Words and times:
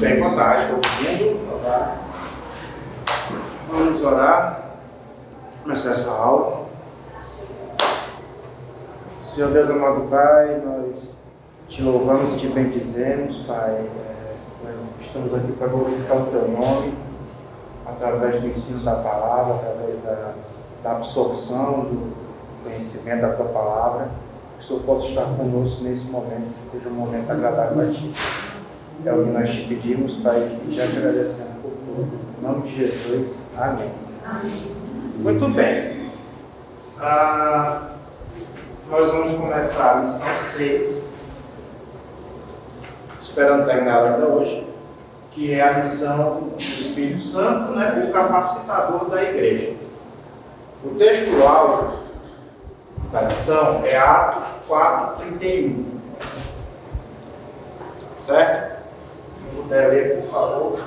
Bem, 0.00 0.20
todo 0.20 0.30
mundo. 0.30 1.40
Vamos 3.70 4.02
orar. 4.02 4.70
Começar 5.62 5.92
essa 5.92 6.10
aula. 6.10 6.64
Senhor 9.22 9.50
Deus 9.52 9.70
amado 9.70 10.08
Pai, 10.10 10.60
nós 10.64 11.14
te 11.68 11.82
louvamos 11.82 12.34
e 12.34 12.38
te 12.38 12.48
bendizemos, 12.48 13.36
Pai. 13.46 13.70
É, 13.70 14.36
nós 14.64 15.06
estamos 15.06 15.32
aqui 15.32 15.52
para 15.52 15.68
glorificar 15.68 16.16
o 16.18 16.26
Teu 16.26 16.48
nome, 16.48 16.94
através 17.86 18.40
do 18.40 18.48
ensino 18.48 18.80
da 18.80 18.96
palavra, 18.96 19.54
através 19.54 20.02
da, 20.02 20.32
da 20.82 20.90
absorção 20.96 21.84
do 21.84 22.12
conhecimento 22.64 23.22
da 23.22 23.32
Tua 23.32 23.46
palavra. 23.46 24.08
Que 24.58 24.64
o 24.64 24.66
Senhor 24.66 24.82
possa 24.82 25.06
estar 25.06 25.24
conosco 25.36 25.84
nesse 25.84 26.06
momento, 26.06 26.54
que 26.56 26.62
seja 26.62 26.88
um 26.88 26.94
momento 26.94 27.30
agradável 27.30 27.88
a 27.88 27.92
Ti. 27.92 28.12
É 29.04 29.12
o 29.12 29.24
que 29.24 29.30
nós 29.30 29.50
te 29.50 29.64
pedimos, 29.64 30.16
Pai, 30.16 30.58
e 30.68 30.74
já 30.74 30.86
te 30.86 30.96
agradecemos 30.96 31.52
por 31.62 31.72
tudo. 31.72 32.18
Em 32.38 32.42
nome 32.42 32.62
de 32.62 32.76
Jesus. 32.76 33.42
Amém. 33.56 33.90
Amém. 34.24 34.72
Muito 35.16 35.48
bem. 35.48 36.10
Ah, 37.00 37.90
nós 38.90 39.10
vamos 39.10 39.36
começar 39.36 39.96
a 39.96 40.00
lição 40.00 40.36
6, 40.36 41.02
esperando 43.20 43.66
terminar 43.66 44.04
ainda 44.04 44.26
hoje, 44.26 44.66
que 45.30 45.52
é 45.52 45.62
a 45.62 45.78
missão 45.78 46.50
do 46.56 46.62
Espírito 46.62 47.20
Santo, 47.20 47.72
né, 47.72 48.06
o 48.08 48.12
capacitador 48.12 49.10
da 49.10 49.22
igreja. 49.22 49.74
O 50.84 50.94
texto 50.96 51.42
áudio 51.42 51.98
da 53.10 53.22
lição 53.22 53.82
é 53.84 53.96
Atos 53.96 54.66
4, 54.66 55.24
31. 55.24 55.84
Certo? 58.22 58.73
Puder 59.54 59.88
ler, 59.88 60.20
por 60.20 60.30
favor. 60.30 60.80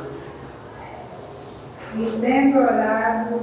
E 1.95 2.17
tendo 2.21 2.59
orado, 2.59 3.41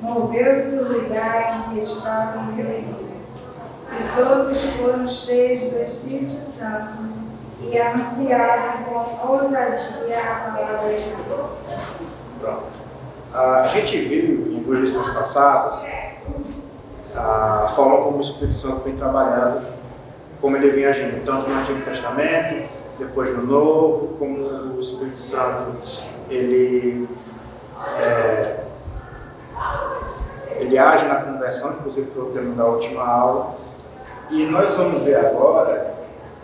moveu-se 0.00 0.76
o 0.76 0.92
lugar 0.92 1.66
em 1.68 1.74
que 1.74 1.80
estavam 1.80 2.54
reunidos, 2.54 3.26
e 3.90 4.16
todos 4.16 4.58
foram 4.58 5.06
cheios 5.06 5.70
do 5.70 5.80
Espírito 5.80 6.40
Santo 6.58 7.12
e 7.60 7.78
anunciaram 7.78 8.82
com 8.84 9.32
ousadia 9.32 10.18
a 10.18 10.50
palavra 10.50 10.94
de 10.94 11.04
Deus. 11.04 11.50
Pronto. 12.40 12.64
A 13.32 13.68
gente 13.68 14.00
viu 14.00 14.52
em 14.52 14.62
duas 14.62 14.80
lições 14.80 15.08
passadas 15.08 15.84
a 17.14 17.66
forma 17.68 17.98
como 17.98 18.18
o 18.18 18.20
Espírito 18.20 18.54
Santo 18.54 18.80
foi 18.80 18.92
trabalhando, 18.92 19.62
como 20.40 20.56
ele 20.56 20.70
vem 20.70 20.86
agindo, 20.86 21.24
tanto 21.24 21.48
no 21.48 21.60
Antigo 21.60 21.82
Testamento, 21.82 22.68
depois 23.02 23.36
no 23.36 23.42
Novo, 23.42 24.16
como 24.18 24.38
o 24.76 24.80
Espírito 24.80 25.18
Santo 25.18 25.76
ele, 26.30 27.08
é, 27.98 28.60
ele 30.56 30.78
age 30.78 31.06
na 31.06 31.16
conversão, 31.16 31.72
inclusive 31.72 32.08
foi 32.10 32.22
o 32.22 32.30
tema 32.32 32.54
da 32.54 32.64
última 32.64 33.06
aula. 33.06 33.56
E 34.30 34.46
nós 34.46 34.74
vamos 34.74 35.02
ver 35.02 35.16
agora 35.16 35.94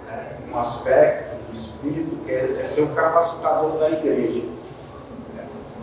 né, 0.06 0.36
um 0.51 0.59
aspecto 0.59 1.36
do 1.47 1.55
Espírito 1.55 2.17
que 2.25 2.33
é, 2.33 2.59
é 2.61 2.64
ser 2.64 2.83
o 2.83 2.89
capacitador 2.89 3.79
da 3.79 3.91
igreja. 3.91 4.42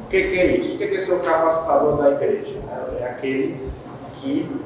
O 0.03 0.07
que, 0.07 0.27
que, 0.27 0.39
é 0.39 0.57
isso? 0.57 0.75
O 0.75 0.77
que, 0.77 0.87
que 0.87 0.95
é 0.97 0.99
ser 0.99 1.13
o 1.13 1.19
capacitador 1.19 1.97
da 1.97 2.11
igreja? 2.11 2.59
É 2.99 3.05
aquele 3.05 3.69
que 4.17 4.61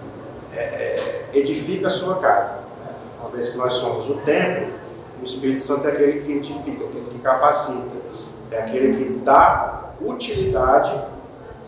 é, 0.53 0.59
é, 0.59 1.25
edifica 1.33 1.87
a 1.87 1.89
sua 1.89 2.15
casa. 2.19 2.59
Uma 3.19 3.29
vez 3.29 3.49
que 3.49 3.57
nós 3.57 3.73
somos 3.73 4.09
o 4.09 4.15
templo, 4.17 4.78
o 5.21 5.23
Espírito 5.23 5.61
Santo 5.61 5.87
é 5.87 5.91
aquele 5.91 6.21
que 6.21 6.31
edifica, 6.33 6.85
aquele 6.85 7.05
que 7.09 7.19
capacita, 7.19 7.97
é 8.51 8.57
aquele 8.59 8.97
que 8.97 9.19
dá 9.19 9.91
utilidade 10.01 10.97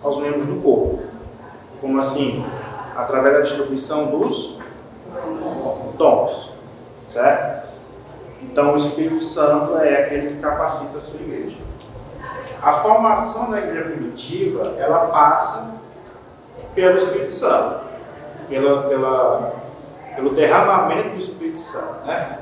aos 0.03 0.17
membros 0.17 0.47
do 0.47 0.61
corpo. 0.61 1.01
Como 1.79 1.99
assim? 1.99 2.45
Através 2.95 3.35
da 3.35 3.41
distribuição 3.41 4.07
dos 4.07 4.57
dons, 5.97 6.51
certo? 7.07 7.69
Então, 8.41 8.73
o 8.73 8.77
Espírito 8.77 9.23
Santo 9.23 9.77
é 9.77 10.03
aquele 10.03 10.35
que 10.35 10.41
capacita 10.41 10.97
a 10.97 11.01
sua 11.01 11.19
igreja. 11.19 11.57
A 12.61 12.73
formação 12.73 13.51
da 13.51 13.59
igreja 13.59 13.89
primitiva, 13.89 14.75
ela 14.77 15.07
passa 15.07 15.71
pelo 16.73 16.97
Espírito 16.97 17.31
Santo 17.31 17.91
pela, 18.51 18.83
pela, 18.83 19.53
pelo 20.15 20.35
derramamento 20.35 21.09
do 21.09 21.19
Espírito 21.19 21.59
Santo. 21.59 22.05
Né? 22.05 22.39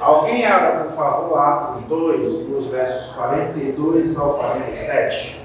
Alguém 0.00 0.46
abra, 0.46 0.84
por 0.84 0.92
favor, 0.92 1.38
Atos 1.38 1.84
2, 1.84 2.46
dos 2.46 2.66
versos 2.66 3.12
42 3.14 4.16
ao 4.16 4.34
47. 4.34 5.40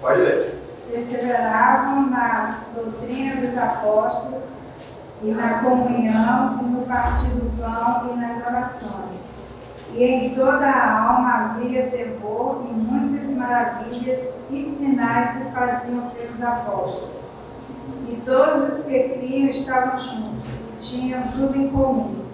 Pode 0.00 0.20
ler 0.22 0.60
perseveravam 0.90 2.10
na 2.10 2.64
doutrina 2.74 3.40
dos 3.40 3.56
apóstolos 3.56 4.44
e 5.22 5.30
na 5.30 5.60
comunhão 5.60 6.60
e 6.62 6.64
no 6.64 6.82
partir 6.82 7.30
do 7.30 7.50
pão 7.60 8.12
e 8.12 8.16
nas 8.16 8.44
orações. 8.44 9.40
E 9.94 10.02
em 10.02 10.29
toda 10.40 10.66
a 10.66 11.02
alma 11.02 11.34
havia 11.34 11.88
temor 11.88 12.64
e 12.66 12.72
muitas 12.72 13.30
maravilhas 13.32 14.36
e 14.50 14.74
sinais 14.78 15.34
se 15.34 15.44
faziam 15.50 16.08
pelos 16.08 16.42
apóstolos. 16.42 17.20
E 18.08 18.16
todos 18.24 18.78
os 18.78 18.84
que 18.86 19.00
criam 19.10 19.48
estavam 19.50 20.00
juntos 20.00 20.50
e 20.50 20.80
tinham 20.80 21.22
tudo 21.24 21.54
em 21.58 21.68
comum. 21.68 22.24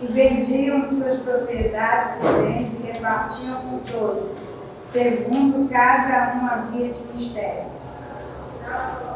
E 0.00 0.06
vendiam 0.06 0.84
suas 0.84 1.18
propriedades 1.18 2.16
e 2.18 2.42
bens 2.42 2.74
e 2.74 2.92
repartiam 2.92 3.60
com 3.62 3.78
todos, 3.78 4.38
segundo 4.92 5.68
cada 5.68 6.36
um 6.36 6.46
havia 6.46 6.92
de 6.92 7.02
mistério 7.12 7.64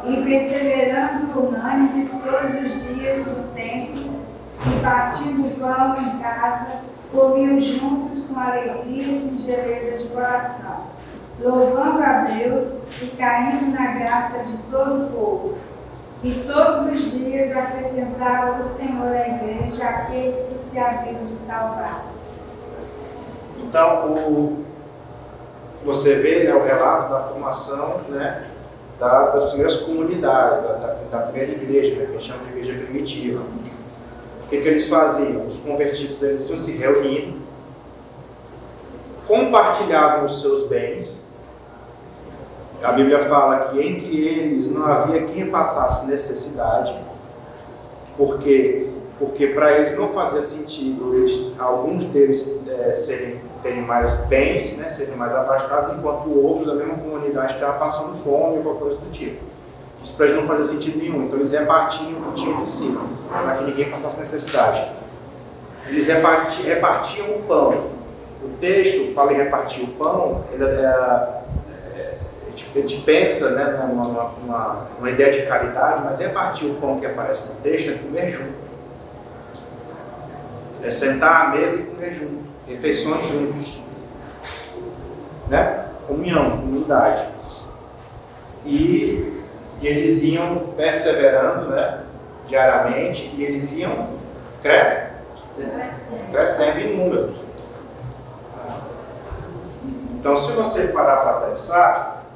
e 0.04 0.22
perseverando 0.22 1.38
unânimes 1.38 2.10
todos 2.10 2.72
os 2.72 2.94
dias 2.94 3.26
no 3.26 3.48
templo 3.54 4.20
e 4.66 4.80
partindo 4.80 5.58
pão 5.60 5.96
em 5.96 6.18
casa, 6.18 6.80
comiam 7.12 7.58
juntos 7.60 8.24
com 8.24 8.38
alegria 8.38 9.02
e 9.02 9.20
singeleza 9.20 9.98
de 9.98 10.08
coração, 10.08 10.86
louvando 11.40 12.02
a 12.02 12.24
Deus 12.24 12.80
e 13.00 13.06
caindo 13.16 13.72
na 13.72 13.92
graça 13.92 14.44
de 14.44 14.56
todo 14.70 15.04
o 15.04 15.10
povo. 15.10 15.58
E 16.24 16.44
todos 16.46 16.92
os 16.92 17.12
dias 17.12 17.56
acrescentava 17.56 18.62
o 18.62 18.76
Senhor 18.76 19.14
à 19.14 19.28
igreja 19.28 19.84
aqueles 19.84 20.36
que 20.36 20.70
se 20.70 20.78
haviam 20.78 21.24
de 21.26 21.36
salvar. 21.36 22.06
Então, 23.58 24.12
o, 24.12 24.64
você 25.84 26.16
vê 26.16 26.44
né, 26.44 26.54
o 26.54 26.62
relato 26.64 27.12
da 27.12 27.20
formação, 27.20 28.00
né? 28.08 28.46
da, 28.98 29.30
das 29.30 29.44
primeiras 29.50 29.76
comunidades, 29.76 30.62
da, 30.62 30.72
da, 30.72 30.94
da 31.10 31.18
primeira 31.26 31.52
igreja, 31.52 31.96
né, 31.96 32.06
que 32.06 32.10
a 32.10 32.18
gente 32.18 32.24
chama 32.24 32.44
de 32.44 32.58
igreja 32.58 32.84
primitiva. 32.84 33.42
O 34.46 34.48
que, 34.48 34.58
que 34.58 34.68
eles 34.68 34.88
faziam? 34.88 35.44
Os 35.44 35.58
convertidos 35.58 36.22
eles 36.22 36.48
iam 36.48 36.56
se 36.56 36.72
reunindo, 36.76 37.38
compartilhavam 39.26 40.24
os 40.24 40.40
seus 40.40 40.68
bens. 40.68 41.24
A 42.80 42.92
Bíblia 42.92 43.24
fala 43.24 43.70
que 43.70 43.80
entre 43.80 44.24
eles 44.24 44.70
não 44.70 44.86
havia 44.86 45.24
quem 45.24 45.50
passasse 45.50 46.06
necessidade, 46.06 46.96
porque 48.16 48.86
porque 49.18 49.46
para 49.46 49.72
eles 49.72 49.96
não 49.96 50.08
fazia 50.08 50.42
sentido 50.42 51.14
eles, 51.14 51.52
alguns 51.58 52.04
deles 52.04 52.60
é, 52.68 52.92
serem, 52.92 53.40
terem 53.62 53.80
mais 53.80 54.14
bens, 54.26 54.76
né, 54.76 54.90
serem 54.90 55.16
mais 55.16 55.32
abastados, 55.34 55.96
enquanto 55.96 56.26
o 56.26 56.44
outro 56.44 56.66
da 56.66 56.74
mesma 56.74 56.98
comunidade 56.98 57.54
estava 57.54 57.78
passando 57.78 58.14
fome 58.14 58.58
ou 58.58 58.62
qualquer 58.62 58.80
coisa 58.80 58.96
do 58.98 59.10
tipo. 59.10 59.42
Para 60.10 60.26
eles 60.26 60.36
não 60.36 60.46
fazia 60.46 60.64
sentido 60.64 60.98
nenhum. 60.98 61.24
Então 61.24 61.38
eles 61.38 61.52
repartiam 61.52 62.12
o 62.12 62.32
que 62.32 62.42
tinham 62.42 62.60
entre 62.60 62.70
si, 62.70 62.98
para 63.30 63.56
que 63.56 63.64
ninguém 63.64 63.90
passasse 63.90 64.18
necessidade. 64.18 64.86
Eles 65.86 66.06
repartiam, 66.06 66.66
repartiam 66.66 67.26
o 67.30 67.42
pão. 67.42 67.96
O 68.42 68.48
texto 68.60 69.14
fala 69.14 69.32
em 69.32 69.36
repartir 69.36 69.84
o 69.84 69.88
pão, 69.88 70.44
ele, 70.52 70.64
é, 70.64 71.42
é, 71.96 72.18
a 72.54 72.78
gente 72.78 73.02
pensa 73.02 73.50
né, 73.50 73.86
numa, 73.88 74.04
numa, 74.04 74.88
numa 74.98 75.10
ideia 75.10 75.32
de 75.32 75.48
caridade, 75.48 76.02
mas 76.04 76.18
repartir 76.18 76.68
o 76.68 76.74
pão 76.74 77.00
que 77.00 77.06
aparece 77.06 77.48
no 77.48 77.54
texto 77.56 77.90
é 77.90 77.94
comer 77.94 78.30
junto 78.30 78.66
é 80.86 80.90
sentar 80.90 81.46
à 81.46 81.48
mesa 81.50 81.80
e 81.80 81.82
comer 81.84 82.14
junto, 82.14 82.44
refeições 82.68 83.26
juntos. 83.28 83.80
Né? 85.48 85.86
Comunhão, 86.06 86.50
comunidade. 86.50 87.28
E, 88.64 89.42
e 89.80 89.86
eles 89.86 90.22
iam 90.22 90.72
perseverando 90.76 91.70
né, 91.70 92.00
diariamente 92.48 93.32
e 93.36 93.44
eles 93.44 93.72
iam 93.72 94.08
Crescendo 96.30 96.80
em 96.80 96.96
números. 96.96 97.36
Então, 100.18 100.36
se 100.36 100.52
você 100.52 100.88
parar 100.88 101.16
para 101.18 101.46
pensar, 101.48 102.26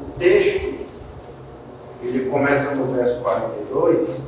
o 0.00 0.18
texto, 0.18 0.86
ele 2.00 2.30
começa 2.30 2.74
no 2.74 2.94
verso 2.94 3.20
42, 3.20 4.20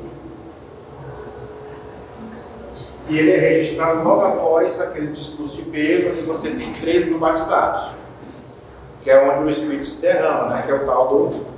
e 3.08 3.18
ele 3.18 3.32
é 3.32 3.38
registrado 3.38 4.02
logo 4.02 4.22
após 4.22 4.80
aquele 4.80 5.08
discurso 5.08 5.56
de 5.56 5.62
Pedro, 5.62 6.12
onde 6.12 6.22
você 6.22 6.50
tem 6.50 6.72
3 6.72 7.06
mil 7.06 7.18
batizados, 7.18 7.90
que 9.02 9.10
é 9.10 9.22
onde 9.22 9.44
o 9.44 9.50
Espírito 9.50 9.86
se 9.86 10.00
derrama, 10.00 10.48
né? 10.48 10.62
que 10.64 10.72
é 10.72 10.74
o 10.74 10.86
tal 10.86 11.08
do 11.08 11.53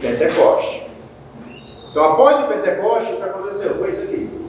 Pentecoste. 0.00 0.86
Então, 1.90 2.04
após 2.04 2.44
o 2.44 2.48
Pentecoste, 2.48 3.14
o 3.14 3.16
que 3.16 3.22
aconteceu? 3.22 3.74
Foi 3.76 3.90
isso 3.90 4.02
aqui. 4.02 4.40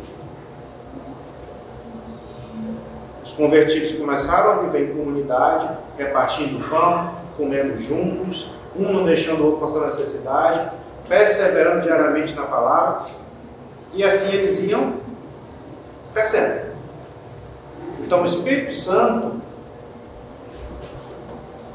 Os 3.23 3.33
convertidos 3.33 3.93
começaram 3.93 4.51
a 4.51 4.55
viver 4.63 4.91
em 4.91 4.95
comunidade, 4.95 5.69
repartindo 5.97 6.67
pão, 6.69 7.15
comendo 7.37 7.81
juntos, 7.81 8.51
um 8.75 8.91
não 8.91 9.05
deixando 9.05 9.41
o 9.41 9.45
outro 9.45 9.61
passar 9.61 9.85
necessidade, 9.85 10.71
perseverando 11.07 11.81
diariamente 11.81 12.33
na 12.33 12.43
palavra, 12.43 13.09
e 13.93 14.03
assim 14.03 14.33
eles 14.33 14.61
iam 14.63 14.95
crescendo. 16.13 16.71
Então, 17.99 18.23
o 18.23 18.25
Espírito 18.25 18.75
Santo, 18.75 19.41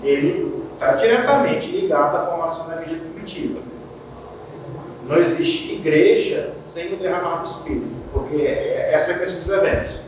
ele 0.02 0.65
está 0.76 0.92
diretamente 0.92 1.70
ligado 1.70 2.16
à 2.16 2.20
formação 2.20 2.68
da 2.68 2.82
igreja 2.82 3.00
primitiva. 3.00 3.60
Não 5.08 5.16
existe 5.16 5.72
igreja 5.72 6.52
sem 6.54 6.92
o 6.92 6.96
derramar 6.96 7.36
do 7.36 7.46
Espírito, 7.46 7.86
porque 8.12 8.42
essa 8.42 9.12
é 9.12 9.14
a 9.14 9.18
questão 9.18 9.40
dos 9.40 9.48
eventos. 9.48 10.00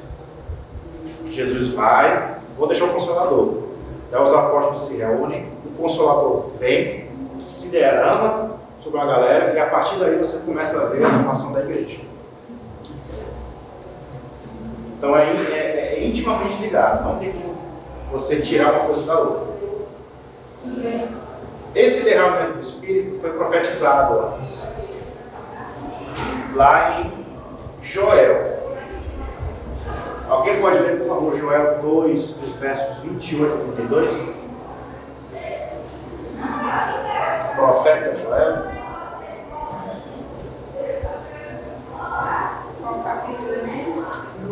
Jesus 1.31 1.69
vai, 1.69 2.37
vou 2.57 2.67
deixar 2.67 2.87
o 2.87 2.93
Consolador. 2.93 3.69
Daí 4.11 4.23
os 4.23 4.33
apóstolos 4.33 4.83
se 4.83 4.97
reúnem, 4.97 5.47
o 5.65 5.83
Consolador 5.83 6.51
vem, 6.59 7.07
se 7.47 7.69
derrama 7.71 8.59
sobre 8.83 9.01
a 9.01 9.07
galera, 9.07 9.55
e 9.55 9.59
a 9.59 9.67
partir 9.67 9.99
daí 9.99 10.17
você 10.17 10.39
começa 10.39 10.81
a 10.81 10.87
ver 10.87 11.05
a 11.05 11.11
formação 11.11 11.53
da 11.53 11.61
igreja. 11.61 11.99
Então 14.97 15.17
é, 15.17 15.23
é, 15.23 15.95
é 15.97 16.07
intimamente 16.07 16.61
ligado, 16.61 17.05
não 17.05 17.19
tem 17.19 17.33
como 17.33 17.57
você 18.11 18.41
tirar 18.41 18.73
uma 18.73 18.85
coisa 18.87 19.03
da 19.03 19.19
outra. 19.19 19.58
Esse 21.75 22.05
derramamento 22.05 22.55
do 22.55 22.61
Espírito 22.61 23.21
foi 23.21 23.33
profetizado 23.33 24.19
antes, 24.19 24.67
lá 26.55 27.01
em 27.01 27.27
Joel. 27.83 28.59
Alguém 30.29 30.61
pode 30.61 30.79
ler, 30.79 30.99
por 30.99 31.09
favor, 31.09 31.37
Joel 31.37 31.79
2, 31.81 32.31
dos 32.33 32.57
versos 32.57 32.97
28 32.99 33.55
a 33.55 33.59
32? 33.75 34.29
Profeta 37.55 38.15
Joel. 38.17 38.79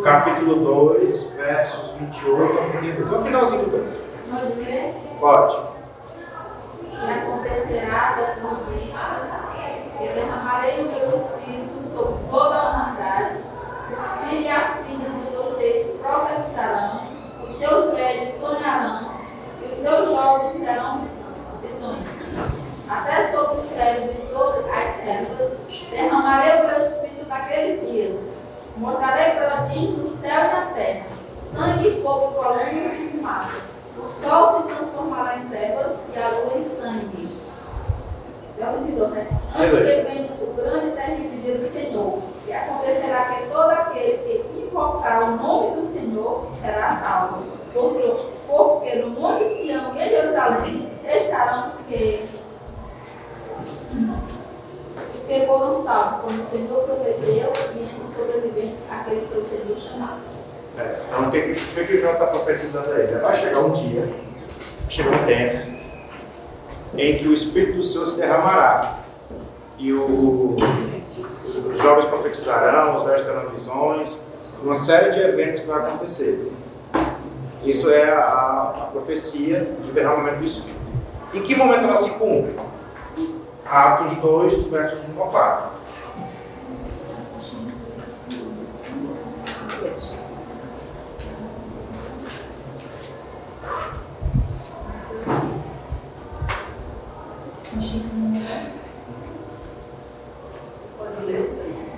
capítulo 0.05 0.55
2, 0.95 1.31
versos 1.31 1.91
28 1.99 2.59
a 2.59 2.79
32. 2.79 3.13
É 3.13 3.17
o 3.17 3.19
finalzinho 3.23 3.65
do 3.65 3.71
2. 3.71 3.99
Pode 5.19 5.76
acontecerá 7.97 8.15
depois 8.17 8.59
disso, 8.67 9.99
que 9.99 10.09
derramarei 10.09 10.81
o 10.81 10.93
meu 10.93 11.17
espírito 11.17 11.83
sobre 11.83 12.31
toda 12.31 12.55
a 12.55 12.71
humanidade. 12.71 13.39
Os 13.97 14.29
filhos 14.29 14.45
e 14.45 14.49
as 14.49 14.87
filhas 14.87 15.13
de 15.13 15.37
vocês 15.37 15.87
profetizarão, 16.01 17.01
os 17.49 17.57
seus 17.57 17.95
velhos 17.95 18.35
sonharão, 18.35 19.11
e 19.63 19.73
os 19.73 19.79
seus 19.79 20.09
jovens 20.09 20.65
terão 20.65 21.01
visões. 21.63 22.27
Até 22.89 23.33
sobre 23.33 23.61
os 23.61 23.69
servos 23.69 24.17
e 24.17 24.33
sobre 24.33 24.71
as 24.71 24.95
servas 24.97 25.91
derramarei 25.91 26.61
o 26.61 26.67
meu 26.67 26.87
espírito 26.87 27.29
naqueles 27.29 27.81
dias 27.81 28.37
Mortarei 28.77 29.41
prodígio 29.41 29.97
no 29.97 30.07
céu 30.07 30.39
e 30.39 30.55
na 30.55 30.67
terra, 30.75 31.07
sangue, 31.51 32.03
fogo, 32.03 32.35
coluna 32.35 32.71
e 32.71 33.11
fumaça. 33.11 33.57
O 33.99 34.07
sol 34.07 34.61
se 34.61 34.69
transformará 34.69 35.39
em 35.39 35.49
trevas 35.49 35.97
e 36.15 36.19
a 36.19 36.29
lua 36.29 36.59
em 36.59 36.63
sangue. 36.63 37.36
Já 38.59 38.71
ouviu, 38.71 39.09
né? 39.09 39.27
Antes 39.55 39.79
que 39.79 39.85
venha 39.85 40.31
o 40.41 40.55
grande 40.55 40.97
terrível 40.97 41.41
dia 41.43 41.59
do 41.59 41.69
Senhor. 41.69 42.19
E 42.47 42.53
acontecerá 42.53 43.25
que 43.25 43.51
todo 43.51 43.71
aquele 43.71 44.19
que 44.19 44.67
invocar 44.67 45.31
o 45.31 45.37
nome 45.37 45.81
do 45.81 45.87
Senhor 45.87 46.49
será 46.61 46.97
salvo. 46.97 47.45
Porque, 47.73 48.15
porque 48.49 48.95
no 48.97 49.11
Monte 49.11 49.45
Sião 49.55 49.95
e 49.95 50.03
em 50.03 50.09
Jerusalém 50.09 50.93
estarão 51.05 51.67
os 51.67 51.79
que 51.81 52.25
que 55.27 55.45
foram 55.45 55.83
salvos, 55.83 56.21
como 56.21 56.43
o 56.43 56.47
Senhor 56.51 56.83
prometeu, 56.85 57.53
e 57.75 57.83
entre 57.83 58.05
os 58.09 58.17
sobreviventes, 58.17 58.81
aqueles 58.89 59.29
que 59.29 59.39
o 59.39 59.49
Senhor 59.49 59.79
chamar. 59.79 60.21
É, 60.79 61.01
então, 61.09 61.27
o 61.27 61.31
que, 61.31 61.55
que, 61.55 61.85
que 61.85 61.95
o 61.95 61.99
João 61.99 62.13
está 62.13 62.27
profetizando 62.27 62.93
aí? 62.93 63.07
Vai 63.07 63.37
chegar 63.37 63.59
um 63.59 63.73
dia, 63.73 64.09
chega 64.89 65.11
um 65.11 65.27
tempo, 65.27 65.76
em 66.95 67.19
que 67.19 67.29
o 67.29 67.33
Espírito 67.33 67.79
do 67.79 67.83
Senhor 67.83 68.07
se 68.07 68.17
derramará. 68.17 68.99
E 69.79 69.93
o, 69.93 70.57
os 71.71 71.79
jovens 71.79 72.07
profetizarão, 72.07 72.97
os 72.97 73.03
velhos 73.03 73.23
terão 73.23 73.51
visões, 73.51 74.21
uma 74.63 74.75
série 74.75 75.13
de 75.13 75.21
eventos 75.21 75.61
que 75.61 75.67
vai 75.67 75.79
acontecer. 75.79 76.51
Isso 77.65 77.91
é 77.91 78.11
a, 78.13 78.21
a 78.21 78.89
profecia 78.93 79.61
do 79.85 79.93
derramamento 79.93 80.39
do 80.39 80.45
Espírito. 80.45 80.77
Em 81.35 81.43
que 81.43 81.55
momento 81.55 81.85
ela 81.85 81.97
se 81.97 82.11
cumpre? 82.11 82.55
Atos 83.65 84.15
2, 84.17 84.69
versos 84.69 85.09
1 85.09 85.21
ao 85.21 85.29
4. 85.29 85.65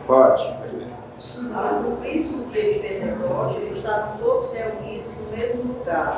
Pode. 0.09 0.43
O 0.43 0.49
dia 2.51 2.73
de 2.73 2.79
Pentecoste, 2.79 3.61
estavam 3.75 4.17
todos 4.17 4.51
reunidos 4.55 5.13
no 5.15 5.37
mesmo 5.37 5.75
lugar. 5.75 6.17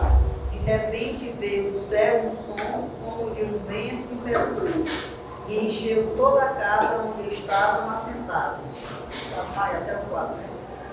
De 0.53 0.59
repente 0.59 1.35
veio 1.41 1.73
do 1.73 1.85
céu 1.88 2.26
um 2.26 2.37
som 2.37 2.88
como 3.03 3.35
de 3.35 3.43
um 3.43 3.59
vento 3.67 4.15
impetuoso 4.15 4.85
e 5.49 5.67
encheu 5.67 6.15
toda 6.17 6.41
a 6.41 6.50
casa 6.50 7.03
onde 7.03 7.35
estavam 7.35 7.91
assentados. 7.91 8.85
Até 9.57 9.97
o 9.97 10.03
quadro. 10.09 10.37
Né? 10.37 10.45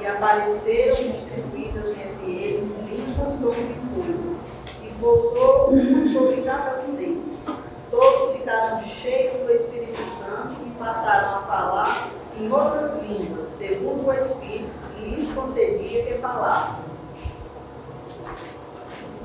E 0.01 0.07
apareceram 0.07 1.12
distribuídas 1.12 1.91
entre 1.91 2.31
eles 2.31 2.72
línguas 2.89 3.36
como 3.36 3.53
de 3.53 3.75
fogo, 3.75 4.38
e 4.81 4.88
pousou 5.00 5.72
um 5.72 6.12
sobre 6.12 6.41
cada 6.41 6.81
um 6.81 6.95
deles. 6.95 7.38
Todos 7.91 8.36
ficaram 8.36 8.81
cheios 8.81 9.45
do 9.45 9.53
Espírito 9.53 10.01
Santo 10.17 10.55
e 10.65 10.72
passaram 10.72 11.38
a 11.38 11.41
falar 11.43 12.16
em 12.39 12.51
outras 12.51 13.01
línguas, 13.01 13.46
segundo 13.46 14.08
o 14.08 14.13
Espírito 14.13 14.72
lhes 15.00 15.32
concedia 15.34 16.06
que 16.06 16.13
falassem. 16.20 16.86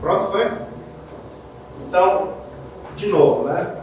Pronto, 0.01 0.33
foi? 0.33 0.51
Então, 1.89 2.35
de 2.97 3.07
novo, 3.09 3.49
né? 3.49 3.83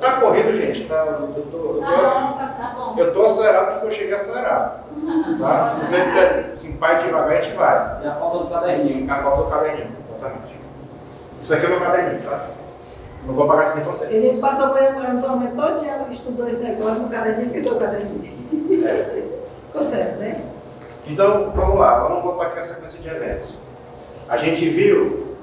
Tá 0.00 0.18
correndo, 0.18 0.56
gente. 0.56 0.86
Tá, 0.88 0.94
eu, 0.94 1.44
tô, 1.50 1.58
eu, 1.58 1.74
tô, 1.74 1.80
tá 1.80 2.54
tá 2.58 2.74
bom. 2.74 2.94
eu 2.96 3.12
tô 3.12 3.22
acelerado 3.24 3.72
porque 3.72 3.86
eu 3.86 3.90
cheguei 3.92 4.14
acelerado. 4.14 4.80
Tá? 5.38 5.76
Se 5.84 5.86
você 5.86 6.00
disser 6.02 6.52
assim, 6.54 6.72
pai 6.76 7.02
devagar, 7.02 7.36
a 7.36 7.40
gente 7.42 7.54
vai. 7.54 8.00
E 8.02 8.06
a 8.08 8.14
falta 8.14 8.38
do 8.38 8.50
caderninho. 8.50 9.12
A 9.12 9.16
falta 9.16 9.42
do 9.42 9.50
caderninho, 9.50 9.96
exatamente. 10.08 10.60
Isso 11.42 11.54
aqui 11.54 11.66
é 11.66 11.68
o 11.68 11.70
meu 11.70 11.80
caderninho, 11.80 12.22
tá? 12.22 12.46
Não 13.26 13.34
vou 13.34 13.46
pagar 13.46 13.66
sem 13.66 13.82
você. 13.82 14.06
A 14.06 14.10
gente 14.10 14.40
passou 14.40 14.70
por 14.70 14.82
eventualmente 14.82 15.54
todo 15.54 15.80
dia 15.80 16.06
estudou 16.10 16.48
esse 16.48 16.60
negócio 16.60 17.00
no 17.00 17.08
caderninho, 17.08 17.42
esqueceu 17.42 17.74
o 17.74 17.78
caderninho. 17.78 18.86
É. 18.86 19.22
Acontece, 19.74 20.12
né? 20.16 20.44
Então, 21.06 21.52
vamos 21.54 21.78
lá, 21.78 22.08
vamos 22.08 22.22
voltar 22.22 22.46
aqui 22.46 22.58
a 22.58 22.62
sequência 22.62 23.00
de 23.00 23.08
eventos. 23.08 23.54
A 24.28 24.36
gente 24.36 24.68
viu 24.68 25.36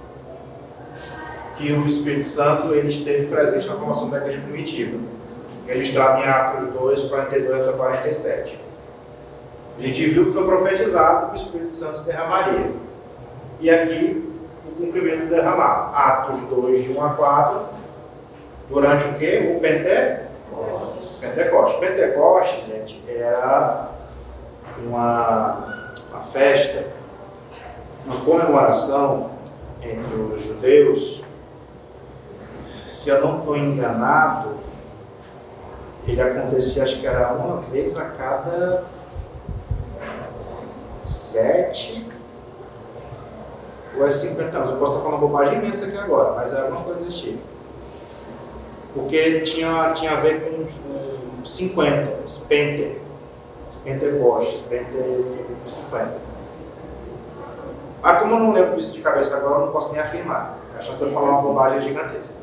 que 1.58 1.72
o 1.74 1.86
Espírito 1.86 2.28
Santo 2.28 2.74
ele 2.74 2.88
esteve 2.88 3.28
presente 3.28 3.68
na 3.68 3.76
formação 3.76 4.10
da 4.10 4.18
igreja 4.18 4.42
primitiva, 4.42 4.98
registrado 5.66 6.22
em 6.22 6.28
Atos 6.28 6.74
2, 6.74 7.04
42 7.06 7.68
a 7.68 7.74
47. 7.74 8.60
A 9.78 9.82
gente 9.82 10.06
viu 10.08 10.26
que 10.26 10.32
foi 10.32 10.46
profetizado 10.46 11.28
que 11.28 11.34
o 11.34 11.36
Espírito 11.36 11.72
Santo 11.72 12.00
se 12.00 12.06
derramaria. 12.06 12.72
E 13.60 13.70
aqui 13.70 14.37
cumprimento 14.78 15.26
do 15.26 15.36
derramar. 15.36 15.92
Atos 15.94 16.42
2, 16.42 16.84
de 16.84 16.92
1 16.92 17.04
a 17.04 17.10
4, 17.12 17.62
durante 18.70 19.06
o 19.06 19.14
quê? 19.16 19.56
O 19.56 19.60
Pentecoste. 19.60 21.20
Pentecoste. 21.20 21.80
Pentecoste, 21.80 22.66
gente, 22.66 23.04
era 23.08 23.90
uma, 24.86 25.94
uma 26.12 26.22
festa, 26.22 26.86
uma 28.06 28.20
comemoração 28.24 29.32
entre 29.82 30.16
os 30.16 30.44
judeus, 30.44 31.24
se 32.88 33.10
eu 33.10 33.22
não 33.22 33.40
estou 33.40 33.56
enganado, 33.56 34.56
ele 36.08 36.22
acontecia, 36.22 36.84
acho 36.84 37.00
que 37.00 37.08
era 37.08 37.34
uma 37.34 37.58
vez 37.58 37.98
a 37.98 38.06
cada 38.06 38.84
sete 41.04 42.08
ou 43.98 44.08
é 44.08 44.12
50 44.12 44.56
anos. 44.56 44.70
Eu 44.70 44.77
posso 44.77 44.94
estar 44.94 45.04
falando 45.04 45.20
bobagem 45.20 45.60
imensa 45.60 45.86
aqui 45.86 45.98
agora, 45.98 46.34
mas 46.34 46.54
é 46.54 46.62
alguma 46.62 46.82
coisa 46.82 47.01
desse 47.01 47.18
tipo. 47.18 47.39
Porque 48.94 49.42
tinha, 49.42 49.92
tinha 49.94 50.12
a 50.12 50.16
ver 50.16 50.44
com, 50.44 50.66
com 50.66 51.46
50, 51.46 52.25
os 52.25 52.38
Pente, 52.39 52.98
Pentecostes, 53.84 54.62
Pente 54.70 54.92
50. 55.68 56.27
Mas 58.01 58.20
como 58.20 58.34
eu 58.36 58.39
não 58.39 58.54
lembro 58.54 58.80
isso 58.80 58.94
de 58.94 59.01
cabeça 59.01 59.38
agora, 59.38 59.62
eu 59.62 59.66
não 59.68 59.74
posso 59.74 59.92
nem 59.94 60.01
afirmar. 60.01 60.58
A 60.77 60.82
chance 60.82 60.98
de 60.98 61.04
eu 61.04 61.12
falar 61.12 61.32
uma 61.32 61.42
bobagem 61.42 61.80
é 61.80 61.82
gigantesca. 61.82 62.34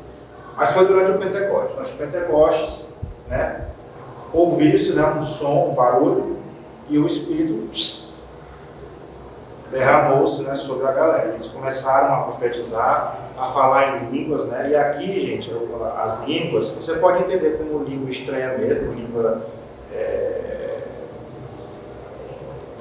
Mas 0.55 0.71
foi 0.71 0.85
durante 0.85 1.11
o 1.11 1.17
Pentecostes. 1.17 1.93
O 1.93 1.97
Pentecostes, 1.97 2.85
né, 3.27 3.65
ouviu-se 4.33 4.93
né, 4.93 5.05
um 5.05 5.21
som, 5.21 5.69
um 5.71 5.73
barulho, 5.73 6.37
e 6.89 6.97
o 6.97 7.07
Espírito 7.07 7.69
derramou-se 9.71 10.43
né, 10.43 10.55
sobre 10.55 10.87
a 10.87 10.91
galera. 10.91 11.29
Eles 11.29 11.47
começaram 11.47 12.13
a 12.13 12.23
profetizar, 12.23 13.17
a 13.37 13.47
falar 13.47 13.97
em 13.97 14.09
línguas, 14.09 14.45
né? 14.47 14.69
E 14.69 14.75
aqui, 14.75 15.19
gente, 15.19 15.51
as 15.97 16.23
línguas, 16.25 16.69
você 16.71 16.95
pode 16.95 17.23
entender 17.23 17.57
como 17.57 17.83
língua 17.83 18.09
estranha 18.09 18.57
mesmo, 18.57 18.93
língua 18.93 19.45
é, 19.93 20.79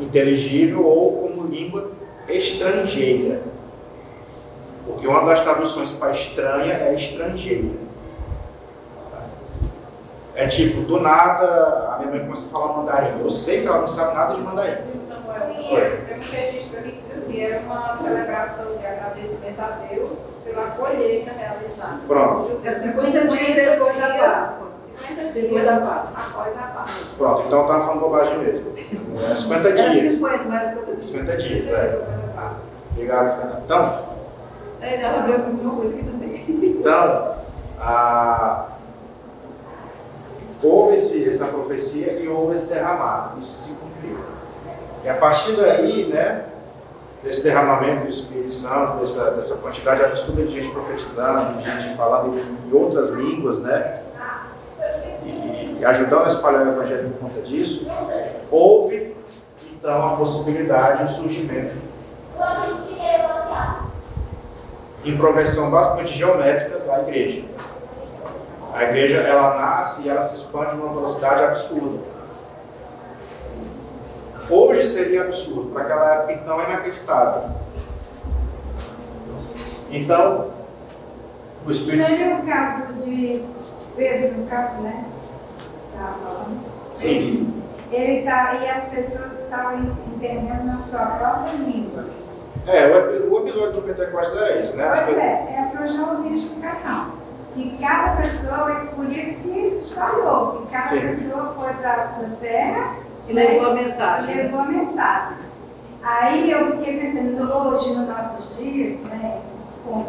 inteligível 0.01 0.85
ou 0.85 1.23
como 1.23 1.49
língua 1.49 1.91
estrangeira. 2.29 3.41
Porque 4.87 5.07
uma 5.07 5.25
das 5.25 5.41
traduções 5.41 5.93
para 5.93 6.13
estranha 6.13 6.75
é 6.75 6.95
estrangeira. 6.95 7.85
É 10.37 10.49
tipo, 10.49 10.81
do 10.81 11.01
nada, 11.01 11.93
a 11.93 11.99
minha 11.99 12.11
mãe 12.11 12.21
começa 12.21 12.47
a 12.47 12.49
falar 12.49 12.77
mandarim. 12.77 13.21
Eu 13.23 13.31
sei 13.31 13.61
que 13.63 13.69
ela 13.69 13.79
não 13.79 13.87
sabe 13.87 14.17
nada 14.17 14.35
de 14.35 14.41
mandarim. 14.41 14.83
Samuel, 15.07 15.39
é 16.11 16.15
gente 16.15 16.59
diz 16.59 16.74
assim, 17.35 17.43
era 17.43 17.61
uma 17.61 17.97
celebração 17.99 18.77
de 18.77 18.87
agradecimento 18.87 19.61
a 19.61 19.79
Deus 19.91 20.39
pela 20.45 20.67
colheita 20.71 21.33
realizada. 21.33 21.99
Pronto. 22.07 22.61
É 22.65 22.71
50 22.71 23.29
dias 23.29 23.55
depois 23.55 23.97
da 23.97 24.09
Páscoa. 24.09 24.75
50 25.09 25.23
dias 25.23 25.35
Depois 25.35 25.65
da 25.65 25.81
Páscoa. 25.81 26.21
após 26.25 26.57
a 26.57 26.63
Páscoa. 26.63 27.07
Pronto, 27.19 27.43
então 27.47 27.59
eu 27.59 27.65
estava 27.65 27.85
falando 27.85 28.01
bobagem 28.01 28.39
mesmo. 28.39 28.73
É 29.33 29.37
50 29.37 29.69
Era 29.69 29.91
dias. 29.91 30.15
50, 30.15 30.45
mas 30.45 30.55
era 30.55 30.67
50 30.67 30.87
dias. 30.93 31.03
50 31.03 31.37
dias, 31.37 31.69
é. 31.71 32.03
Obrigado, 32.93 33.37
Fernando. 33.37 33.63
Então, 33.65 34.03
É, 34.81 35.01
ela 35.03 35.19
abriu 35.19 35.35
alguma 35.37 35.75
coisa 35.77 35.95
aqui 35.97 36.05
também. 36.05 36.45
então 36.81 37.35
a... 37.81 38.67
houve 40.63 40.97
esse, 40.97 41.29
essa 41.29 41.47
profecia 41.47 42.13
e 42.13 42.29
houve 42.29 42.55
esse 42.55 42.73
derramado. 42.73 43.41
Isso 43.41 43.69
se 43.69 43.75
cumpriu. 43.75 44.17
E 45.05 45.09
a 45.09 45.15
partir 45.15 45.53
daí, 45.57 46.07
né, 46.09 46.45
desse 47.25 47.43
derramamento 47.43 48.05
do 48.05 48.11
Espírito 48.11 48.53
Santo, 48.53 48.99
dessa, 48.99 49.31
dessa 49.33 49.57
quantidade 49.57 50.05
absurda 50.05 50.43
de 50.43 50.53
gente 50.53 50.69
profetizando, 50.69 51.59
de 51.59 51.65
gente 51.65 51.97
falando 51.97 52.39
em, 52.39 52.69
em 52.69 52.73
outras 52.73 53.11
línguas, 53.11 53.61
né, 53.61 54.03
e, 55.25 55.79
e 55.81 55.85
ajudando 55.85 56.25
a 56.25 56.29
espalhar 56.29 56.67
o 56.67 56.73
Evangelho 56.73 57.11
por 57.11 57.29
conta 57.29 57.41
disso, 57.41 57.89
houve, 58.51 59.17
então, 59.73 60.07
a 60.07 60.17
possibilidade, 60.17 61.05
o 61.05 61.09
surgimento 61.09 61.75
em 65.05 65.17
progressão 65.17 65.71
basicamente 65.71 66.17
geométrica 66.17 66.79
da 66.79 67.01
igreja. 67.01 67.43
A 68.73 68.85
igreja 68.85 69.19
ela 69.19 69.55
nasce 69.55 70.03
e 70.03 70.09
ela 70.09 70.23
se 70.23 70.35
expande 70.35 70.77
numa 70.77 70.93
velocidade 70.93 71.45
absurda. 71.45 72.14
Hoje 74.51 74.85
seria 74.85 75.23
absurdo, 75.23 75.71
para 75.73 75.83
aquela 75.83 76.15
época 76.15 76.33
então 76.35 76.61
é 76.61 76.65
inacreditável. 76.65 77.51
Então, 79.91 80.51
o 81.67 81.71
Espírito 81.71 82.05
Seria 82.05 82.37
o 82.37 82.47
caso 82.47 82.93
de 82.95 83.45
Pedro, 83.97 84.39
no 84.39 84.47
caso, 84.47 84.81
né? 84.83 85.05
Estava 85.93 86.15
falando. 86.19 86.61
Sim, 86.93 87.63
Ele 87.91 88.23
tá, 88.23 88.55
e 88.55 88.69
as 88.69 88.89
pessoas 88.89 89.41
estavam 89.41 89.79
entendendo 90.15 90.65
na 90.65 90.77
sua 90.79 91.07
própria 91.07 91.53
língua. 91.59 92.05
é, 92.67 92.87
o, 92.87 93.33
o 93.35 93.39
episódio 93.41 93.73
do 93.75 93.83
Pentecostes 93.83 94.37
era 94.41 94.59
esse, 94.59 94.77
né? 94.77 94.85
As 94.89 95.01
Pois 95.01 95.15
pe- 95.15 95.21
é, 95.21 95.25
é 95.25 95.69
que 95.71 95.83
eu 95.83 95.87
já 95.87 96.11
ouvi 96.13 96.29
a 96.29 96.33
explicação. 96.33 97.25
Que 97.55 97.79
cada 97.81 98.17
pessoa, 98.17 98.83
e 98.83 98.95
por 98.97 99.09
isso 99.13 99.39
que 99.41 99.71
se 99.71 99.85
espalhou, 99.91 100.63
que 100.63 100.73
cada 100.73 100.89
Sim. 100.89 101.01
pessoa 101.01 101.55
foi 101.57 101.73
para 101.75 101.93
a 101.95 102.03
sua 102.09 102.29
terra 102.41 102.97
E 103.29 103.33
levou 103.33 103.67
a 103.67 103.71
e 103.71 103.75
mensagem. 103.75 104.37
levou 104.37 104.61
a 104.61 104.65
mensagem. 104.67 105.37
Aí 106.03 106.51
eu 106.51 106.73
fiquei 106.77 106.99
pensando, 106.99 107.43
hoje, 107.51 107.95
nos 107.95 108.09
nossos 108.09 108.57
dias, 108.57 109.01
né, 109.01 109.39
esses, 109.41 109.83
com- 109.85 110.05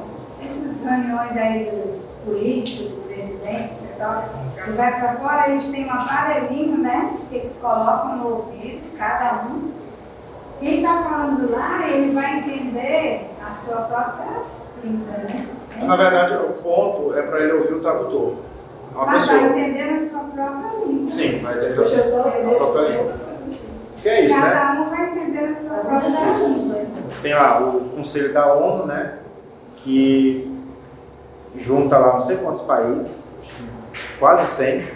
essas 0.46 0.82
reuniões 0.82 1.38
aí 1.38 1.72
dos 1.72 2.16
políticos, 2.26 2.92
do 2.92 3.02
presidente, 3.08 3.76
pessoal, 3.88 4.26
que 4.64 4.72
vai 4.72 5.00
para 5.00 5.14
fora, 5.16 5.50
eles 5.50 5.70
têm 5.72 5.86
um 5.88 5.92
aparelhinho, 5.94 6.78
né, 6.78 7.16
que 7.30 7.36
eles 7.38 7.54
colocam 7.62 8.18
no 8.18 8.28
ouvido, 8.28 8.98
cada 8.98 9.44
um. 9.46 9.72
Quem 10.60 10.78
está 10.78 11.04
falando 11.04 11.50
lá, 11.52 11.88
ele 11.88 12.14
vai 12.14 12.40
entender 12.40 13.30
a 13.46 13.52
sua 13.52 13.78
própria 13.84 14.44
língua, 14.84 15.18
né? 15.18 15.46
Na 15.82 15.96
verdade, 15.96 16.34
o 16.36 16.54
ponto 16.62 17.14
é 17.18 17.22
para 17.22 17.40
ele 17.42 17.54
ouvir 17.54 17.74
o 17.74 17.82
tradutor. 17.82 18.36
Uma 18.96 19.06
Mas 19.08 19.28
vai 19.28 19.40
pessoa. 19.40 19.60
entender 19.60 19.90
a 19.90 20.10
sua 20.10 20.20
própria 20.22 20.86
língua. 20.86 21.12
Sim, 21.12 21.40
vai 21.40 21.54
entender 21.58 21.82
a 21.82 22.56
própria 22.56 22.82
língua. 22.88 23.14
Que 24.02 24.10
é 24.10 24.22
isso, 24.26 24.40
né? 24.40 24.50
Cada 24.52 24.82
um 24.82 24.90
vai 24.90 25.10
entender 25.12 25.46
a 25.46 25.54
sua 25.54 25.78
própria 25.80 26.48
língua. 26.48 26.86
Tem 27.22 27.34
lá 27.34 27.60
o 27.60 27.90
Conselho 27.90 28.34
da 28.34 28.54
ONU, 28.54 28.86
né? 28.86 29.18
Que 29.78 30.50
junta 31.56 31.98
lá 31.98 32.14
não 32.14 32.20
sei 32.22 32.38
quantos 32.38 32.62
países, 32.62 33.24
quase 34.18 34.48
100. 34.48 34.88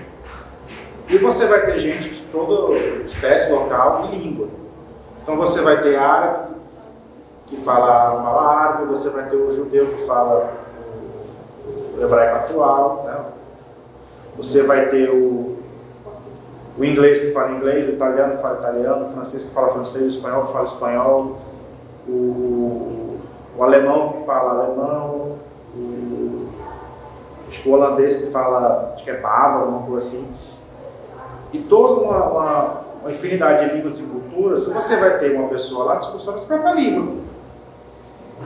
E 1.10 1.18
você 1.18 1.46
vai 1.48 1.65
ter 1.65 1.79
gente 1.79 2.10
de 2.10 2.22
toda 2.32 2.77
espécie, 3.03 3.51
local 3.51 4.06
e 4.06 4.15
língua. 4.15 4.48
Então 5.22 5.36
você 5.36 5.62
vai 5.62 5.82
ter 5.82 5.98
árabe, 5.98 6.53
que 7.48 7.58
fala, 7.58 8.24
fala 8.24 8.62
árabe, 8.62 8.86
você 8.86 9.10
vai 9.10 9.25
ter 9.25 9.36
o 9.36 9.51
judeu 9.51 9.88
que 9.88 10.06
fala 10.06 10.53
o 11.98 12.01
hebraico 12.01 12.36
atual, 12.38 13.03
né? 13.06 13.38
Você 14.38 14.63
vai 14.63 14.89
ter 14.89 15.09
o, 15.09 15.57
o 16.77 16.86
inglês 16.86 17.19
que 17.19 17.31
fala 17.31 17.51
inglês, 17.51 17.88
o 17.88 17.91
italiano 17.91 18.36
que 18.36 18.41
fala 18.41 18.59
italiano, 18.59 19.03
o 19.03 19.07
francês 19.07 19.43
que 19.43 19.53
fala 19.53 19.74
francês, 19.74 20.05
o 20.05 20.09
espanhol 20.09 20.45
que 20.45 20.53
fala 20.53 20.65
espanhol, 20.65 21.38
o, 22.07 23.17
o 23.57 23.63
alemão 23.63 24.13
que 24.13 24.25
fala 24.25 24.63
alemão, 24.63 25.38
o, 25.75 26.48
acho 27.48 27.62
que 27.62 27.69
o 27.69 27.74
holandês 27.74 28.15
que 28.15 28.27
fala, 28.27 28.93
acho 28.93 29.03
que 29.03 29.09
é 29.09 29.17
bávaro, 29.17 29.65
alguma 29.65 29.88
coisa 29.88 30.07
assim. 30.07 30.27
E 31.51 31.59
toda 31.59 32.01
uma, 32.01 32.24
uma, 32.25 32.81
uma 33.01 33.12
infinidade 33.12 33.67
de 33.67 33.75
línguas 33.75 34.00
e 34.00 34.03
culturas, 34.03 34.65
você 34.67 34.95
vai 34.95 35.17
ter 35.17 35.36
uma 35.36 35.50
pessoa 35.50 35.86
lá 35.86 35.95
discussão 35.95 36.33
da 36.33 36.39
sua 36.39 36.48
própria 36.48 36.74
língua. 36.75 37.15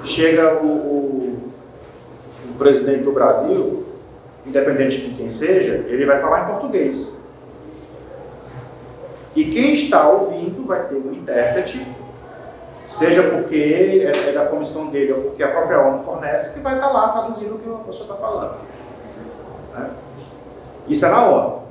Chega 0.03 0.55
o, 0.55 0.65
o, 0.65 1.51
o 2.49 2.57
presidente 2.57 3.03
do 3.03 3.11
Brasil, 3.11 3.82
independente 4.45 4.97
de 5.01 5.15
quem 5.15 5.29
seja, 5.29 5.85
ele 5.87 6.05
vai 6.05 6.19
falar 6.19 6.43
em 6.43 6.47
português. 6.53 7.11
E 9.35 9.45
quem 9.45 9.73
está 9.73 10.07
ouvindo 10.09 10.65
vai 10.67 10.83
ter 10.87 10.95
um 10.95 11.11
intérprete, 11.13 11.85
seja 12.85 13.23
porque 13.23 13.55
é 14.05 14.29
é 14.29 14.31
da 14.31 14.45
comissão 14.45 14.87
dele 14.91 15.13
ou 15.13 15.21
porque 15.23 15.41
a 15.41 15.49
própria 15.49 15.81
ONU 15.81 15.97
fornece, 15.99 16.53
que 16.53 16.59
vai 16.59 16.75
estar 16.75 16.91
lá 16.91 17.09
traduzindo 17.09 17.55
o 17.55 17.59
que 17.59 17.69
a 17.69 17.85
pessoa 17.85 18.01
está 18.03 18.15
falando. 18.15 18.55
né? 19.73 19.89
Isso 20.87 21.05
é 21.05 21.09
na 21.09 21.25
ONU. 21.25 21.63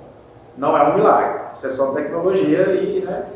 Não 0.57 0.77
é 0.77 0.83
um 0.89 0.95
milagre. 0.95 1.43
Isso 1.55 1.67
é 1.67 1.71
só 1.71 1.93
tecnologia 1.93 2.61
e, 2.73 3.01
né, 3.05 3.27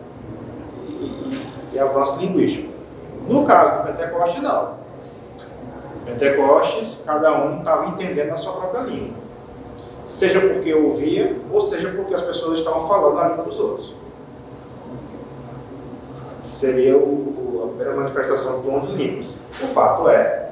e, 0.88 1.52
e- 1.74 1.78
avanço 1.78 2.18
linguístico. 2.20 2.72
No 3.28 3.44
caso 3.46 3.82
do 3.82 3.92
Pentecoste, 3.92 4.40
não. 4.40 4.74
Pentecostes, 6.04 7.02
cada 7.04 7.32
um 7.44 7.58
estava 7.58 7.86
entendendo 7.88 8.32
a 8.32 8.36
sua 8.36 8.54
própria 8.54 8.80
língua. 8.82 9.25
Seja 10.06 10.40
porque 10.40 10.72
ouvia, 10.72 11.36
ou 11.52 11.60
seja 11.60 11.90
porque 11.90 12.14
as 12.14 12.22
pessoas 12.22 12.58
estavam 12.60 12.86
falando 12.86 13.18
a 13.18 13.28
língua 13.28 13.44
dos 13.44 13.58
outros. 13.58 13.94
Seria 16.52 16.96
o- 16.96 17.00
o- 17.00 17.62
a 17.64 17.68
primeira 17.68 17.94
manifestação 17.96 18.60
do 18.60 18.70
dom 18.70 18.80
de 18.80 18.92
línguas. 18.92 19.26
O 19.62 19.66
fato 19.66 20.08
é 20.08 20.50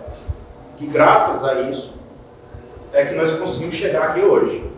que, 0.77 0.87
graças 0.87 1.45
a 1.45 1.63
isso, 1.63 1.95
é 2.93 3.05
que 3.05 3.15
nós 3.15 3.33
conseguimos 3.39 3.75
chegar 3.77 4.11
aqui 4.11 4.21
hoje. 4.21 4.71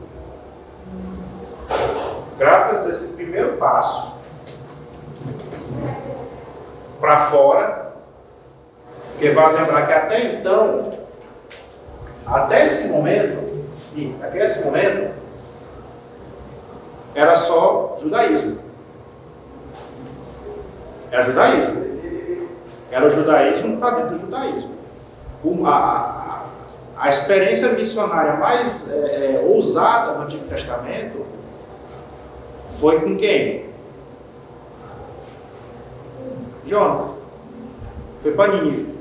Graças 2.38 2.86
a 2.86 2.90
esse 2.90 3.14
primeiro 3.14 3.56
passo, 3.56 4.12
para 7.00 7.18
fora, 7.26 7.92
porque 9.12 9.30
vale 9.30 9.58
lembrar 9.58 9.86
que 9.86 9.92
até 9.92 10.34
então, 10.34 10.92
até 12.26 12.64
esse 12.64 12.88
momento, 12.88 13.45
e 13.96 14.14
até 14.22 14.44
esse 14.44 14.62
momento, 14.62 15.14
era 17.14 17.34
só 17.34 17.98
judaísmo. 18.02 18.58
Era 21.10 21.22
judaísmo. 21.22 21.86
Era 22.90 23.06
o 23.06 23.10
judaísmo 23.10 23.78
para 23.78 23.96
dentro 23.96 24.10
do 24.10 24.20
judaísmo. 24.20 24.76
Uma, 25.42 25.70
a, 25.70 26.44
a, 26.98 27.08
experiência 27.08 27.72
missionária 27.72 28.34
mais 28.34 28.86
é, 28.90 29.36
é, 29.36 29.44
ousada 29.46 30.12
no 30.12 30.24
Antigo 30.24 30.46
Testamento 30.46 31.24
foi 32.68 33.00
com 33.00 33.16
quem? 33.16 33.66
Jonas. 36.66 37.14
Foi 38.20 38.32
para 38.32 38.52
Nínive. 38.52 38.94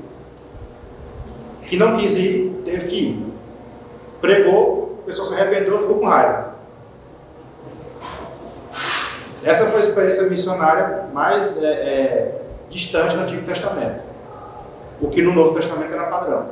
Que 1.66 1.76
não 1.76 1.96
quis 1.96 2.16
ir, 2.16 2.62
teve 2.64 2.86
que 2.86 2.94
ir. 2.94 3.26
Pregou, 4.20 4.85
pessoal 5.06 5.28
se 5.28 5.34
arrependeu, 5.34 5.78
ficou 5.78 6.00
com 6.00 6.06
raiva. 6.06 6.56
Essa 9.44 9.66
foi 9.66 9.80
a 9.80 9.84
experiência 9.84 10.24
missionária 10.24 11.04
mais 11.12 11.62
é, 11.62 11.66
é, 11.66 12.42
distante 12.68 13.14
no 13.14 13.22
Antigo 13.22 13.46
Testamento. 13.46 14.02
O 15.00 15.08
que 15.08 15.22
no 15.22 15.32
Novo 15.32 15.54
Testamento 15.54 15.92
era 15.92 16.04
padrão. 16.04 16.48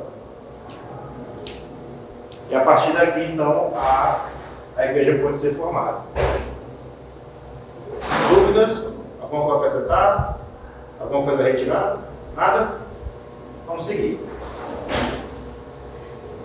E 2.49 2.55
a 2.55 2.61
partir 2.61 2.93
daqui, 2.93 3.19
então, 3.19 3.73
a, 3.75 4.27
a 4.77 4.85
igreja 4.85 5.19
pode 5.21 5.35
ser 5.35 5.55
formada. 5.55 5.97
Dúvidas? 8.29 8.87
Alguma 9.21 9.45
coisa 9.45 9.55
a 9.55 9.57
acrescentar? 9.57 10.39
Alguma 11.01 11.23
coisa 11.23 11.43
retirar? 11.43 11.97
Nada? 12.35 12.75
Vamos 13.67 13.85
seguir. 13.85 14.25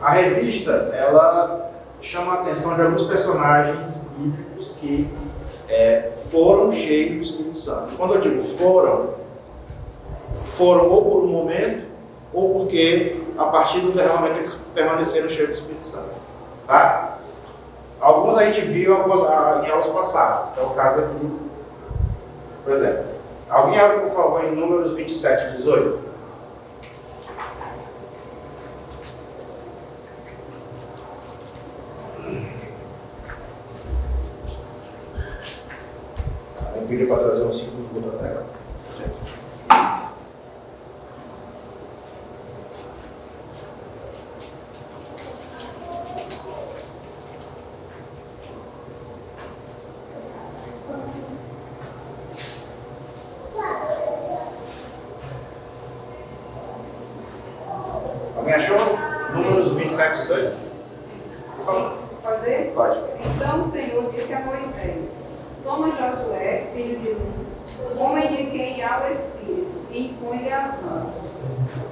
A 0.03 0.11
revista, 0.11 0.73
ela 0.95 1.70
chama 2.01 2.33
a 2.33 2.41
atenção 2.43 2.75
de 2.75 2.83
alguns 2.83 3.05
personagens 3.05 4.01
bíblicos 4.17 4.77
que 4.81 5.09
é, 5.69 6.13
foram 6.31 6.73
cheios 6.73 7.17
do 7.17 7.23
Espírito 7.23 7.57
Santo. 7.57 7.97
Quando 7.97 8.15
eu 8.15 8.21
digo 8.21 8.41
foram, 8.43 9.15
foram 10.45 10.89
ou 10.89 11.05
por 11.05 11.23
um 11.25 11.29
momento, 11.29 11.87
ou 12.33 12.61
porque 12.61 13.23
a 13.39 13.45
partir 13.47 13.81
do 13.81 13.93
derramamento 13.93 14.39
eles 14.39 14.55
permaneceram 14.75 15.29
cheios 15.29 15.51
do 15.51 15.55
Espírito 15.55 15.85
Santo. 15.85 16.11
Tá? 16.67 17.19
Alguns 18.01 18.39
a 18.39 18.47
gente 18.47 18.63
viu 18.63 18.95
em 18.95 19.71
aulas 19.71 19.87
passadas, 19.87 20.51
que 20.51 20.61
é 20.61 20.63
o 20.63 20.71
caso 20.71 21.01
aqui. 21.01 21.39
Por 22.65 22.73
exemplo, 22.73 23.05
alguém 23.49 23.79
abre, 23.79 24.01
por 24.01 24.11
favor, 24.11 24.45
em 24.45 24.55
Números 24.55 24.95
27, 24.95 25.57
18. 25.57 26.10
Para 37.07 37.25
trazer 37.25 37.45
um 37.45 37.53
segundo 37.53 38.13
da 38.13 38.19
tela. 38.19 38.47
Alguém 58.37 58.55
achou? 58.55 58.79
Números 59.35 59.73
27, 59.75 60.19
18? 60.21 60.57
Por 61.57 61.65
favor. 61.65 61.99
Pode 62.23 62.43
ler? 62.43 62.73
Pode. 62.75 63.01
Então 63.37 63.63
o 63.63 63.71
Senhor 63.71 64.13
disse 64.13 64.33
a 64.33 64.41
Moisés: 64.41 65.29
Toma 65.63 65.91
Josué, 65.91 66.71
filho 66.75 66.99
de 66.99 67.11
Nun, 67.11 68.03
homem 68.03 68.29
de 68.29 68.51
quem 68.51 68.83
há 68.83 69.07
o 69.07 69.13
Espírito, 69.13 69.87
e 69.91 70.09
impõe-lhe 70.09 70.51
as 70.51 70.83
mãos. 70.83 71.15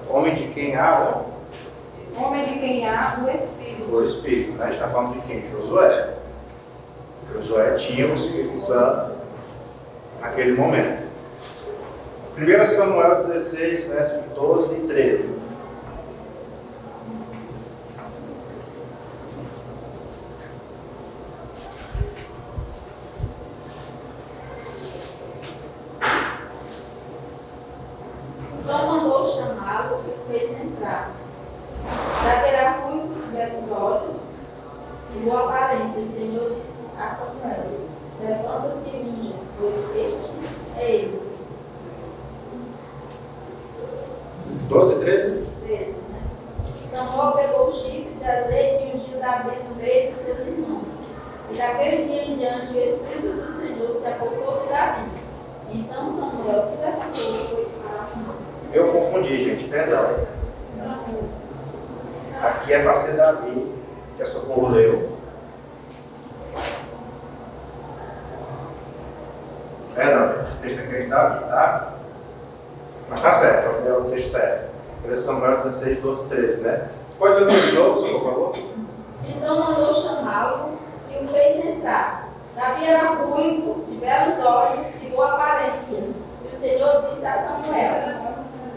Homem 0.09 0.35
de 0.35 0.48
quem 0.59 0.75
há 0.75 1.23
Homem 2.16 2.44
de 2.44 2.59
quem 2.59 2.88
há 2.88 3.16
o 3.25 3.31
Espírito. 3.31 3.94
o 3.94 4.03
Espírito. 4.03 4.53
Né? 4.59 4.64
A 4.64 4.66
gente 4.66 4.75
está 4.75 4.88
falando 4.88 5.12
de 5.12 5.21
quem? 5.29 5.49
Josué. 5.49 6.14
Josué 7.33 7.75
tinha 7.77 8.09
o 8.09 8.14
Espírito 8.14 8.59
Santo 8.59 9.12
naquele 10.21 10.57
momento. 10.57 11.07
1 12.37 12.66
Samuel 12.66 13.14
16, 13.14 13.85
versos 13.85 14.27
12 14.35 14.75
e 14.75 14.87
13. 14.88 15.38
Então 28.68 28.87
mandou 28.87 29.27
chamá-lo 29.27 30.05
e 30.07 30.11
o 30.11 30.18
fez 30.31 30.51
entrar. 30.51 31.11
Daquela 32.23 32.71
ruivo, 32.83 33.14
belos 33.33 33.73
olhos 33.73 34.33
e 35.16 35.18
boa 35.21 35.49
aparência. 35.49 36.03
O 36.03 36.12
Senhor 36.12 36.57
disse 36.61 36.85
a 36.99 37.14
Samuel: 37.14 37.64
Levanta-se 38.21 38.90
e 38.90 39.01
unja, 39.01 39.35
pois 39.59 39.97
este 39.97 40.31
é 40.77 40.90
ele. 40.90 41.23
12 44.68 44.94
e 44.94 44.99
13? 44.99 45.47
13, 45.64 45.85
né? 45.85 46.23
Samuel 46.92 47.33
pegou 47.33 47.68
o 47.68 47.73
chifre 47.73 48.14
de 48.18 48.25
azeite 48.25 48.85
e 48.85 48.97
ungiu 48.99 49.18
Davi 49.18 49.57
no 49.66 49.77
meio 49.77 50.11
dos 50.11 50.21
seus 50.21 50.47
irmãos. 50.47 50.88
E 51.51 51.57
daquele 51.57 52.05
dia 52.07 52.25
em 52.25 52.37
diante 52.37 52.75
o 52.75 52.79
Espírito 52.79 53.47
do 53.47 53.53
Senhor 53.59 53.92
se 53.92 54.07
apossou 54.07 54.61
de 54.61 54.68
Davi. 54.68 55.09
Então 55.73 56.07
Samuel 56.11 56.64
se 56.64 56.77
levantou 56.85 57.35
e 57.35 57.49
foi 57.49 57.68
para 57.83 58.03
Ramá. 58.03 58.49
Eu 58.73 58.92
confundi, 58.92 59.44
gente, 59.44 59.64
perdão. 59.68 60.27
Aqui 62.42 62.73
é 62.73 62.83
para 62.83 62.94
ser 62.94 63.16
Davi, 63.16 63.75
que 64.16 64.23
a 64.23 64.27
Socorro 64.27 64.68
leu. 64.68 65.16
Perdão, 69.94 70.37
gente, 70.37 70.51
esse 70.51 70.61
texto 70.61 70.81
aqui 70.81 70.97
é 70.97 71.01
de 71.01 71.07
Davi, 71.07 71.44
tá? 71.47 71.94
Mas 73.09 73.23
tá 73.23 73.33
certo, 73.33 73.88
é 73.88 73.92
o 73.92 74.05
texto 74.05 74.33
certo. 74.33 74.68
1 75.09 75.16
Samuel 75.16 75.57
16, 75.59 76.01
12, 76.01 76.29
13, 76.29 76.61
né? 76.61 76.88
Pode 77.18 77.44
ler 77.44 77.61
de 77.61 77.73
novo, 77.73 78.03
por 78.03 78.23
favor? 78.23 78.59
Então 79.27 79.59
mandou 79.59 79.94
chamá-lo 79.94 80.79
e 81.11 81.25
o 81.25 81.29
fez 81.29 81.64
entrar. 81.64 82.29
Davi 82.55 82.85
era 82.85 83.14
ruivo, 83.14 83.85
de 83.88 83.97
belos 83.97 84.44
olhos 84.44 84.87
e 85.03 85.07
boa 85.07 85.35
aparência. 85.35 85.99
E 85.99 86.57
o 86.57 86.61
Senhor 86.61 87.11
disse 87.11 87.27
a 87.27 87.35
Samuel: 87.35 87.94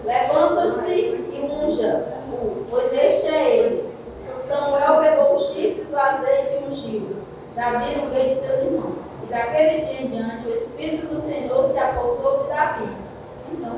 Levanta-se 0.05 0.91
e 0.91 1.49
unja-o, 1.51 2.65
pois 2.69 2.93
este 2.93 3.27
é 3.27 3.57
ele. 3.57 3.91
Samuel 4.51 4.99
pegou 4.99 5.35
o 5.35 5.39
chifre 5.39 5.85
do 5.85 5.97
azeite 5.97 6.55
e 6.55 6.71
ungiu. 6.71 7.15
Davi 7.55 7.95
no 7.95 8.09
meio 8.09 8.29
de 8.29 8.35
seus 8.35 8.63
irmãos. 8.63 9.01
E 9.23 9.25
daquele 9.27 9.85
dia 9.85 10.01
em 10.01 10.07
diante 10.07 10.47
o 10.47 10.55
Espírito 10.55 11.07
do 11.07 11.19
Senhor 11.19 11.63
se 11.65 11.79
apousou 11.79 12.43
de 12.43 12.49
Davi. 12.49 12.89
Então. 13.53 13.75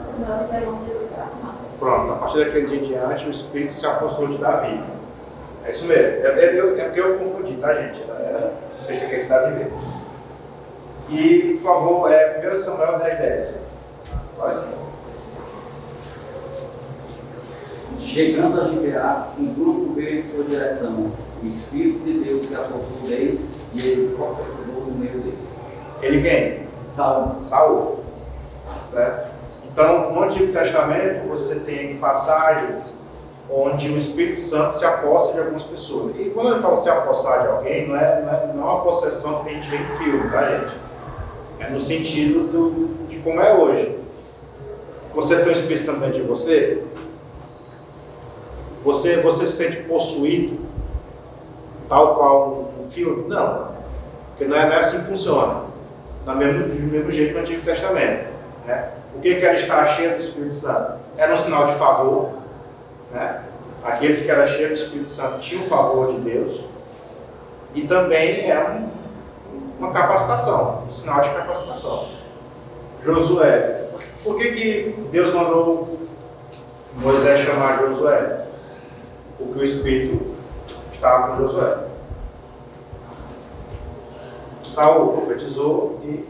Pronto, 1.80 2.14
a 2.14 2.16
partir 2.16 2.46
daquele 2.46 2.68
dia 2.68 2.78
em 2.80 2.84
diante, 2.84 3.28
o 3.28 3.32
Espírito 3.32 3.74
se 3.76 3.86
apossou 3.86 4.28
de 4.28 4.38
Davi. 4.38 4.82
É 5.66 5.72
isso 5.72 5.86
mesmo. 5.86 6.26
É, 6.26 6.46
é, 6.46 6.60
eu- 6.60 6.78
é 6.80 6.84
porque 6.86 7.00
eu 7.02 7.18
confundi, 7.20 7.56
tá, 7.58 7.74
gente? 7.74 8.02
Era, 8.04 8.54
esse 8.78 8.88
texto 8.88 9.04
aqui 9.06 9.16
é 9.16 9.20
de 9.20 9.28
Davi 9.28 9.54
mesmo. 9.56 9.78
E, 11.10 11.54
por 11.54 11.62
favor, 11.64 12.12
é 12.12 12.40
1 12.52 12.56
Samuel 12.56 13.00
10, 13.00 13.18
10. 13.20 13.60
Olha 14.40 14.52
assim. 14.52 14.74
Chegando 18.00 18.62
a 18.62 18.66
Gibeá, 18.66 19.28
um 19.40 19.54
grupo 19.54 19.94
veio 19.94 20.20
em 20.20 20.32
sua 20.32 20.44
direção. 20.44 21.12
O 21.42 21.46
Espírito 21.48 22.00
de 22.06 22.20
Deus 22.24 22.48
se 22.48 22.56
apossou 22.56 22.98
deles 23.08 23.40
e 23.74 23.82
ele 23.82 24.16
profetizou 24.16 24.86
no 24.88 24.92
meio 24.94 25.20
deles. 25.20 25.40
Ele 26.02 26.22
quem? 26.22 26.68
Salmo. 26.94 27.42
Saul. 27.42 28.00
Certo? 28.92 29.33
Então, 29.74 30.12
no 30.12 30.22
Antigo 30.22 30.54
Testamento, 30.54 31.28
você 31.28 31.56
tem 31.62 31.98
passagens 31.98 32.96
onde 33.50 33.90
o 33.90 33.98
Espírito 33.98 34.40
Santo 34.40 34.78
se 34.78 34.86
aposta 34.86 35.34
de 35.34 35.40
algumas 35.40 35.64
pessoas. 35.64 36.16
E 36.16 36.30
quando 36.30 36.50
eu 36.50 36.62
falo 36.62 36.76
se 36.76 36.90
apossar 36.90 37.42
de 37.42 37.48
alguém, 37.48 37.88
não 37.88 37.98
é, 37.98 38.22
não 38.22 38.34
é, 38.34 38.54
não 38.54 38.62
é 38.62 38.72
uma 38.72 38.84
possessão 38.84 39.44
que 39.44 39.50
a 39.50 39.54
gente 39.54 39.68
vê 39.68 39.78
em 39.78 39.86
filme, 39.86 40.30
tá, 40.30 40.46
gente? 40.46 40.78
É 41.60 41.70
no 41.70 41.80
sentido 41.80 42.48
do, 42.52 43.08
de 43.08 43.18
como 43.18 43.42
é 43.42 43.52
hoje. 43.52 43.98
Você 45.16 45.38
tem 45.38 45.48
o 45.48 45.52
Espírito 45.52 45.86
Santo 45.86 46.02
dentro 46.02 46.22
de 46.22 46.28
você? 46.28 46.84
Você, 48.84 49.18
você 49.22 49.48
se 49.48 49.54
sente 49.54 49.78
possuído, 49.84 50.60
tal 51.90 52.16
qual 52.16 52.74
um 52.80 52.84
filme? 52.84 53.28
Não. 53.28 53.70
Porque 54.30 54.46
não 54.46 54.56
é, 54.56 54.68
não 54.68 54.74
é 54.76 54.80
assim 54.80 55.00
que 55.00 55.06
funciona. 55.06 55.64
Do 56.26 56.36
mesmo, 56.36 56.68
do 56.68 56.92
mesmo 56.92 57.12
jeito 57.12 57.34
no 57.34 57.40
Antigo 57.40 57.64
Testamento. 57.64 58.28
Né? 58.68 58.90
O 59.15 59.19
que 59.21 59.34
era 59.34 59.56
estar 59.56 59.88
cheio 59.88 60.15
do 60.15 60.19
Espírito 60.19 60.56
Santo? 60.56 60.93
Era 61.17 61.34
um 61.34 61.38
sinal 61.38 61.65
de 61.65 61.73
favor. 61.73 62.32
Né? 63.12 63.43
Aquele 63.84 64.23
que 64.23 64.32
era 64.32 64.47
cheio 64.47 64.69
do 64.69 64.73
Espírito 64.73 65.10
Santo 65.10 65.39
tinha 65.39 65.62
o 65.62 65.67
favor 65.67 66.13
de 66.13 66.19
Deus. 66.19 66.63
E 67.76 67.82
também 67.82 68.49
era 68.49 68.71
um, 68.71 68.89
uma 69.80 69.91
capacitação, 69.91 70.84
um 70.86 70.89
sinal 70.89 71.21
de 71.21 71.30
capacitação. 71.30 72.10
Josué. 73.04 73.88
Por 74.23 74.38
que, 74.38 74.52
que 74.52 75.08
Deus 75.12 75.34
mandou 75.34 75.99
Moisés 76.95 77.41
chamar 77.41 77.80
Josué? 77.80 78.45
Porque 79.38 79.60
o 79.60 79.63
Espírito 79.63 80.36
estava 80.93 81.36
com 81.36 81.43
Josué. 81.43 81.78
Saul 84.63 85.13
profetizou 85.13 85.99
e 86.04 86.26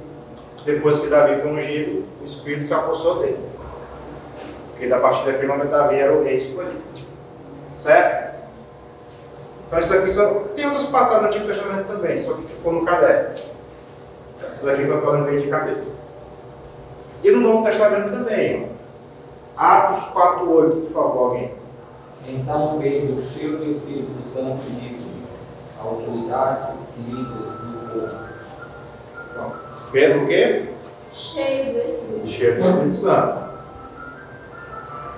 depois 0.65 0.99
que 0.99 1.07
Davi 1.07 1.35
foi 1.41 1.51
ungido, 1.51 2.03
o 2.21 2.23
Espírito 2.23 2.63
se 2.63 2.73
apossou 2.73 3.19
dele. 3.19 3.39
Porque 4.71 4.87
da 4.87 4.99
partir 4.99 5.25
daquele 5.25 5.47
momento 5.47 5.69
Davi 5.69 5.95
era 5.95 6.13
o 6.13 6.23
rei 6.23 6.35
escolhido. 6.35 6.81
Certo? 7.73 8.33
Então 9.67 9.79
isso 9.79 9.93
aqui 9.93 10.11
só. 10.11 10.27
Tem 10.55 10.65
outros 10.65 10.87
passagens 10.87 11.21
no 11.21 11.27
Antigo 11.27 11.47
Testamento 11.47 11.87
também, 11.87 12.21
só 12.21 12.33
que 12.33 12.43
ficou 12.43 12.73
no 12.73 12.85
caderno. 12.85 13.35
Essas 14.35 14.67
aqui 14.67 14.85
foi 14.85 15.01
falando 15.01 15.25
meio 15.25 15.41
de 15.41 15.47
cabeça. 15.47 15.91
E 17.23 17.31
no 17.31 17.41
Novo 17.41 17.63
Testamento 17.63 18.11
também. 18.11 18.69
Atos 19.55 20.03
4,8, 20.13 20.81
por 20.81 20.89
favor, 20.89 21.23
alguém. 21.25 21.51
Então 22.27 22.79
veio 22.79 23.21
cheio 23.21 23.57
do 23.57 23.65
Espírito 23.65 24.27
Santo 24.27 24.61
disse: 24.79 25.11
autoridades 25.79 26.75
líderes 26.97 27.53
do 27.53 27.89
povo. 27.93 29.62
Pedro 29.93 30.23
o 30.23 30.27
quê? 30.27 30.69
Cheio 31.13 31.73
do 31.73 31.79
Espírito. 31.79 32.27
Cheio 32.27 32.55
do 32.55 32.61
Espírito 32.61 32.95
Santo. 32.95 33.43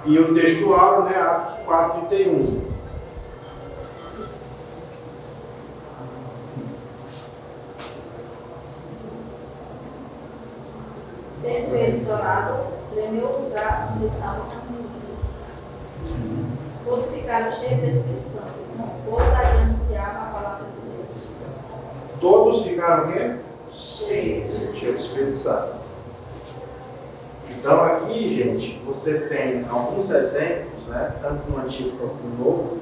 E 0.06 0.20
o 0.20 0.34
texto 0.34 0.76
abre, 0.76 1.14
né? 1.14 1.18
Atos 1.18 1.66
4,31. 1.66 2.62
Tendo 11.42 11.76
ele 11.76 12.02
isolado, 12.02 12.58
tremeu 12.94 13.28
o 13.28 13.44
lugar 13.46 13.94
onde 13.96 14.08
estavam 14.08 14.46
reunidos. 14.50 15.22
Todos 16.84 17.12
ficaram 17.12 17.52
cheios 17.54 17.80
do 17.80 17.86
Espírito 17.86 18.30
Santo, 18.30 18.60
e 19.08 19.62
anunciavam 19.62 20.22
a 20.22 20.26
palavra 20.26 20.66
de 20.66 20.82
Deus. 20.92 21.28
Todos 22.20 22.64
ficaram 22.64 23.10
o 23.10 23.14
quê? 23.14 23.36
Cheio 23.98 24.44
do 24.48 24.96
Espírito 24.96 25.34
Santo. 25.34 25.76
Então 27.50 27.84
aqui, 27.84 28.36
gente, 28.36 28.82
você 28.86 29.20
tem 29.20 29.66
alguns 29.70 30.10
exemplos, 30.12 30.86
né, 30.88 31.14
tanto 31.22 31.50
no 31.50 31.60
Antigo 31.60 31.98
quanto 31.98 32.16
no 32.16 32.44
Novo, 32.44 32.78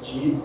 de, 0.00 0.36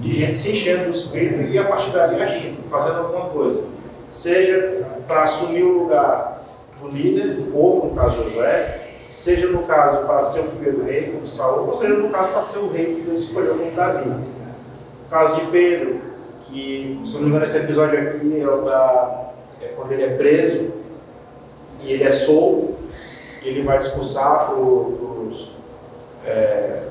de 0.00 0.12
gente 0.12 0.36
se 0.36 0.50
enchendo 0.50 0.84
do 0.84 0.90
Espírito 0.90 1.42
e 1.42 1.58
a 1.58 1.64
partir 1.64 1.90
dali 1.90 2.22
agindo, 2.22 2.62
fazendo 2.70 2.98
alguma 2.98 3.28
coisa. 3.28 3.64
Seja 4.08 4.86
para 5.06 5.24
assumir 5.24 5.62
o 5.62 5.82
lugar 5.82 6.42
do 6.80 6.88
líder, 6.88 7.34
do 7.34 7.52
povo, 7.52 7.88
no 7.88 7.94
caso 7.94 8.24
Josué, 8.24 8.88
seja 9.10 9.48
no 9.48 9.64
caso 9.64 10.06
para 10.06 10.22
ser 10.22 10.40
o 10.40 10.48
primeiro 10.48 10.84
rei, 10.84 11.12
como 11.12 11.26
Saul, 11.26 11.68
ou 11.68 11.74
seja 11.74 11.94
no 11.94 12.08
caso 12.08 12.30
para 12.30 12.40
ser 12.40 12.58
o 12.60 12.72
rei 12.72 12.94
que 12.94 13.00
Deus 13.02 13.24
escolheu 13.24 13.56
como 13.56 13.70
Davi. 13.72 14.08
No 14.08 14.26
caso 15.10 15.40
de 15.40 15.50
Pedro, 15.50 16.07
que, 16.50 17.00
se 17.04 17.14
não 17.14 17.22
me 17.22 17.28
engano, 17.28 17.44
esse 17.44 17.58
episódio 17.58 17.98
aqui 17.98 18.40
é, 18.40 18.46
o 18.46 18.62
da, 18.62 19.30
é 19.60 19.66
quando 19.68 19.92
ele 19.92 20.02
é 20.02 20.16
preso 20.16 20.70
e 21.82 21.92
ele 21.92 22.04
é 22.04 22.10
solto, 22.10 22.76
e 23.42 23.48
ele 23.48 23.62
vai 23.62 23.78
discursar 23.78 24.52
os, 24.52 25.50
é, 26.26 26.82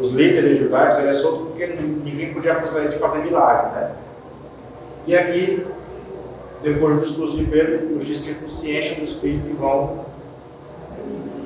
os 0.00 0.10
líderes 0.12 0.58
judaicos, 0.58 0.98
ele 0.98 1.08
é 1.08 1.12
solto 1.12 1.46
porque 1.46 1.66
ninguém 1.66 2.32
podia 2.34 2.52
acusar 2.52 2.82
ele 2.82 2.92
de 2.92 2.98
fazer 2.98 3.18
milagre. 3.18 3.72
Né? 3.72 3.92
E 5.06 5.16
aqui, 5.16 5.66
depois 6.62 6.96
do 6.96 7.02
discurso 7.02 7.36
de 7.36 7.44
Pedro, 7.44 7.96
os 7.96 8.06
discípulos 8.06 8.58
se 8.58 8.76
enchem 8.76 8.96
do 8.96 9.04
Espírito 9.04 9.48
e 9.48 9.52
vão 9.52 10.04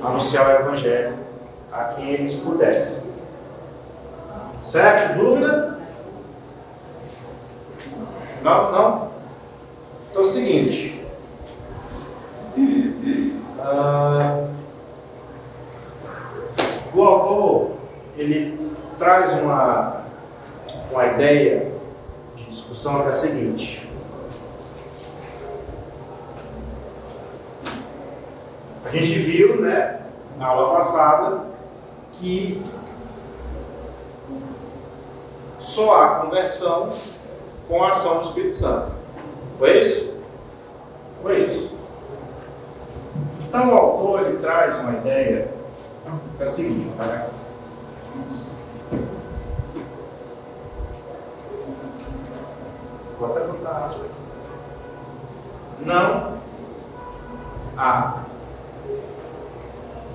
anunciar 0.01 0.47
o 0.47 0.61
Evangelho 0.61 1.13
a 1.71 1.83
quem 1.85 2.11
eles 2.11 2.33
pudessem. 2.33 3.09
Certo? 4.61 5.17
Dúvida? 5.17 5.78
Não? 8.43 8.71
Não? 8.71 9.11
Então 10.09 10.23
é 10.23 10.25
o 10.25 10.29
seguinte. 10.29 11.05
Ah, 13.59 14.47
o 16.93 17.03
autor 17.03 17.71
ele 18.17 18.73
traz 18.97 19.33
uma, 19.33 20.03
uma 20.91 21.05
ideia 21.05 21.71
de 22.35 22.45
discussão 22.45 23.01
que 23.01 23.07
é 23.07 23.11
a 23.11 23.13
seguinte. 23.13 23.89
A 28.85 28.89
gente 28.89 29.19
viu, 29.19 29.61
né, 29.61 30.01
na 30.37 30.47
aula 30.47 30.75
passada, 30.77 31.41
que 32.13 32.63
só 35.59 36.01
há 36.01 36.15
conversão 36.21 36.91
com 37.69 37.81
a 37.83 37.89
ação 37.89 38.17
do 38.17 38.23
Espírito 38.23 38.55
Santo. 38.55 38.93
Foi 39.57 39.79
isso? 39.79 40.13
Foi 41.21 41.45
isso. 41.45 41.77
Então 43.47 43.69
o 43.69 43.75
autor 43.75 44.25
ele 44.25 44.39
traz 44.39 44.75
uma 44.79 44.93
ideia 44.93 45.53
que 46.35 46.41
é 46.41 46.45
a 46.45 46.47
seguinte, 46.47 46.91
tá? 46.97 47.27
Vou 53.19 53.31
até 53.31 53.41
botar 53.45 53.85
aspas 53.85 54.05
aqui. 54.05 54.15
Não 55.85 56.39
há 57.77 58.23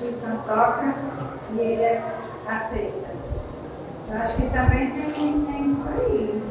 instituição 0.00 0.38
toca 0.46 0.94
e 1.52 1.60
ele 1.60 2.00
aceita. 2.46 3.10
Eu 4.08 4.16
acho 4.16 4.36
que 4.36 4.50
também 4.50 4.90
tem, 4.90 5.44
tem 5.44 5.64
isso 5.66 5.88
aí. 5.88 6.42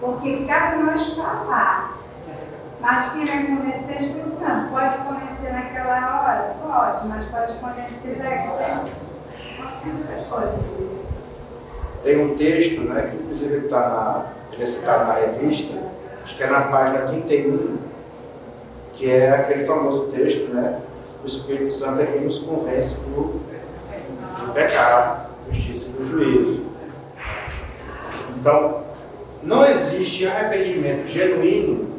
Porque 0.00 0.44
cabe 0.44 0.82
nós 0.82 1.14
falar. 1.14 1.98
Mas 2.80 3.12
quem 3.12 3.26
vai 3.26 3.44
convencer 3.44 3.96
a 3.96 4.00
instituição? 4.00 4.68
Pode 4.70 4.98
convencer 4.98 5.52
naquela 5.52 6.22
hora? 6.22 6.54
Pode, 6.62 7.08
mas 7.08 7.24
pode 7.26 7.58
convencer 7.58 8.16
daqui. 8.16 8.92
Pode. 10.28 10.58
Tem 12.02 12.24
um 12.24 12.34
texto, 12.34 12.80
né, 12.82 13.10
que 13.10 13.16
inclusive 13.16 13.66
está 13.66 13.80
na, 13.80 14.26
ele 14.52 14.62
está 14.62 15.04
na 15.04 15.12
revista, 15.12 15.78
acho 16.24 16.34
que 16.34 16.42
é 16.42 16.46
na 16.46 16.62
página 16.62 17.00
31, 17.00 17.76
que 18.94 19.10
é 19.10 19.30
aquele 19.30 19.66
famoso 19.66 20.06
texto, 20.06 20.48
né? 20.54 20.80
O 21.22 21.26
Espírito 21.26 21.70
Santo 21.70 22.02
é 22.02 22.06
quem 22.06 22.22
nos 22.22 22.38
convence 22.38 22.96
do, 23.00 23.40
do 24.46 24.52
pecado, 24.54 25.30
justiça 25.50 25.90
e 25.90 25.92
do 25.92 26.08
juízo. 26.08 26.64
Então, 28.38 28.84
não 29.42 29.64
existe 29.66 30.26
arrependimento 30.26 31.06
genuíno, 31.06 31.90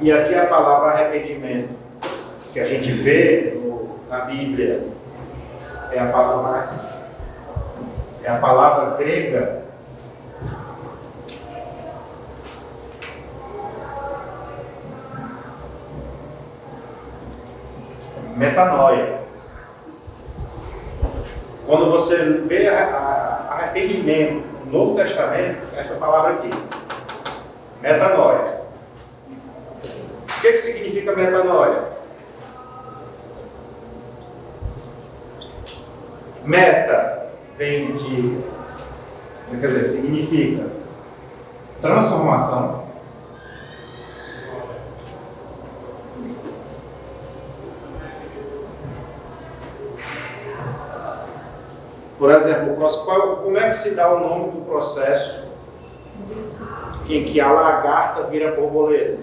e 0.00 0.12
aqui 0.12 0.34
a 0.34 0.46
palavra 0.46 0.92
arrependimento 0.92 1.70
que 2.52 2.60
a 2.60 2.64
gente 2.64 2.92
vê 2.92 3.54
no, 3.56 3.98
na 4.08 4.20
Bíblia 4.20 4.86
é 5.90 5.98
a 5.98 6.06
palavra 6.06 6.70
é 8.22 8.30
a 8.30 8.36
palavra 8.36 8.96
grega 8.96 9.67
metanoia. 18.38 19.18
Quando 21.66 21.90
você 21.90 22.16
vê 22.46 22.68
arrependimento 22.68 24.44
no 24.64 24.72
Novo 24.72 24.94
Testamento, 24.96 25.66
essa 25.76 25.96
palavra 25.96 26.34
aqui, 26.34 26.50
metanoia. 27.82 28.62
O 29.82 30.40
que, 30.40 30.52
que 30.52 30.58
significa 30.58 31.14
metanoia? 31.14 31.98
Meta 36.44 37.26
vem 37.58 37.96
de, 37.96 38.40
quer 39.60 39.66
dizer, 39.66 39.84
significa 39.84 40.66
transformação. 41.82 42.87
Por 52.18 52.30
exemplo, 52.32 52.74
como 52.74 53.56
é 53.56 53.68
que 53.68 53.76
se 53.76 53.94
dá 53.94 54.12
o 54.12 54.18
nome 54.18 54.50
do 54.50 54.62
processo 54.62 55.46
em 57.08 57.24
que 57.24 57.40
a 57.40 57.52
lagarta 57.52 58.24
vira 58.24 58.56
borboleta? 58.56 59.20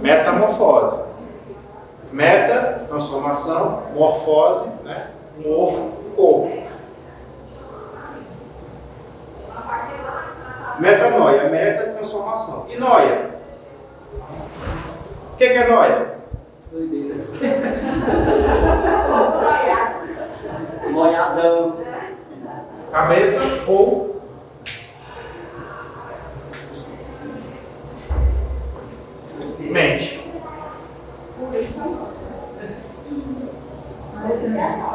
Metamorfose. 0.00 1.00
Meta, 2.12 2.86
transformação, 2.88 3.84
morfose, 3.94 4.68
né? 4.82 5.10
morfo, 5.38 5.92
corpo. 6.16 6.50
Metanoia, 10.80 11.48
meta, 11.48 11.92
transformação. 11.92 12.66
E 12.68 12.76
noia? 12.76 13.30
O 15.32 15.36
que, 15.36 15.48
que 15.50 15.56
é 15.56 15.68
noia? 15.68 16.14
Doideira. 16.72 17.14
Molhadão. 20.90 21.76
Cabeça 22.90 23.40
ou 23.66 24.10
mente. 29.58 30.20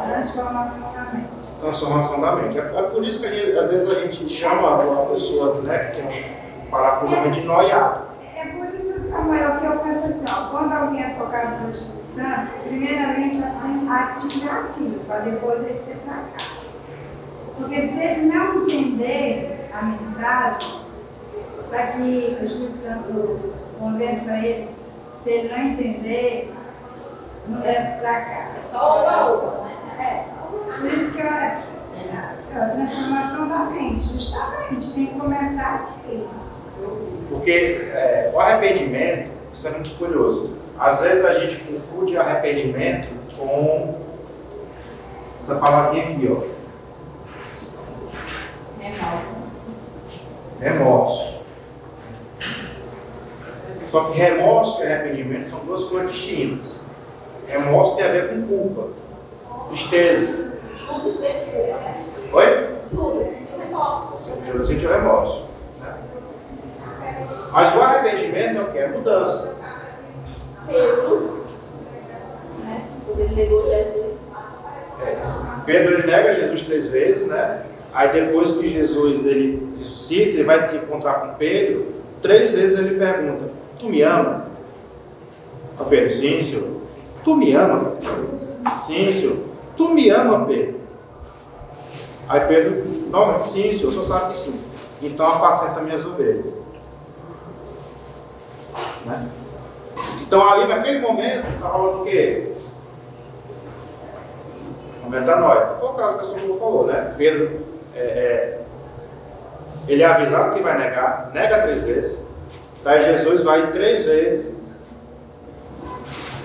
Transformação 0.05 0.93
da 0.93 1.01
mente. 1.13 1.29
Transformação 1.61 2.21
da 2.21 2.35
mente. 2.35 2.59
É, 2.59 2.81
por 2.83 3.03
isso 3.03 3.21
que 3.21 3.57
às 3.57 3.69
vezes 3.69 3.89
a 3.89 4.01
gente 4.01 4.29
chama 4.29 4.77
uma 4.77 5.05
pessoa 5.07 5.61
né, 5.61 5.77
que 5.79 6.01
tem 6.01 6.05
um 6.65 6.69
parafusamento 6.69 7.31
de 7.31 7.41
noiado. 7.41 8.14
É 9.15 9.17
Samuel, 9.17 9.59
que 9.59 9.65
eu 9.65 9.79
penso 9.79 10.05
assim, 10.07 10.25
ó, 10.29 10.49
quando 10.49 10.73
alguém 10.73 11.01
é 11.01 11.09
tocado 11.11 11.57
pelo 11.57 11.71
Espírito 11.71 12.15
Santo, 12.15 12.51
primeiramente 12.67 13.41
atinge 13.89 14.49
aqui, 14.49 15.01
para 15.07 15.19
depois 15.19 15.63
descer 15.63 15.97
para 15.97 16.15
cá. 16.15 16.45
Porque 17.57 17.75
se 17.75 17.97
ele 17.97 18.25
não 18.33 18.63
entender 18.63 19.69
a 19.73 19.83
mensagem, 19.83 20.81
para 21.69 21.87
que 21.87 22.37
o 22.39 22.43
Espírito 22.43 22.77
Santo 22.77 23.53
convença 23.79 24.37
eles, 24.37 24.75
se 25.23 25.29
ele 25.29 25.55
não 25.55 25.63
entender, 25.63 26.53
não 27.47 27.61
desce 27.61 28.01
para 28.01 28.21
cá. 28.21 28.49
É 28.59 28.61
só 28.69 29.01
uma 29.01 29.25
outra, 29.27 29.61
né? 29.61 29.97
É, 29.97 30.25
por 30.77 30.85
isso 30.85 31.11
que 31.13 31.21
eu, 31.21 31.27
é 31.27 31.63
a 32.53 32.69
transformação 32.69 33.47
da 33.47 33.59
mente, 33.59 34.01
justamente, 34.01 34.93
tem 34.93 35.05
que 35.07 35.19
começar 35.19 35.89
aqui. 36.03 36.27
Porque 37.29 37.51
é, 37.93 38.31
o 38.33 38.39
arrependimento, 38.39 39.31
isso 39.51 39.67
é 39.67 39.71
muito 39.71 39.97
curioso. 39.97 40.57
Às 40.77 41.01
vezes 41.01 41.25
a 41.25 41.33
gente 41.39 41.57
confunde 41.63 42.17
arrependimento 42.17 43.07
com 43.37 44.01
essa 45.39 45.55
palavrinha 45.55 46.09
aqui, 46.09 46.29
ó. 46.31 46.55
Remorso. 50.59 51.41
Só 53.89 54.05
que 54.05 54.17
remorso 54.17 54.81
e 54.81 54.85
arrependimento 54.85 55.45
são 55.45 55.59
duas 55.59 55.83
coisas 55.85 56.11
distintas. 56.11 56.79
Remorso 57.47 57.95
tem 57.95 58.05
a 58.05 58.11
ver 58.11 58.29
com 58.29 58.47
culpa, 58.47 58.87
tristeza. 59.67 60.51
Tudo 60.85 61.11
sempre 61.13 61.51
né? 61.51 62.05
Oi? 62.33 62.69
Tudo, 62.89 63.23
sentiu 63.25 63.59
remorso. 63.59 64.39
Eu 64.47 64.65
senti 64.65 64.85
o 64.85 64.91
remorso. 64.91 65.44
Mas 67.51 67.75
o 67.75 67.81
arrependimento 67.81 68.57
é 68.57 68.61
o 68.61 68.71
que? 68.71 68.77
É 68.77 68.87
mudança. 68.87 69.55
Pedro, 70.67 71.45
né? 72.63 72.87
Quando 73.05 73.19
ele 73.19 73.35
negou 73.35 73.69
Jesus. 73.69 74.31
É. 75.01 75.15
Pedro 75.65 75.93
ele 75.93 76.07
nega 76.07 76.33
Jesus 76.33 76.61
três 76.61 76.87
vezes, 76.87 77.27
né? 77.27 77.65
Aí 77.93 78.09
depois 78.09 78.53
que 78.53 78.67
Jesus 78.67 79.25
ele 79.25 79.75
ressuscita, 79.79 80.31
ele 80.31 80.43
vai 80.43 80.75
encontrar 80.75 81.13
com 81.15 81.35
Pedro. 81.35 81.93
Três 82.21 82.53
vezes 82.53 82.77
ele 82.77 82.99
pergunta: 82.99 83.45
Tu 83.79 83.87
me 83.87 84.01
ama? 84.01 84.47
A 85.79 85.83
Pedro, 85.83 86.11
sim, 86.11 86.41
senhor. 86.41 86.81
Tu 87.23 87.35
me 87.35 87.53
ama? 87.53 87.93
Sim, 88.85 89.13
senhor. 89.13 89.37
Tu 89.77 89.89
me 89.89 90.09
ama, 90.09 90.45
Pedro? 90.45 90.75
Aí 92.27 92.39
Pedro, 92.41 92.83
não, 93.09 93.39
sim, 93.39 93.71
senhor, 93.71 93.91
senhor 93.91 94.05
sabe 94.05 94.33
que 94.33 94.39
sim. 94.39 94.59
Então 95.01 95.27
apacenta 95.27 95.81
minhas 95.81 96.05
ovelhas. 96.05 96.64
Né? 99.05 99.27
Então 100.21 100.47
ali 100.47 100.67
naquele 100.67 100.99
momento 100.99 101.47
está 101.47 101.69
falando 101.69 102.01
o 102.01 102.05
quê? 102.05 102.51
Metanoia. 105.07 105.75
Foi 105.79 105.89
o 105.89 105.93
caso 105.93 106.17
que 106.17 106.25
a 106.25 106.27
senhora 106.29 106.59
falou, 106.59 106.87
né? 106.87 107.13
Pedro, 107.17 107.61
é, 107.95 107.99
é, 107.99 108.61
ele 109.87 110.01
é 110.01 110.05
avisado 110.05 110.55
que 110.55 110.63
vai 110.63 110.77
negar, 110.77 111.29
nega 111.33 111.61
três 111.61 111.83
vezes. 111.83 112.25
Daí 112.83 113.03
Jesus 113.05 113.43
vai 113.43 113.71
três 113.71 114.05
vezes. 114.05 114.55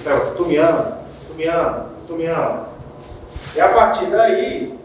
Então, 0.01 0.35
tu 0.37 0.47
me 0.47 0.57
ama, 0.57 0.99
tu 1.29 1.35
me 1.35 1.47
ama, 1.47 1.87
tu 2.07 2.15
me 2.15 2.27
ama. 2.27 2.69
E 3.55 3.61
a 3.61 3.69
partir 3.69 4.07
daí, 4.07 4.79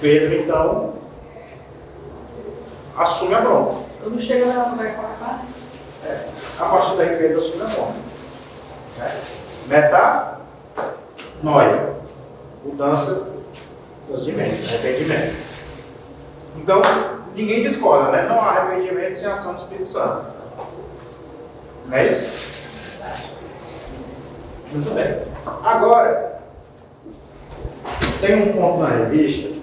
Pedro 0.00 0.40
então 0.40 0.94
assume 2.96 3.34
a 3.34 3.40
bronca. 3.40 3.76
Quando 4.02 4.20
chega 4.20 4.46
lá, 4.46 4.68
não 4.68 4.76
vai 4.76 4.92
cortar? 4.94 5.44
É. 6.04 6.35
A 6.58 6.64
partir 6.64 6.96
daí, 6.96 7.16
Pedro 7.16 7.40
assume 7.40 7.62
a 7.62 7.66
bronca. 7.66 7.92
Né? 8.98 9.20
Metanoia. 11.42 11.96
Mudança 12.64 13.28
de 14.16 14.32
mente, 14.32 14.74
arrependimento. 14.74 15.36
Então, 16.56 16.80
ninguém 17.34 17.62
discorda, 17.62 18.10
né? 18.12 18.26
Não 18.28 18.40
há 18.40 18.50
arrependimento 18.50 19.14
sem 19.14 19.28
ação 19.28 19.52
do 19.52 19.58
Espírito 19.58 19.86
Santo. 19.86 20.24
Não 21.86 21.96
é 21.96 22.06
isso? 22.06 22.56
Muito 24.72 24.90
bem. 24.94 25.22
Agora, 25.62 26.40
tem 28.20 28.34
um 28.42 28.52
ponto 28.52 28.78
na 28.78 28.88
revista, 28.88 29.56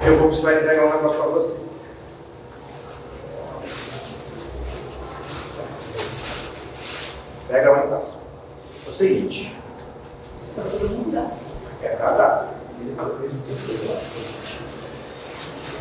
eu 0.00 0.18
vou 0.18 0.28
precisar 0.28 0.54
entregar 0.54 0.86
um 0.86 0.90
negócio 0.90 1.18
para 1.18 1.28
vocês. 1.28 1.67
Pega 7.48 7.70
lá 7.70 7.86
em 7.86 7.88
casa. 7.88 8.10
É 8.86 8.88
o 8.88 8.92
seguinte. 8.92 9.56
Para 10.54 10.64
todo 10.64 10.88
mundo. 10.90 11.30
É 11.82 11.88
para 11.88 12.10
dar. 12.12 12.54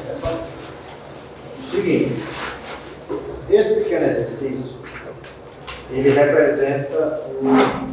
É 0.09 0.15
só. 0.15 0.43
Seguinte. 1.69 2.23
Esse 3.49 3.75
pequeno 3.75 4.05
exercício, 4.05 4.77
ele 5.91 6.09
representa 6.09 7.23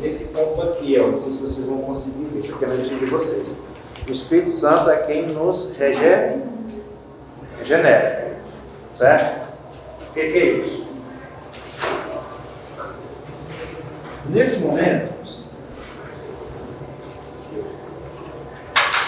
esse 0.02 0.24
ponto 0.26 0.62
aqui, 0.62 0.98
ó. 0.98 1.08
Não 1.08 1.20
sei 1.20 1.32
se 1.32 1.42
vocês 1.42 1.66
vão 1.66 1.78
conseguir 1.78 2.24
ver, 2.24 2.40
aqui 2.40 2.64
é 2.64 2.68
na 2.68 2.74
de 2.74 3.06
vocês. 3.06 3.54
O 4.06 4.12
Espírito 4.12 4.50
Santo 4.50 4.90
é 4.90 4.96
quem 4.98 5.28
nos 5.28 5.76
rege... 5.76 6.38
regenera. 7.58 8.36
Certo? 8.94 9.48
O 10.10 10.14
que, 10.14 10.20
que 10.20 10.38
é 10.38 10.44
isso? 10.44 10.83
Nesse 14.26 14.58
momento, 14.60 15.14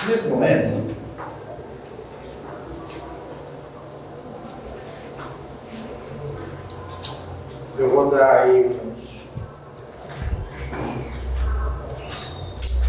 Nesse 0.09 0.29
momento, 0.29 0.95
eu 7.77 7.91
vou 7.91 8.09
dar 8.09 8.43
aí 8.43 8.67
uns. 8.67 9.27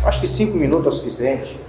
Acho 0.06 0.22
que 0.22 0.28
cinco 0.28 0.56
minutos 0.56 0.86
é 0.86 0.90
o 0.90 0.92
suficiente 0.92 1.60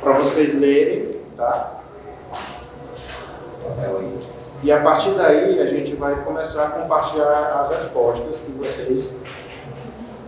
para 0.00 0.12
vocês 0.20 0.54
lerem, 0.54 1.16
tá? 1.36 1.82
E 4.62 4.70
a 4.70 4.80
partir 4.80 5.14
daí 5.14 5.60
a 5.60 5.66
gente 5.66 5.94
vai 5.94 6.14
começar 6.22 6.66
a 6.66 6.70
compartilhar 6.70 7.60
as 7.60 7.70
respostas 7.70 8.40
que 8.40 8.52
vocês 8.52 9.16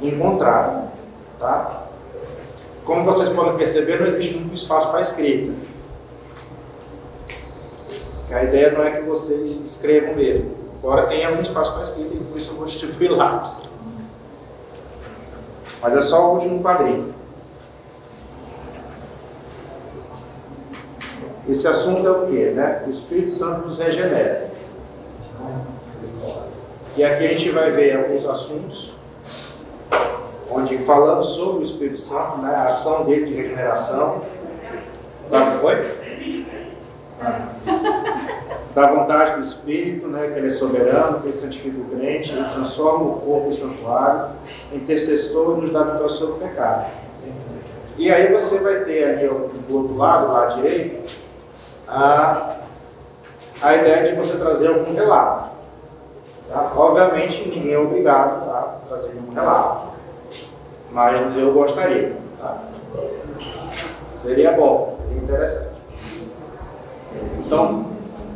encontraram, 0.02 0.90
tá? 1.38 1.84
Como 2.84 3.04
vocês 3.04 3.28
podem 3.30 3.56
perceber, 3.56 4.00
não 4.00 4.08
existe 4.08 4.34
muito 4.34 4.54
espaço 4.54 4.90
para 4.90 5.00
escrita. 5.00 5.52
A 8.30 8.42
ideia 8.42 8.72
não 8.72 8.82
é 8.82 8.90
que 8.90 9.02
vocês 9.02 9.60
escrevam 9.60 10.14
mesmo. 10.14 10.52
Embora 10.78 11.06
tenha 11.06 11.28
algum 11.28 11.40
espaço 11.40 11.72
para 11.72 11.84
escrita 11.84 12.14
e 12.14 12.18
por 12.18 12.36
isso 12.36 12.50
eu 12.50 12.56
vou 12.56 12.66
distribuir 12.66 13.12
lápis. 13.12 13.70
Mas 15.80 15.96
é 15.96 16.02
só 16.02 16.26
o 16.26 16.34
último 16.34 16.62
quadrinho. 16.62 17.14
Esse 21.48 21.68
assunto 21.68 22.06
é 22.06 22.10
o 22.10 22.26
quê? 22.26 22.52
Né? 22.54 22.82
O 22.86 22.90
Espírito 22.90 23.30
Santo 23.30 23.66
nos 23.66 23.78
regenera. 23.78 24.48
E 26.96 27.04
aqui 27.04 27.26
a 27.26 27.28
gente 27.28 27.50
vai 27.50 27.70
ver 27.70 27.96
alguns 27.96 28.24
assuntos 28.24 28.94
onde 30.50 30.78
falamos 30.78 31.28
sobre 31.30 31.60
o 31.60 31.62
Espírito 31.62 31.98
Santo, 31.98 32.38
né? 32.38 32.54
a 32.54 32.64
ação 32.66 33.04
dele 33.04 33.26
de 33.26 33.34
regeneração. 33.34 34.22
Tá? 35.30 35.60
Oi? 35.62 35.94
Da 38.74 38.92
vontade 38.92 39.40
do 39.40 39.46
Espírito, 39.46 40.08
né? 40.08 40.30
que 40.32 40.38
ele 40.38 40.48
é 40.48 40.50
soberano, 40.50 41.20
que 41.20 41.28
ele 41.28 41.36
santifica 41.36 41.78
o 41.78 41.96
crente, 41.96 42.32
ele 42.32 42.44
transforma 42.44 43.04
o 43.04 43.20
corpo 43.20 43.50
em 43.50 43.52
santuário, 43.52 44.30
intercessor 44.72 45.58
e 45.58 45.60
nos 45.60 45.72
dá 45.72 45.82
vitória 45.82 46.08
sobre 46.08 46.34
o 46.34 46.48
pecado. 46.48 46.90
E 47.96 48.10
aí 48.10 48.32
você 48.32 48.58
vai 48.58 48.84
ter 48.84 49.04
ali 49.04 49.28
do 49.28 49.76
outro 49.76 49.96
lado, 49.96 50.32
lado 50.32 50.56
direito, 50.56 51.23
a, 51.88 52.56
a 53.60 53.74
ideia 53.74 54.10
de 54.10 54.16
você 54.16 54.36
trazer 54.38 54.68
algum 54.68 54.94
relato. 54.94 55.50
Tá? 56.48 56.72
Obviamente, 56.76 57.48
ninguém 57.48 57.72
é 57.72 57.78
obrigado 57.78 58.50
a 58.50 58.78
trazer 58.88 59.14
um 59.16 59.32
relato, 59.32 59.92
mas 60.90 61.36
eu 61.36 61.52
gostaria. 61.52 62.16
Tá? 62.40 62.58
Seria 64.16 64.52
bom, 64.52 64.98
seria 65.02 65.22
interessante. 65.22 65.74
Então, 67.38 67.86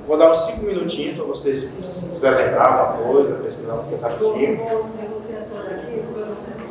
vou 0.06 0.16
dar 0.16 0.30
uns 0.30 0.46
5 0.46 0.64
minutinhos 0.64 1.16
para 1.16 1.24
vocês, 1.24 1.61
se 1.61 2.06
quiserem 2.06 2.46
lembrar 2.46 2.68
alguma 2.68 3.12
coisa, 3.12 3.34
pesquisar 3.37 3.74
um 3.74 3.84
pouquinho. 3.84 4.61
Eu 4.70 5.08
vou 5.11 5.22
tirar 5.22 5.38
essa 5.38 5.54
daqui, 5.54 6.02
porque 6.06 6.20
eu 6.20 6.26
não 6.26 6.37
sei 6.37 6.68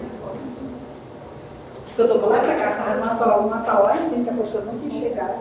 eu 1.97 2.05
estou 2.05 2.29
lá 2.29 2.39
para 2.39 2.55
cá, 2.55 2.71
tá? 2.75 2.99
uma 3.01 3.13
sala, 3.15 3.37
uma 3.37 3.59
sala 3.59 3.79
lá 3.87 3.97
em 3.97 4.09
cima, 4.09 4.23
que 4.23 4.29
a 4.29 4.33
pessoa 4.33 4.63
não 4.65 4.77
quis 4.77 4.93
chegar. 4.93 5.35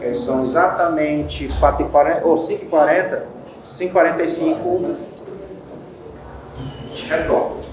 É, 0.00 0.14
são 0.14 0.42
exatamente 0.44 1.48
4h40, 1.48 2.24
ou 2.24 2.36
5h40, 2.36 3.22
5h45 3.66 4.94
retorno. 7.08 7.64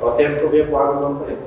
O 0.00 0.10
tempo 0.12 0.38
que 0.38 0.44
eu 0.44 0.50
bebo 0.50 0.76
água 0.76 1.08
no 1.08 1.14
banheiro. 1.14 1.42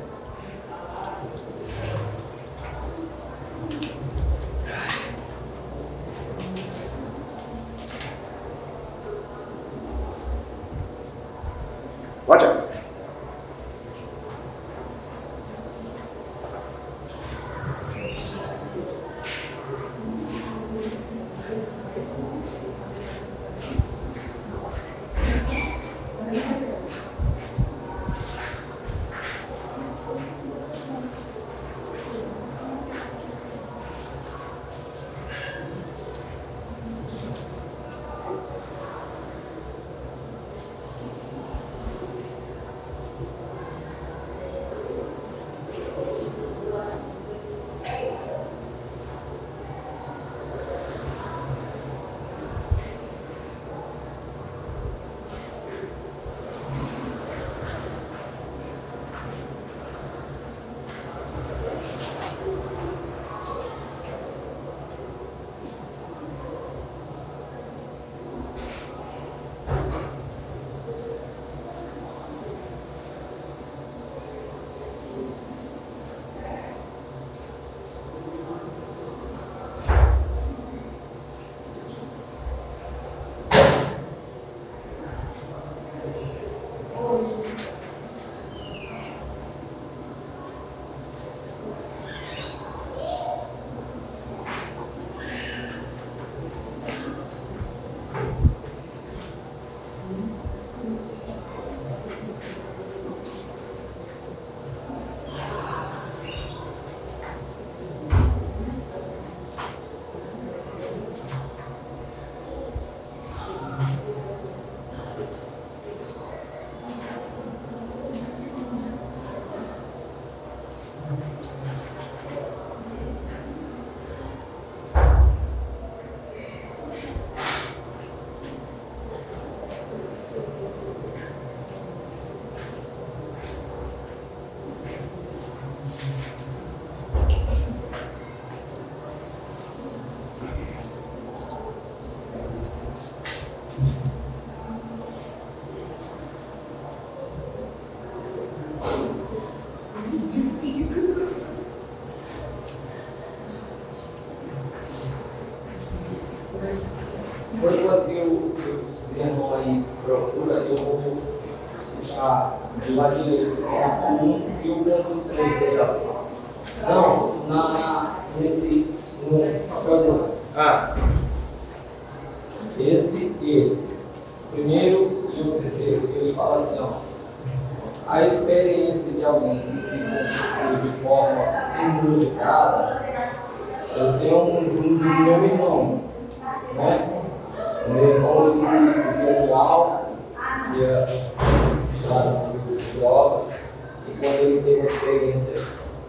Uma 194.77 194.85
experiência 194.85 195.61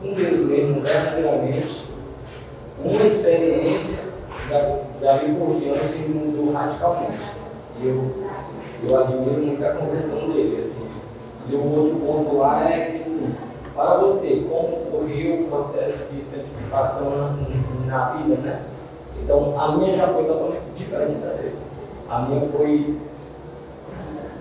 com 0.03 0.13
Deus 0.13 0.39
mesmo, 0.47 0.81
verdadeiramente, 0.83 1.87
uma 2.85 3.03
experiência 3.03 4.05
da, 4.49 4.81
dali 5.01 5.35
por 5.35 5.59
diante 5.59 5.95
ele 5.95 6.15
mudou 6.15 6.53
radicalmente. 6.53 7.19
E 7.81 7.87
eu, 7.87 8.05
eu 8.85 8.99
admiro 8.99 9.47
muito 9.47 9.65
a 9.65 9.71
conversão 9.73 10.31
dele, 10.31 10.61
assim. 10.61 10.89
E 11.49 11.55
o 11.55 11.79
outro 11.79 11.99
ponto 12.01 12.37
lá 12.37 12.69
é 12.69 12.91
que, 12.91 13.03
assim, 13.03 13.35
para 13.75 13.99
você, 13.99 14.47
como 14.49 14.89
ocorreu 14.89 15.43
o 15.43 15.49
processo 15.49 16.13
de 16.13 16.23
santificação 16.23 17.11
na, 17.11 17.37
na 17.87 18.15
vida, 18.15 18.37
né? 18.37 18.63
Então, 19.23 19.59
a 19.59 19.77
minha 19.77 19.97
já 19.97 20.09
foi 20.09 20.25
totalmente 20.25 20.63
diferente 20.77 21.15
da 21.21 21.33
deles. 21.33 21.59
A 22.09 22.21
minha 22.21 22.49
foi 22.49 22.97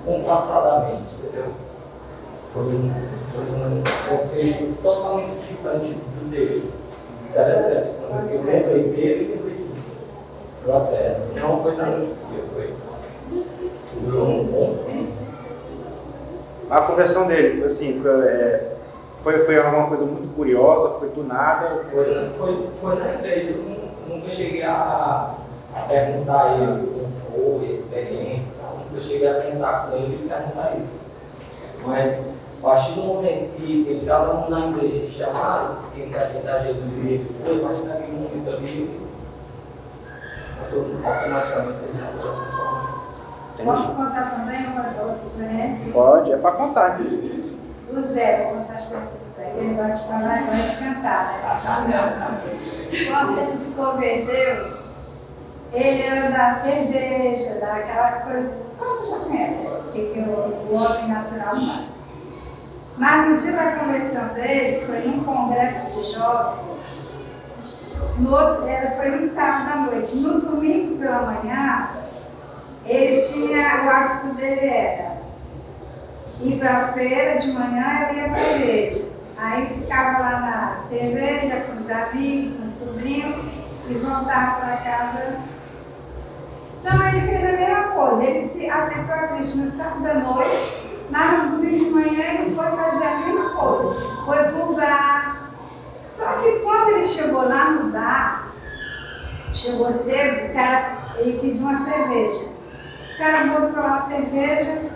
compassadamente, 0.06 1.16
entendeu? 1.20 1.65
Foi 2.56 2.64
um, 2.64 2.92
foi 3.34 3.44
um 3.44 3.84
contexto 4.18 4.82
totalmente 4.82 5.40
diferente 5.48 5.94
do 5.94 6.30
dele. 6.32 6.72
Interessante. 7.30 7.90
Quando 8.08 8.30
eu 8.30 8.44
lembrei 8.44 8.84
dele, 8.84 9.36
lembrei 9.36 9.56
do 9.58 10.64
processo. 10.64 11.28
Não 11.36 11.62
foi 11.62 11.76
na 11.76 11.86
noite 11.88 12.14
dia, 12.32 12.44
foi. 12.54 12.74
Durou 14.02 14.28
um 14.28 14.44
bom 14.46 14.78
tempo. 14.86 15.12
A 16.70 16.82
conversão 16.82 17.28
dele 17.28 17.58
foi 17.58 17.68
assim, 17.68 18.02
é, 18.06 18.72
foi, 19.22 19.40
foi 19.40 19.58
alguma 19.60 19.88
coisa 19.88 20.06
muito 20.06 20.34
curiosa, 20.34 20.92
foi 20.98 21.10
do 21.10 21.24
nada. 21.24 21.84
Foi, 21.92 22.06
foi, 22.38 22.68
foi 22.82 22.96
na 22.96 23.16
igreja, 23.16 23.50
eu 23.52 23.58
nu- 23.58 24.16
nunca 24.16 24.32
cheguei 24.32 24.64
a, 24.64 25.36
a 25.76 25.80
perguntar 25.90 26.44
a 26.44 26.54
ele 26.56 26.88
como 26.88 27.12
foi, 27.60 27.68
a 27.68 27.72
experiência, 27.74 28.54
tal. 28.62 28.78
nunca 28.90 29.02
cheguei 29.02 29.28
a 29.28 29.42
sentar 29.42 29.90
com 29.90 29.98
ele 29.98 30.16
e 30.24 30.28
perguntar 30.28 30.78
isso. 30.80 30.94
Mas 31.86 32.30
a 32.60 32.68
partir 32.68 32.94
do 32.94 33.02
momento 33.02 33.56
que 33.56 33.86
ele 33.88 34.00
estava 34.02 34.50
na 34.50 34.68
igreja 34.68 35.06
e 35.06 35.12
chamaram, 35.12 35.78
que 35.94 36.02
ele 36.02 36.14
quer 36.14 36.24
aceitar 36.24 36.64
Jesus 36.64 37.04
e 37.04 37.08
ele 37.08 37.36
foi, 37.44 37.58
a 37.58 37.68
partir 37.68 37.88
daquele 37.88 38.12
momento 38.14 38.50
ali, 38.50 39.06
automaticamente 41.06 41.80
ele 41.84 42.00
já 42.00 42.08
foi 42.08 42.32
transformado. 42.32 43.06
Posso 43.64 43.96
contar 43.96 44.36
também 44.36 44.66
uma 44.66 44.86
outra 45.02 45.18
experiência? 45.22 45.94
Pode, 45.94 46.32
é 46.32 46.38
para 46.38 46.52
contar. 46.52 47.00
O 47.00 48.02
Zé, 48.02 48.44
vou 48.44 48.62
contar 48.62 48.74
a 48.74 48.76
experiência 48.76 49.20
do 49.20 49.36
Zé. 49.36 49.54
Ele 49.58 49.74
gosta 49.76 49.94
de 49.94 50.08
falar 50.08 50.42
e 50.42 50.46
gosta 50.46 50.68
de 50.68 50.76
cantar, 50.84 51.24
né? 51.88 52.42
Quando 53.08 53.40
ele 53.40 53.58
se 53.58 53.72
converteu, 53.72 54.76
ele 55.74 56.02
era 56.02 56.32
da 56.32 56.54
cerveja, 56.56 57.60
daquela 57.60 58.12
coisa. 58.22 58.52
Todo 58.78 59.10
já 59.10 59.20
conhece 59.20 59.68
o 59.68 59.92
que, 59.92 60.20
o 60.20 60.76
homem 60.76 61.08
natural 61.08 61.56
faz. 61.56 61.95
Mas 62.98 63.30
no 63.30 63.38
dia 63.38 63.52
da 63.52 63.72
conversão 63.74 64.28
dele, 64.30 64.86
foi 64.86 65.00
num 65.08 65.24
congresso 65.24 65.92
de 65.92 66.14
jovens, 66.14 66.76
no 68.18 68.32
outro, 68.32 68.66
era, 68.68 68.92
foi 68.92 69.10
no 69.10 69.30
sábado 69.34 69.72
à 69.72 69.76
noite. 69.92 70.16
No 70.16 70.40
domingo 70.40 70.98
pela 70.98 71.22
manhã, 71.24 71.90
ele 72.86 73.22
tinha, 73.22 73.84
o 73.84 73.90
hábito 73.90 74.36
dele 74.36 74.66
era 74.66 75.16
ir 76.42 76.60
para 76.60 76.78
a 76.78 76.88
feira 76.94 77.40
de 77.40 77.52
manhã 77.52 78.08
eu 78.10 78.18
ia 78.18 78.30
para 78.30 78.40
a 78.40 78.58
igreja. 78.58 79.10
Aí 79.38 79.66
ficava 79.68 80.20
lá 80.20 80.40
na 80.40 80.88
cerveja 80.88 81.62
com 81.62 81.78
os 81.78 81.90
amigos, 81.90 82.58
com 82.58 82.64
os 82.64 82.72
sobrinhos 82.72 83.46
e 83.90 83.94
voltava 83.96 84.62
para 84.62 84.78
casa. 84.78 85.38
Então 86.80 87.08
ele 87.08 87.22
fez 87.22 87.46
a 87.46 87.58
mesma 87.58 87.84
coisa, 87.90 88.24
ele 88.24 88.50
se 88.50 88.70
aceitou 88.70 89.16
a 89.16 89.28
Cristo 89.30 89.58
no 89.58 89.68
sábado 89.68 90.08
à 90.08 90.14
noite, 90.14 90.95
mas 91.10 91.44
no 91.44 91.58
domingo 91.58 91.86
de 91.86 91.92
manhã 91.92 92.24
ele 92.24 92.56
foi 92.56 92.66
fazer 92.66 93.06
a 93.06 93.18
mesma 93.18 93.50
coisa. 93.50 94.02
Foi 94.26 94.38
para 94.38 94.66
o 94.66 94.76
bar. 94.76 95.50
Só 96.18 96.26
que 96.40 96.60
quando 96.60 96.90
ele 96.90 97.06
chegou 97.06 97.48
lá 97.48 97.72
no 97.72 97.92
bar, 97.92 98.52
chegou 99.52 99.92
cedo, 99.92 100.50
o 100.50 100.54
cara, 100.54 100.98
ele 101.18 101.40
pediu 101.40 101.68
uma 101.68 101.84
cerveja. 101.84 102.46
O 103.14 103.18
cara 103.18 103.48
botou 103.48 103.82
lá 103.82 103.96
a 103.96 104.08
cerveja, 104.08 104.92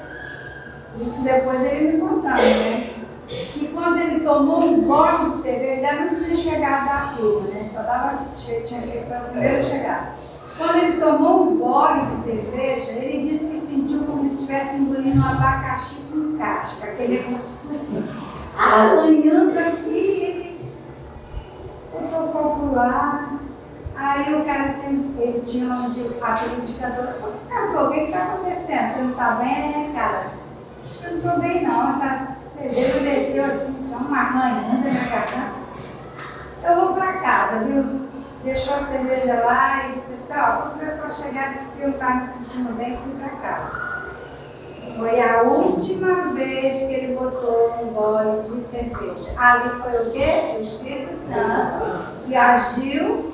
isso 0.99 1.21
depois 1.23 1.61
ele 1.61 1.93
me 1.93 2.01
contando, 2.01 2.41
né? 2.41 2.89
E 3.55 3.71
quando 3.73 3.99
ele 3.99 4.21
tomou 4.21 4.63
um 4.63 4.81
gole 4.81 5.29
de 5.29 5.41
cerveja, 5.41 5.87
ainda 5.87 6.05
não 6.05 6.15
tinha 6.15 6.35
chegado 6.35 6.85
da 6.85 7.13
turma, 7.15 7.47
né? 7.49 7.69
Só 7.71 7.83
dava 7.83 8.17
tinha 8.35 8.65
chegado, 8.65 9.07
foi 9.07 9.17
o 9.17 9.29
primeiro 9.31 9.57
a 9.57 9.61
chegar. 9.61 10.15
Quando 10.59 10.75
ele 10.75 10.99
tomou 10.99 11.43
um 11.43 11.57
gole 11.57 12.01
de 12.01 12.15
cerveja, 12.17 12.91
ele 12.91 13.29
disse 13.29 13.47
que 13.47 13.65
sentiu 13.65 14.03
como 14.03 14.27
se 14.27 14.35
estivesse 14.35 14.75
engolindo 14.75 15.21
um 15.21 15.25
abacaxi 15.25 16.03
com 16.11 16.37
casca, 16.37 16.85
aquele 16.85 17.39
suco 17.39 18.03
arranhando 18.57 19.57
aqui, 19.57 20.69
ele 21.93 22.11
botou 22.11 22.57
o 22.57 22.75
lá. 22.75 23.39
Aí 23.95 24.35
o 24.35 24.43
cara 24.43 24.71
assim, 24.71 25.15
ele 25.17 25.41
tinha 25.45 25.73
um 25.73 25.89
de 25.91 26.01
aquele 26.21 26.57
indicador, 26.57 27.15
o 27.21 27.89
que 27.91 27.99
está 28.01 28.23
acontecendo? 28.23 28.93
Você 28.93 29.01
não 29.01 29.11
está 29.11 29.31
bem, 29.35 29.93
cara? 29.93 30.31
Acho 30.85 30.99
que 30.99 31.05
eu 31.05 31.11
não 31.11 31.17
estou 31.19 31.39
bem 31.39 31.65
não, 31.65 31.89
essa 31.89 32.35
cerveja 32.57 32.99
desceu 32.99 33.45
assim, 33.45 33.87
tá 33.89 33.97
uma 33.97 34.19
arranhando 34.19 34.83
na 34.83 35.09
garganta. 35.09 35.59
Eu 36.63 36.75
vou 36.75 36.93
para 36.95 37.13
casa, 37.13 37.59
viu? 37.63 38.08
Deixou 38.43 38.75
a 38.75 38.87
cerveja 38.87 39.33
lá 39.43 39.89
e 39.89 39.99
disse 39.99 40.13
assim, 40.13 40.39
ó, 40.39 40.61
quando 40.61 40.75
o 40.75 40.79
pessoal 40.79 41.09
chegar 41.09 41.53
disse 41.53 41.71
que 41.71 41.81
eu 41.81 41.89
estava 41.89 42.15
me 42.15 42.27
sentindo 42.27 42.73
bem, 42.77 42.97
fui 42.97 43.13
para 43.19 43.29
casa. 43.37 43.99
Foi 44.95 45.21
a 45.21 45.41
última 45.43 46.33
vez 46.33 46.79
que 46.79 46.93
ele 46.93 47.15
botou 47.15 47.75
um 47.81 47.93
gole 47.93 48.41
de 48.41 48.61
cerveja. 48.61 49.33
Ali 49.37 49.69
foi 49.81 50.07
o 50.07 50.11
quê? 50.11 50.55
O 50.57 50.59
Espírito 50.59 51.15
Santo 51.15 52.09
que 52.25 52.35
agiu 52.35 53.33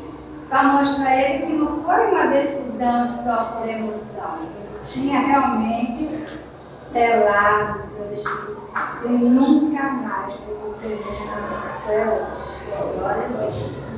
para 0.49 0.63
mostrar 0.63 1.07
a 1.07 1.15
ele 1.15 1.45
que 1.47 1.53
não 1.53 1.83
foi 1.83 2.07
uma 2.07 2.27
decisão 2.27 3.23
só 3.23 3.57
por 3.57 3.69
emoção. 3.69 4.39
Ele 4.41 4.79
tinha 4.83 5.19
realmente 5.19 6.25
selado 6.91 7.83
pelo 7.95 8.13
Espírito 8.13 8.61
Santo. 8.73 9.05
Ele 9.05 9.29
nunca 9.29 9.83
mais 9.83 10.33
botou 10.35 10.69
cerveja 10.69 11.25
na 11.25 11.41
boca 11.47 11.69
até 11.83 12.05
hoje. 12.05 12.65
Glória 12.97 13.25
a 13.25 13.27
Deus. 13.27 13.94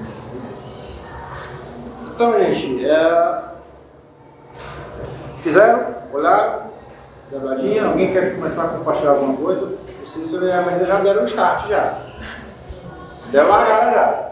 Então, 2.17 2.33
gente, 2.39 2.83
é... 2.83 3.41
fizeram, 5.37 5.85
olharam, 6.11 6.63
gravadinha, 7.29 7.85
alguém 7.85 8.11
quer 8.11 8.33
começar 8.33 8.63
a 8.63 8.69
compartilhar 8.69 9.11
alguma 9.11 9.37
coisa? 9.37 9.77
O 10.01 10.07
Cícero 10.07 10.47
e 10.47 10.51
a 10.51 10.61
Amanda 10.61 10.83
já 10.83 10.99
deram 10.99 11.21
o 11.21 11.25
start 11.27 11.67
já. 11.69 12.07
Deram 13.29 13.49
largada 13.49 13.91
já. 13.91 14.29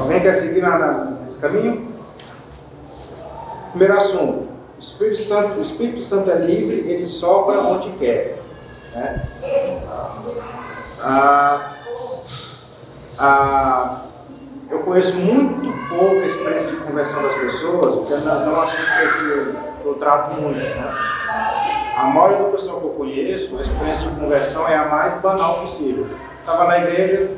Alguém 0.00 0.20
quer 0.20 0.34
seguir 0.34 0.60
na, 0.60 0.78
na, 0.78 1.04
nesse 1.24 1.40
caminho? 1.40 1.92
Primeiro 3.70 3.98
assunto. 3.98 4.46
O 4.76 4.78
Espírito 4.78 5.22
Santo, 5.22 5.58
o 5.58 5.62
Espírito 5.62 6.04
Santo 6.04 6.30
é 6.30 6.36
livre, 6.36 6.88
ele 6.88 7.08
sopra 7.08 7.58
onde 7.58 7.90
quer. 7.98 8.38
Né? 8.94 9.28
Ah, 11.02 11.72
ah, 13.18 14.02
eu 14.70 14.80
conheço 14.80 15.16
muito 15.16 15.88
pouco 15.88 16.16
a 16.16 16.26
experiência 16.26 16.70
de 16.72 16.76
conversão 16.76 17.22
das 17.22 17.34
pessoas, 17.34 17.94
porque 17.96 18.14
não, 18.16 18.46
não 18.46 18.52
é 18.52 18.58
um 18.58 18.60
assunto 18.60 18.82
que 18.82 19.24
eu, 19.24 19.54
que 19.80 19.86
eu 19.86 19.94
trato 19.94 20.40
muito. 20.40 20.58
Né? 20.58 20.94
A 21.96 22.04
maioria 22.04 22.38
da 22.38 22.50
pessoa 22.50 22.80
que 22.80 22.86
eu 22.86 22.90
conheço, 22.90 23.56
a 23.56 23.62
experiência 23.62 24.10
de 24.10 24.20
conversão 24.20 24.68
é 24.68 24.76
a 24.76 24.86
mais 24.86 25.20
banal 25.20 25.60
possível. 25.62 26.06
Estava 26.40 26.64
na 26.64 26.78
igreja, 26.78 27.30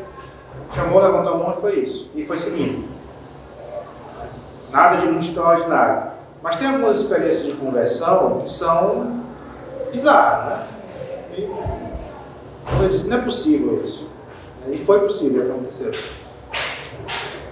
chamou, 0.75 1.01
levantou 1.01 1.35
a 1.35 1.39
mão 1.39 1.55
e 1.57 1.61
foi 1.61 1.79
isso. 1.81 2.11
E 2.15 2.25
foi 2.25 2.39
seguindo. 2.39 2.89
Nada 4.71 4.99
de 4.99 5.07
muito 5.07 5.27
extraordinário. 5.27 6.11
Mas 6.43 6.57
tem 6.57 6.69
algumas 6.69 7.01
experiências 7.01 7.47
de 7.47 7.53
conversão 7.53 8.41
que 8.41 8.51
são 8.51 9.21
bizarras, 9.93 10.49
né? 10.49 10.67
E, 11.37 11.43
eu 12.83 12.89
disse, 12.89 13.09
não 13.09 13.19
é 13.19 13.21
possível 13.21 13.81
isso. 13.83 14.09
E 14.71 14.77
foi 14.79 15.01
possível, 15.01 15.51
aconteceu. 15.51 15.93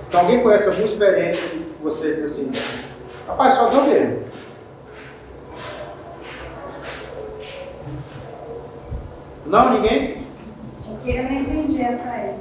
Então 0.09 0.21
alguém 0.21 0.43
conhece 0.43 0.69
alguma 0.69 0.87
experiência 0.87 1.41
que 1.49 1.75
você 1.83 2.15
diz 2.15 2.25
assim, 2.25 2.51
rapaz, 3.27 3.53
só 3.53 3.69
deu 3.69 3.85
mesmo. 3.85 4.25
Não, 9.45 9.75
ninguém? 9.75 10.27
Eu 11.05 11.23
não 11.25 11.33
entendi 11.33 11.83
essa 11.83 12.09
aí. 12.09 12.35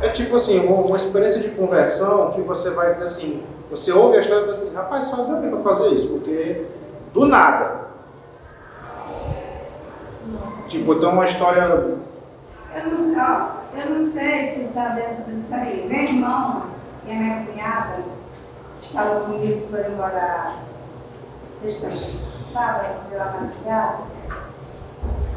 É 0.00 0.08
tipo 0.10 0.36
assim, 0.36 0.60
uma, 0.60 0.76
uma 0.76 0.96
experiência 0.96 1.40
de 1.40 1.50
conversão 1.50 2.30
que 2.32 2.40
você 2.40 2.70
vai 2.70 2.90
dizer 2.92 3.04
assim, 3.04 3.42
você 3.68 3.92
ouve 3.92 4.18
a 4.18 4.20
história 4.20 4.46
e 4.46 4.52
diz 4.52 4.62
assim, 4.62 4.74
rapaz, 4.74 5.04
só 5.06 5.24
deu 5.24 5.50
para 5.50 5.60
fazer 5.60 5.94
isso, 5.94 6.08
porque 6.08 6.66
do 7.12 7.26
nada. 7.26 7.82
Tipo, 10.68 10.94
tem 10.94 11.08
uma 11.08 11.24
história. 11.24 11.62
Eu 11.62 12.86
não, 12.86 12.96
sei, 12.96 13.84
eu 13.84 13.90
não 13.90 14.12
sei 14.12 14.46
se 14.52 14.60
está 14.62 14.88
dentro 14.90 15.32
disso 15.32 15.52
aí. 15.52 15.86
Meu 15.88 16.02
irmão 16.02 16.71
e 17.06 17.10
a 17.10 17.14
minha 17.14 17.44
cunhada 17.44 18.04
estavam 18.78 19.24
comigo, 19.24 19.66
foram 19.68 19.96
morar 19.96 20.56
sexta, 21.34 21.90
sábado, 22.52 23.08
pela 23.08 23.24
madrugada. 23.26 23.98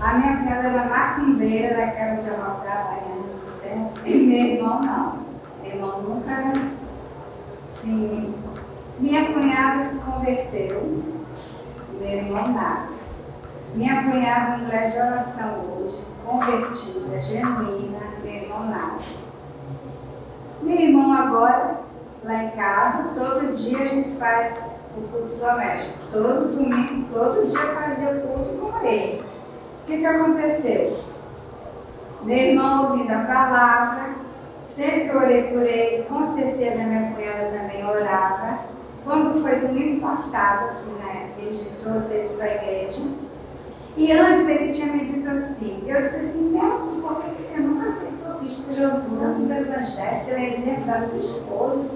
A 0.02 0.14
minha 0.14 0.38
cunhada 0.38 0.68
era 0.68 0.86
macumbeira, 0.86 1.76
daquela 1.76 2.22
de 2.22 2.30
amalgar 2.30 2.86
baiana 2.86 3.40
do 3.42 3.48
centro, 3.48 4.08
e 4.08 4.18
meu 4.18 4.46
irmão 4.46 4.82
não. 4.82 5.26
Meu 5.62 5.72
irmão 5.72 6.02
nunca, 6.02 6.54
sim. 7.64 8.36
Minha 9.00 9.34
cunhada 9.34 9.84
se 9.84 10.00
converteu, 10.00 11.04
meu 12.00 12.10
irmão 12.10 12.48
nada. 12.50 12.90
Minha 13.74 14.04
cunhada, 14.04 14.58
mulher 14.58 14.92
de 14.92 14.98
oração 14.98 15.66
hoje, 15.78 16.06
convertida, 16.26 17.20
genuína, 17.20 18.00
meu 18.24 18.34
irmão 18.34 18.70
nada. 18.70 19.00
Meu 20.66 20.80
irmão 20.80 21.14
agora, 21.14 21.82
lá 22.24 22.44
em 22.44 22.50
casa, 22.50 23.10
todo 23.14 23.54
dia 23.54 23.84
a 23.84 23.86
gente 23.86 24.18
faz 24.18 24.82
o 24.98 25.02
culto 25.10 25.36
doméstico. 25.36 26.00
Todo 26.12 26.56
domingo, 26.56 27.08
todo 27.14 27.48
dia 27.48 27.60
fazia 27.60 28.16
o 28.16 28.22
culto 28.22 28.58
com 28.58 28.84
eles. 28.84 29.22
O 29.22 29.86
que, 29.86 30.00
que 30.00 30.06
aconteceu? 30.08 31.04
Meu 32.24 32.36
irmão 32.36 32.90
ouvindo 32.90 33.12
a 33.12 33.20
palavra, 33.26 34.16
sempre 34.60 35.16
orei 35.16 35.44
por 35.44 35.62
ele, 35.62 36.04
com 36.06 36.24
certeza 36.24 36.84
minha 36.84 37.12
cunhada 37.12 37.60
também 37.60 37.86
orava. 37.86 38.62
Quando 39.04 39.44
foi 39.44 39.60
domingo 39.60 40.02
passado, 40.02 40.78
que 40.84 40.90
né, 40.94 41.30
eles 41.38 41.78
trouxe 41.84 42.12
eles 42.12 42.32
para 42.32 42.46
a 42.46 42.56
igreja, 42.56 43.04
e 43.96 44.12
antes 44.12 44.48
ele 44.48 44.74
tinha 44.74 44.92
me 44.92 45.06
dito 45.06 45.30
assim, 45.30 45.84
eu 45.86 46.02
disse 46.02 46.26
assim, 46.26 46.50
Nelson, 46.50 47.02
por 47.02 47.22
que 47.22 47.36
você 47.36 47.60
nunca 47.60 47.90
aceitou 47.90 48.25
Cristo? 48.46 48.62
Você 48.62 48.74
já 48.76 48.88
ouviu 48.94 49.20
tanto 49.20 49.40
do 49.40 49.54
Evangelho, 49.54 50.26
pelo 50.26 50.40
exemplo 50.40 50.86
da 50.86 51.02
sua 51.02 51.20
esposa? 51.20 51.90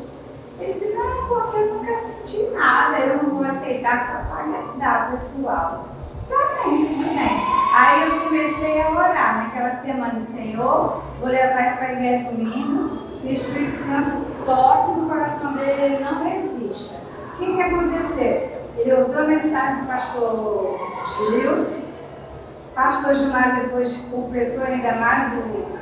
Ele 0.60 0.74
disse, 0.74 0.94
não, 0.94 1.28
porque 1.28 1.58
eu 1.58 1.74
nunca 1.76 1.94
senti 1.94 2.50
nada, 2.52 3.00
eu 3.00 3.24
não 3.24 3.30
vou 3.36 3.46
aceitar 3.46 4.02
essa 4.02 4.26
pagadade 4.26 5.12
pessoal. 5.12 5.86
Está 6.14 6.36
bem, 6.64 6.86
tudo 6.86 7.06
bem. 7.06 7.42
Aí 7.74 8.10
eu 8.10 8.22
comecei 8.22 8.82
a 8.82 8.90
orar 8.90 9.44
naquela 9.44 9.82
semana, 9.82 10.22
Senhor, 10.36 11.04
vou 11.20 11.30
levar 11.30 11.78
para 11.78 11.88
a 11.88 11.92
igreja 11.94 12.30
comigo, 12.30 12.98
que 13.22 13.28
o 13.28 13.32
Espírito 13.32 13.78
Santo 13.86 14.26
toque 14.46 15.00
no 15.00 15.08
coração 15.08 15.54
dele, 15.54 15.82
ele 15.82 16.04
não 16.04 16.24
resista. 16.24 17.00
O 17.34 17.38
que, 17.38 17.56
que 17.56 17.62
aconteceu? 17.62 18.60
Ele 18.76 18.94
ouviu 18.94 19.20
a 19.20 19.28
mensagem 19.28 19.82
do 19.82 19.88
pastor 19.88 20.80
Gilson, 21.30 21.84
pastor 22.76 23.14
Gilmar 23.14 23.62
depois 23.62 23.98
completou 24.10 24.64
ainda 24.64 24.94
mais 24.94 25.34
o, 25.34 25.79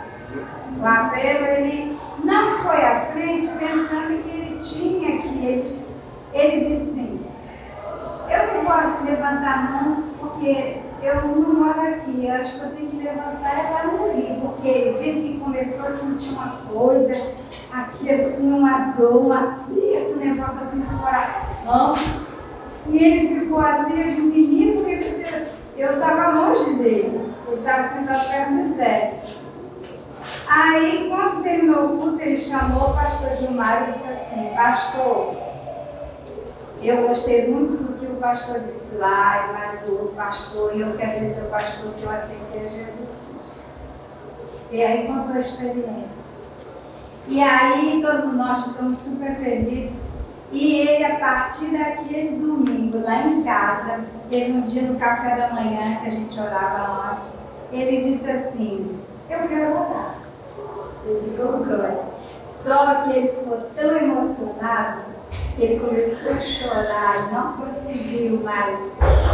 o 0.80 0.86
apelo, 0.86 1.46
ele 1.46 1.98
não 2.24 2.58
foi 2.60 2.84
à 2.84 3.06
frente 3.12 3.48
pensando 3.58 4.24
que 4.24 4.30
ele 4.30 4.60
tinha 4.60 5.22
que, 5.22 5.46
ele, 5.46 5.66
ele 6.34 6.66
disse 6.66 6.92
assim, 6.92 7.26
eu 8.30 8.54
não 8.54 8.64
vou 8.64 9.06
levantar 9.06 9.54
a 9.54 9.62
mão 9.72 10.04
porque 10.20 10.78
eu 11.02 11.16
não 11.28 11.54
moro 11.54 11.82
aqui, 11.82 12.26
eu 12.26 12.34
acho 12.34 12.60
que 12.60 12.66
eu 12.66 12.76
tenho 12.76 12.90
que 12.90 12.98
levantar 12.98 13.60
é 13.60 13.70
lá 13.70 13.84
no 13.86 14.12
Rio, 14.12 14.42
porque 14.42 14.68
ele 14.68 14.98
disse 15.04 15.28
que 15.30 15.40
começou 15.40 15.86
a 15.86 15.92
sentir 15.92 16.34
uma 16.34 16.58
coisa, 16.72 17.34
aqui 17.74 18.10
assim, 18.10 18.52
uma 18.52 18.92
dor, 18.98 19.28
um 19.28 19.34
aperto, 19.34 20.14
um 20.14 20.18
negócio 20.18 20.64
assim 20.64 20.80
no 20.80 21.00
coração. 21.00 21.94
E 22.88 23.04
ele 23.04 23.40
ficou 23.40 23.60
assim, 23.60 24.02
eu 24.02 24.08
disse, 24.08 24.22
menino, 24.22 24.82
porque 24.82 25.48
eu 25.78 25.94
estava 25.94 26.30
longe 26.30 26.74
dele, 26.76 27.32
ele 27.48 27.60
estava 27.60 27.88
sentado 27.90 28.30
perto 28.30 28.54
do 28.54 28.74
Zé. 28.74 29.20
Aí, 30.48 31.08
quando 31.10 31.44
terminou 31.44 31.86
o 31.86 31.98
culto, 31.98 32.22
ele 32.22 32.38
chamou 32.38 32.92
o 32.92 32.94
pastor 32.94 33.36
Gilmar 33.36 33.84
e 33.84 33.92
disse 33.92 34.08
assim, 34.08 34.50
pastor, 34.56 35.36
eu 36.82 37.08
gostei 37.08 37.52
muito 37.52 37.84
do 37.84 38.00
que 38.00 38.06
o 38.06 38.16
pastor 38.16 38.62
disse 38.62 38.96
lá, 38.96 39.52
mas 39.54 39.88
o 39.88 39.92
outro 39.94 40.16
pastor, 40.16 40.76
e 40.76 40.82
eu 40.82 40.96
quero 40.96 41.20
dizer 41.26 41.42
ao 41.42 41.50
pastor 41.50 41.92
que 41.94 42.04
eu 42.04 42.10
aceitei 42.10 42.62
Jesus 42.62 43.18
Cristo. 43.28 43.62
E 44.72 44.84
aí 44.84 45.06
contou 45.06 45.36
a 45.36 45.40
experiência. 45.40 46.32
E 47.28 47.42
aí 47.44 48.02
todos 48.02 48.34
nós 48.34 48.68
ficamos 48.68 48.98
super 48.98 49.36
felizes 49.36 50.08
e 50.50 50.76
ele, 50.76 51.04
a 51.04 51.20
partir 51.20 51.78
daquele 51.78 52.38
domingo, 52.38 53.02
lá 53.04 53.24
em 53.24 53.44
casa, 53.44 54.00
teve 54.30 54.54
um 54.54 54.62
dia 54.62 54.84
no 54.84 54.98
café 54.98 55.36
da 55.36 55.50
manhã 55.54 55.98
que 55.98 56.08
a 56.08 56.12
gente 56.12 56.40
orava 56.40 57.12
antes, 57.12 57.40
ele 57.70 58.10
disse 58.10 58.30
assim, 58.30 58.98
eu 59.30 59.40
quero 59.46 59.72
orar. 59.72 60.17
Só 62.42 63.04
que 63.04 63.12
ele 63.12 63.28
ficou 63.30 63.58
tão 63.76 63.98
emocionado 63.98 65.02
que 65.56 65.64
ele 65.64 65.80
começou 65.80 66.34
a 66.34 66.40
chorar, 66.40 67.32
não 67.32 67.54
conseguiu 67.54 68.42
mais 68.42 68.94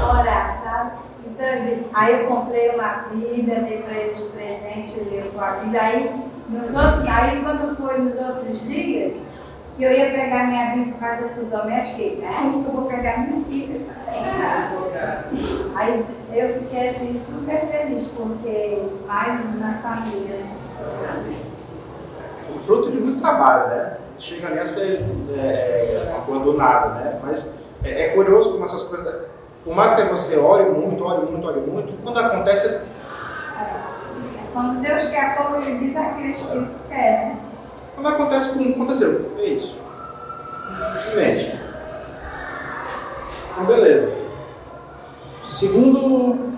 orar, 0.10 0.64
sabe? 0.64 0.92
Então, 1.26 1.90
aí 1.94 2.22
eu 2.22 2.28
comprei 2.28 2.70
uma 2.70 3.06
Bíblia, 3.12 3.62
dei 3.62 3.82
para 3.82 3.94
ele 3.94 4.14
de 4.14 4.24
presente, 4.30 5.00
ele 5.00 5.16
levou 5.18 5.44
a 5.44 5.52
Bíblia. 5.52 5.82
Aí, 5.82 6.16
nos 6.50 6.76
outros, 6.76 7.08
aí 7.08 7.42
quando 7.42 7.76
foi 7.76 7.98
nos 7.98 8.16
outros 8.18 8.62
dias, 8.68 9.24
eu 9.80 9.92
ia 9.92 10.12
pegar 10.12 10.48
minha 10.48 10.76
Bíblia 10.76 10.96
para 11.00 11.10
fazer 11.10 11.40
o 11.42 11.46
doméstico, 11.46 12.02
e 12.02 12.26
aí 12.26 12.54
eu 12.54 12.62
vou 12.62 12.86
pegar 12.86 13.18
minha 13.20 13.40
Bíblia 13.42 13.82
também. 14.06 14.14
Aí 15.76 16.06
eu 16.32 16.60
fiquei 16.60 16.90
assim 16.90 17.20
super 17.20 17.68
feliz, 17.68 18.08
porque 18.10 18.84
mais 19.08 19.56
uma 19.56 19.74
família. 19.80 20.63
Foi 22.44 22.58
fruto 22.60 22.92
de 22.92 22.98
muito 22.98 23.22
trabalho, 23.22 23.68
né? 23.70 23.98
Chega 24.20 24.50
nessa 24.50 24.82
é, 24.82 26.22
do 26.28 26.54
nada, 26.54 26.90
né? 26.96 27.20
Mas 27.24 27.54
é, 27.84 28.06
é, 28.06 28.10
curioso 28.10 28.52
como 28.52 28.64
essas 28.64 28.84
coisas. 28.84 29.24
Por 29.64 29.76
mais 29.76 29.94
que 29.94 30.04
você 30.04 30.38
ore 30.38 30.70
muito, 30.70 31.04
ore 31.04 31.26
muito, 31.26 31.48
ore 31.48 31.60
muito, 31.62 32.04
quando 32.04 32.20
acontece. 32.20 32.68
É, 32.68 32.84
quando 34.54 34.82
Deus 34.82 35.08
quer, 35.08 35.36
como 35.38 35.58
ele 35.58 35.80
diz, 35.80 35.96
aquele 35.96 36.32
Espírito 36.32 36.76
quer, 36.90 37.12
né? 37.12 37.40
Quando 37.96 38.08
acontece 38.08 38.50
aconteceu, 38.50 39.32
é 39.38 39.46
isso. 39.46 39.78
Simplesmente. 41.04 41.60
Então, 43.52 43.66
beleza. 43.66 44.12
Segundo, 45.46 46.54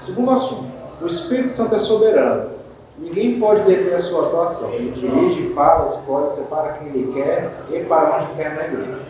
segundo 0.00 0.30
assunto, 0.30 0.70
o 1.00 1.06
Espírito 1.06 1.52
Santo 1.52 1.74
é 1.74 1.78
soberano. 1.78 2.59
Ninguém 3.00 3.40
pode 3.40 3.62
deter 3.62 3.94
a 3.94 4.00
sua 4.00 4.26
atuação. 4.26 4.70
Ele 4.74 4.90
dirige, 4.90 5.54
fala, 5.54 5.86
escolhe, 5.86 6.28
separa 6.28 6.74
quem 6.74 6.88
ele 6.88 7.12
quer 7.14 7.50
e 7.70 7.80
para 7.84 8.18
onde 8.18 8.34
quer 8.34 8.54
na 8.54 8.64
igreja. 8.64 9.00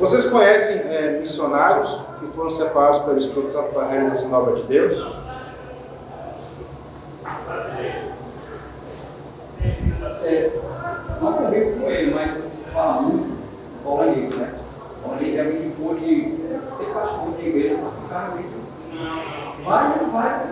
Vocês 0.00 0.26
conhecem 0.26 0.76
é, 0.76 1.18
missionários 1.20 2.00
que 2.18 2.26
foram 2.26 2.50
separados 2.50 3.00
pelo 3.00 3.18
Espírito 3.18 3.50
Santo 3.50 3.74
para 3.74 3.82
a 3.82 3.88
realização 3.88 4.30
da 4.30 4.38
obra 4.38 4.56
de 4.56 4.62
Deus? 4.62 5.06
É, 10.22 10.50
não 11.20 11.32
convivo 11.34 11.80
com 11.80 11.90
ele, 11.90 12.14
mas 12.14 12.34
se 12.34 12.64
fala 12.72 13.02
muito, 13.02 13.38
Paulo 13.84 14.02
Anico, 14.02 14.36
né? 14.36 14.54
Paulo 15.02 15.18
é 15.20 15.42
me 15.44 15.66
indicou 15.66 15.94
de 15.94 16.36
ser 16.76 16.86
pastor 16.92 17.34
de 17.38 17.48
igreja 17.48 17.76
para 17.76 17.90
ficar 18.02 18.32
amigo. 18.32 18.66
Vai, 19.66 19.98
não 19.98 20.10
vai, 20.12 20.46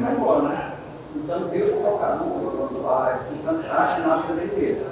vai 0.00 0.12
embora, 0.12 0.42
né? 0.42 0.72
Então 1.16 1.48
Deus 1.48 1.72
no 1.72 2.88
a 2.88 3.18
santidade 3.42 4.00
na 4.02 4.16
vida 4.18 4.46
dele. 4.54 4.86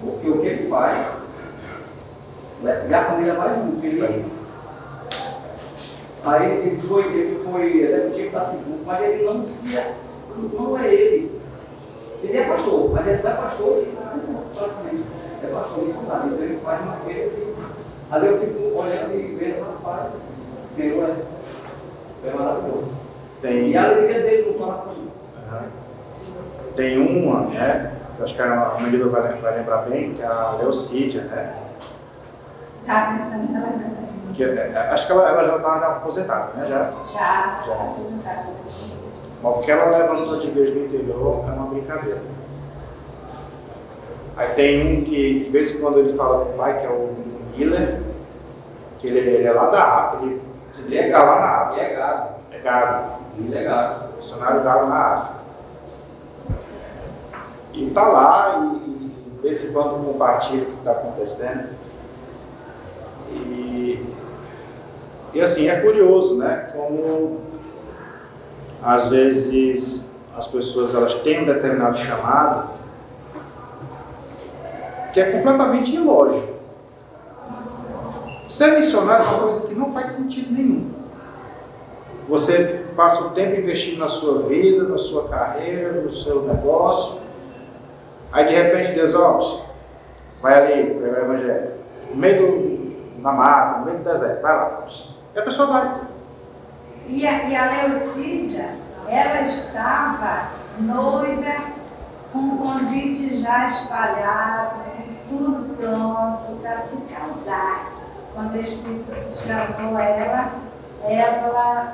Porque 0.00 0.28
o 0.28 0.40
que 0.40 0.46
ele 0.48 0.68
faz, 0.68 1.06
né? 2.60 2.86
e 2.90 2.94
a 2.94 3.04
família 3.04 3.34
vai 3.34 3.54
junto, 3.54 3.86
ele 3.86 4.26
Aí 6.24 6.50
ele 6.50 6.82
foi, 6.88 7.04
ele 7.04 7.44
foi 7.44 7.82
executivo 7.82 8.32
da 8.32 8.44
segunda, 8.44 8.78
mas 8.84 9.02
ele 9.02 9.24
não 9.24 9.46
se 9.46 9.78
não 10.52 10.78
é 10.78 10.92
ele. 10.92 11.40
Ele 12.20 12.36
é 12.36 12.48
pastor, 12.48 12.90
mas 12.92 13.06
ele 13.06 13.22
não 13.22 13.30
é 13.30 13.34
pastor 13.34 13.84
praticamente. 14.56 15.04
É 15.44 15.46
pastor 15.46 15.88
escutado. 15.88 16.26
Então 16.26 16.44
ele 16.44 16.58
faz 16.64 16.82
uma 16.82 16.96
coisa 16.96 17.30
que. 17.30 17.54
Ali 18.10 18.26
eu 18.26 18.40
fico 18.40 18.76
olhando 18.76 19.14
e 19.14 19.36
vendo, 19.36 19.64
rapaz, 19.64 20.10
Senhor 20.74 21.14
é, 22.24 22.30
maravilhoso. 22.30 22.92
Tem... 23.40 23.70
E 23.70 23.76
a 23.76 23.84
alegria 23.84 24.20
dele 24.20 24.48
no 24.50 24.54
coração. 24.58 24.94
Tem 26.74 26.98
uma, 26.98 27.46
né? 27.46 27.92
Que 28.16 28.22
acho 28.22 28.34
que 28.34 28.42
a 28.42 28.76
Marília 28.80 29.06
vai, 29.06 29.32
vai 29.40 29.58
lembrar 29.58 29.78
bem, 29.88 30.12
que 30.14 30.22
é 30.22 30.26
a 30.26 30.56
Leocídia, 30.60 31.22
né? 31.22 31.54
Tá 32.86 33.12
pensando 33.12 33.52
nela 33.52 33.72
que, 34.34 34.44
é, 34.44 34.46
é, 34.46 34.88
Acho 34.92 35.06
que 35.06 35.12
ela, 35.12 35.28
ela 35.28 35.44
já 35.44 35.56
está 35.56 35.86
aposentada, 35.88 36.52
né? 36.54 36.66
Já? 36.68 36.92
Já, 37.12 37.62
já. 37.66 37.74
aposentada. 37.74 38.46
Mas 39.42 39.56
o 39.56 39.60
que 39.60 39.70
ela 39.70 39.98
levantou 39.98 40.38
de 40.38 40.46
igreja 40.46 40.74
no 40.74 40.86
interior 40.86 41.44
é 41.46 41.52
uma 41.52 41.66
brincadeira. 41.66 42.20
Aí 44.36 44.48
tem 44.50 44.98
um 44.98 45.02
que, 45.02 45.44
de 45.44 45.50
vez 45.50 45.74
em 45.74 45.80
quando, 45.80 45.98
ele 45.98 46.12
fala 46.12 46.44
com 46.44 46.52
o 46.52 46.56
pai, 46.56 46.78
que 46.78 46.86
é 46.86 46.88
o 46.88 47.16
Miller, 47.56 48.00
que 49.00 49.08
ele, 49.08 49.18
ele 49.18 49.46
é 49.48 49.52
lá 49.52 49.70
da 49.70 49.82
África, 49.82 50.26
ele 50.26 50.47
se 50.68 50.82
liga 50.82 51.22
lá 51.22 51.40
na 51.40 51.46
África. 51.46 51.82
E 51.82 51.86
é 51.86 51.94
gado. 51.94 52.28
É 52.50 52.58
gado, 52.58 53.12
Ele 53.38 53.56
é 53.56 53.64
gado. 53.64 54.16
missionário 54.16 54.62
gado 54.62 54.86
na 54.86 54.96
África. 54.96 55.38
E 57.72 57.90
tá 57.90 58.08
lá 58.08 58.58
e, 58.58 58.86
e 58.86 59.30
de 59.36 59.42
vez 59.42 59.64
em 59.64 59.72
quando 59.72 60.04
compartilha 60.04 60.62
o 60.62 60.66
que 60.66 60.72
está 60.78 60.90
acontecendo. 60.92 61.68
E, 63.30 64.14
e 65.34 65.40
assim, 65.40 65.68
é 65.68 65.80
curioso, 65.80 66.36
né? 66.38 66.70
Como 66.72 67.40
às 68.82 69.08
vezes 69.08 70.08
as 70.36 70.46
pessoas 70.46 70.94
elas 70.94 71.14
têm 71.16 71.42
um 71.42 71.46
determinado 71.46 71.96
chamado 71.98 72.70
que 75.12 75.20
é 75.20 75.32
completamente 75.32 75.94
ilógico. 75.94 76.57
Ser 78.48 78.78
missionário 78.78 79.26
é 79.26 79.28
uma 79.28 79.38
coisa 79.40 79.66
que 79.66 79.74
não 79.74 79.92
faz 79.92 80.10
sentido 80.10 80.52
nenhum. 80.52 80.90
Você 82.28 82.86
passa 82.96 83.22
o 83.24 83.30
tempo 83.30 83.60
investindo 83.60 83.98
na 83.98 84.08
sua 84.08 84.42
vida, 84.42 84.84
na 84.84 84.96
sua 84.96 85.28
carreira, 85.28 86.00
no 86.00 86.12
seu 86.12 86.42
negócio. 86.42 87.20
Aí 88.32 88.46
de 88.46 88.54
repente 88.54 88.92
Deus, 88.92 89.14
ó, 89.14 89.64
vai 90.40 90.54
ali 90.54 90.94
pregar 90.94 91.20
o 91.20 91.24
evangelho. 91.24 91.70
No 92.10 92.16
meio 92.16 92.40
do, 92.40 93.22
da 93.22 93.32
mata, 93.32 93.78
no 93.80 93.86
meio 93.86 93.98
do 93.98 94.04
deserto, 94.04 94.42
vai 94.42 94.56
lá. 94.56 94.84
E 95.34 95.38
a 95.38 95.42
pessoa 95.42 95.68
vai. 95.68 96.00
E 97.06 97.26
a, 97.26 97.48
e 97.48 97.56
a 97.56 97.88
Leucídia, 97.88 98.74
ela 99.06 99.40
estava 99.42 100.50
noiva, 100.78 101.72
com 102.32 102.38
o 102.38 102.58
convite 102.58 103.40
já 103.40 103.66
espalhado, 103.66 104.80
com 105.28 105.36
tudo 105.36 105.76
pronto 105.76 106.60
para 106.62 106.78
se 106.78 106.96
casar. 107.02 107.97
Quando 108.38 108.54
o 108.54 108.60
Espírito 108.60 109.12
chamou 109.24 109.98
ela, 109.98 110.52
ela 111.02 111.92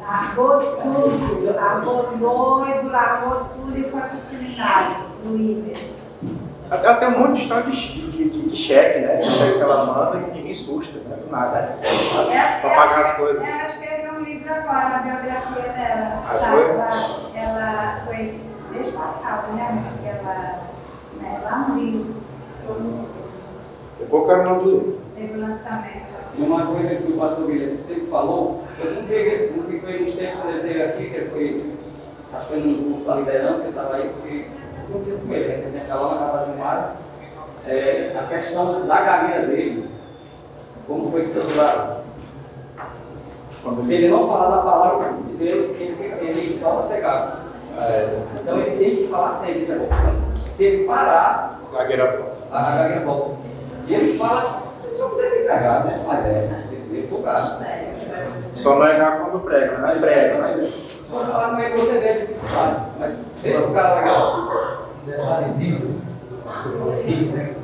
largou 0.00 0.76
tudo, 0.76 1.52
largou 1.52 2.16
noivo, 2.16 2.88
largou 2.88 3.44
tudo 3.56 3.76
e 3.76 3.82
foi 3.82 4.00
para 4.00 4.14
o 4.14 4.20
seminário, 4.20 4.96
no 5.24 5.36
Iber. 5.36 5.76
Ela 6.70 6.94
tem 6.94 7.08
um 7.08 7.18
monte 7.18 7.32
de 7.32 7.42
história 7.42 7.64
de, 7.64 7.76
de, 7.76 8.30
de, 8.30 8.48
de 8.50 8.56
cheque, 8.56 9.00
né? 9.00 9.16
De 9.16 9.26
cheque 9.26 9.54
que 9.54 9.62
ela 9.62 9.84
manda 9.84 10.20
que 10.26 10.38
ninguém 10.38 10.54
susta, 10.54 11.00
né? 11.00 11.16
Do 11.16 11.28
nada. 11.28 11.76
Para 12.60 12.76
pagar 12.76 13.02
as 13.02 13.16
coisas. 13.16 13.42
Ela 13.42 13.64
escreveu 13.64 14.12
um 14.12 14.20
livro 14.20 14.54
agora, 14.54 14.94
a 14.94 14.98
biografia 14.98 15.72
dela. 15.72 16.22
Ah, 16.24 16.38
sabe? 16.38 16.52
foi? 16.52 16.70
Ela, 16.70 17.60
ela 17.60 18.00
foi 18.06 18.40
mês 18.70 18.90
passado, 18.92 19.54
né? 19.54 19.92
Ela, 20.06 20.60
né, 21.20 21.40
lá 21.42 21.58
no 21.68 21.80
Rio, 21.80 22.14
Qual 24.08 24.24
que 24.24 24.30
era 24.30 24.40
o 24.40 24.44
nome 24.44 24.62
do 24.62 24.70
livro? 24.70 25.07
Teve 25.18 25.38
o 25.38 25.40
lançamento. 25.40 26.06
E 26.36 26.42
uma 26.42 26.66
coisa 26.66 26.94
que 26.94 27.12
o 27.12 27.16
pastor 27.18 27.46
Guilherme 27.46 27.78
sempre 27.86 28.06
falou, 28.06 28.62
eu 28.78 28.94
não 28.94 29.02
peguei, 29.04 29.52
não 29.56 29.64
fiquei 29.64 29.94
existente 29.94 30.36
quando 30.40 30.54
ele 30.64 30.82
aqui, 30.82 31.10
que 31.10 31.16
ele 31.16 31.30
foi, 31.30 31.72
acho 32.32 32.46
que 32.46 32.52
foi 32.52 32.60
no 32.60 32.92
curso 32.92 33.06
da 33.06 33.14
liderança, 33.16 33.60
ele 33.62 33.68
estava 33.70 33.94
aí, 33.96 34.10
fui, 34.22 34.46
não 34.90 35.04
fiz 35.04 35.20
com 35.22 35.32
ele, 35.34 35.48
né? 35.48 35.58
que 35.62 35.76
a 35.76 35.80
gente 35.80 35.88
lá 35.88 36.14
na 36.14 36.30
casa 36.30 36.52
de 36.52 36.58
Mário, 36.58 36.84
é, 37.66 38.16
a 38.18 38.22
questão 38.28 38.86
da 38.86 39.00
gagueira 39.00 39.46
dele, 39.46 39.90
como 40.86 41.10
foi 41.10 41.22
estruturado. 41.24 41.98
Se 43.82 43.94
ele 43.94 44.08
não 44.08 44.26
falar 44.28 44.56
da 44.56 44.62
palavra 44.62 45.12
dele, 45.38 45.76
ele, 45.78 45.96
fica, 45.96 46.16
ele 46.24 46.58
torna 46.60 46.82
cegado. 46.84 47.38
É, 47.76 48.18
Então 48.40 48.60
ele 48.60 48.76
tem 48.78 48.96
que 48.96 49.08
falar 49.08 49.34
sempre. 49.34 49.66
né? 49.66 49.88
Se 50.52 50.64
ele 50.64 50.84
parar, 50.86 51.60
Gagueira 51.72 52.16
Volta. 52.16 52.36
a 52.50 52.70
gagueira 52.70 53.04
volta. 53.04 53.36
E 53.86 53.94
ele 53.94 54.18
fala, 54.18 54.62
se 54.98 55.02
eu 55.04 55.10
pudesse 55.10 55.36
pegar, 55.36 55.84
né? 55.84 56.02
Mas 56.04 56.26
é, 56.26 56.64
ele 56.72 57.06
foi 57.06 57.22
gasto. 57.22 57.64
Só 58.56 58.78
não 58.80 58.86
é 58.86 58.98
gar 58.98 59.20
quando 59.20 59.44
prega, 59.44 59.78
não 59.78 59.90
é 59.90 59.94
prega. 60.00 60.38
Né? 60.40 60.62
Se 60.62 60.72
for 61.08 61.24
falar 61.24 61.50
como 61.50 61.60
é 61.60 61.70
que 61.70 61.78
você 61.78 61.98
vê 62.00 62.36
mas 62.98 63.14
deixa 63.40 63.60
o 63.60 63.72
cara 63.72 63.94
legal. 63.94 64.88
detalhezinho 65.06 66.00
do 66.64 66.92
Henrique, 66.98 67.32
né? 67.32 67.54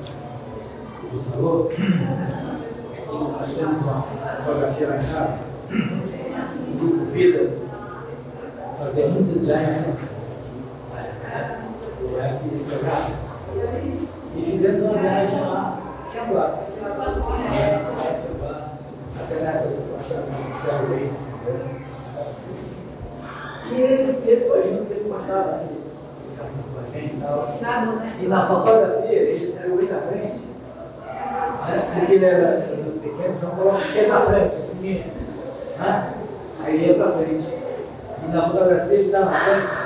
Que 1.01 1.17
você 1.17 1.31
falou, 1.31 1.73
é 1.73 3.01
que 3.01 3.13
nós 3.13 3.55
temos 3.55 3.81
uma 3.81 4.03
fotografia 4.03 4.89
lá 4.89 4.97
em 4.97 5.13
casa, 5.13 5.39
um 5.73 6.79
grupo 6.79 7.05
Vida, 7.07 7.51
fazia 8.79 9.09
muitas 9.09 9.43
São 9.43 9.95
Paulo, 9.95 10.09
né? 11.25 11.61
Eu 12.01 12.53
esse 12.53 12.65
programa. 12.65 13.25
E 14.37 14.43
fizemos 14.51 14.85
uma 14.85 14.99
viagem 14.99 15.41
lá, 15.41 15.79
Tianguá. 16.11 16.59
Tianguá, 16.75 17.15
até 19.21 19.41
na 19.41 19.53
o 20.21 20.59
céu 20.59 20.87
Reis. 20.89 21.17
E 23.71 23.81
ele, 23.81 24.23
ele 24.27 24.49
foi 24.49 24.63
junto, 24.63 24.93
ele 24.93 25.09
gostava 25.09 25.53
né? 25.53 25.69
de 25.69 26.31
ficar 26.31 26.45
com 26.45 26.99
e 26.99 27.21
tal. 27.21 27.49
E 28.21 28.27
na 28.27 28.47
fotografia, 28.47 29.13
ele 29.13 29.47
saiu 29.47 29.77
bem 29.77 29.89
na 29.89 30.01
frente. 30.01 30.47
Né? 31.67 31.91
Porque 31.99 32.13
ele 32.13 32.25
era 32.25 32.61
dos 32.61 32.99
pequenos, 32.99 33.37
então 33.37 33.51
coloca 33.51 33.79
o 33.79 34.09
na 34.09 34.21
frente, 34.21 34.57
esse 34.57 34.75
menino. 34.75 35.05
Né? 35.79 36.15
Aí 36.63 36.75
ele 36.75 36.87
ia 36.87 36.95
pra 36.95 37.13
frente. 37.13 37.55
E 38.23 38.33
na 38.33 38.43
fotografia 38.43 38.95
ele 38.95 39.07
está 39.07 39.21
na 39.21 39.33
frente. 39.33 39.85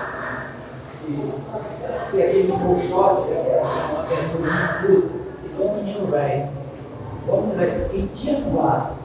E 1.08 2.04
se 2.04 2.22
aquele 2.22 2.52
for 2.52 2.70
um 2.70 2.78
short, 2.78 3.30
é 3.32 3.62
uma 3.62 4.02
bermuda 4.02 4.86
muito 4.86 5.02
curta, 5.02 5.46
igual 5.46 5.68
um 5.68 5.76
menino 5.76 6.06
velho. 6.06 6.48
Igual 7.22 7.38
um 7.38 7.46
moleque 7.46 7.96
em 7.96 8.06
Tianguá. 8.08 8.97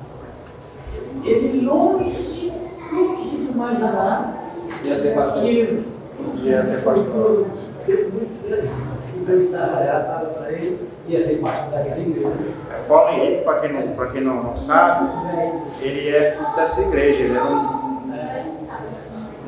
Ele 1.24 1.66
longe, 1.66 2.52
longe 2.92 3.38
demais 3.38 3.78
de 3.78 3.84
lá. 3.84 4.34
Ia 4.84 4.96
ser 4.96 5.16
pastor. 5.16 5.42
Que 5.44 5.84
Ia 6.44 6.64
ser 6.66 6.84
pastor. 6.84 7.46
muito 7.88 8.48
grande. 8.48 8.68
O 9.22 9.26
Deus 9.26 9.46
estava 9.46 9.82
estava 9.84 10.26
para 10.38 10.52
ele, 10.52 10.86
ia 11.08 11.20
ser 11.22 11.38
pastor 11.38 11.72
daquela 11.72 12.00
igreja. 12.00 12.28
É, 12.72 12.88
Paulo 12.90 13.10
Henrique, 13.14 13.44
para 13.46 13.60
quem, 13.62 13.72
não, 13.74 13.96
pra 13.96 14.08
quem 14.08 14.22
não, 14.22 14.44
não 14.44 14.58
sabe, 14.58 15.10
ele 15.82 16.10
é 16.10 16.32
fruto 16.34 16.56
dessa 16.58 16.82
igreja. 16.82 17.22
Ele 17.24 17.36
era 17.38 17.46
um, 17.46 17.84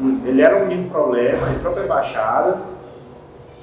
um- 0.02 0.22
ele 0.26 0.42
era 0.42 0.58
um 0.64 0.68
menino 0.68 0.90
problema, 0.90 1.50
entrou 1.52 1.74
para 1.74 1.82
a 1.82 1.86
embaixada, 1.86 2.58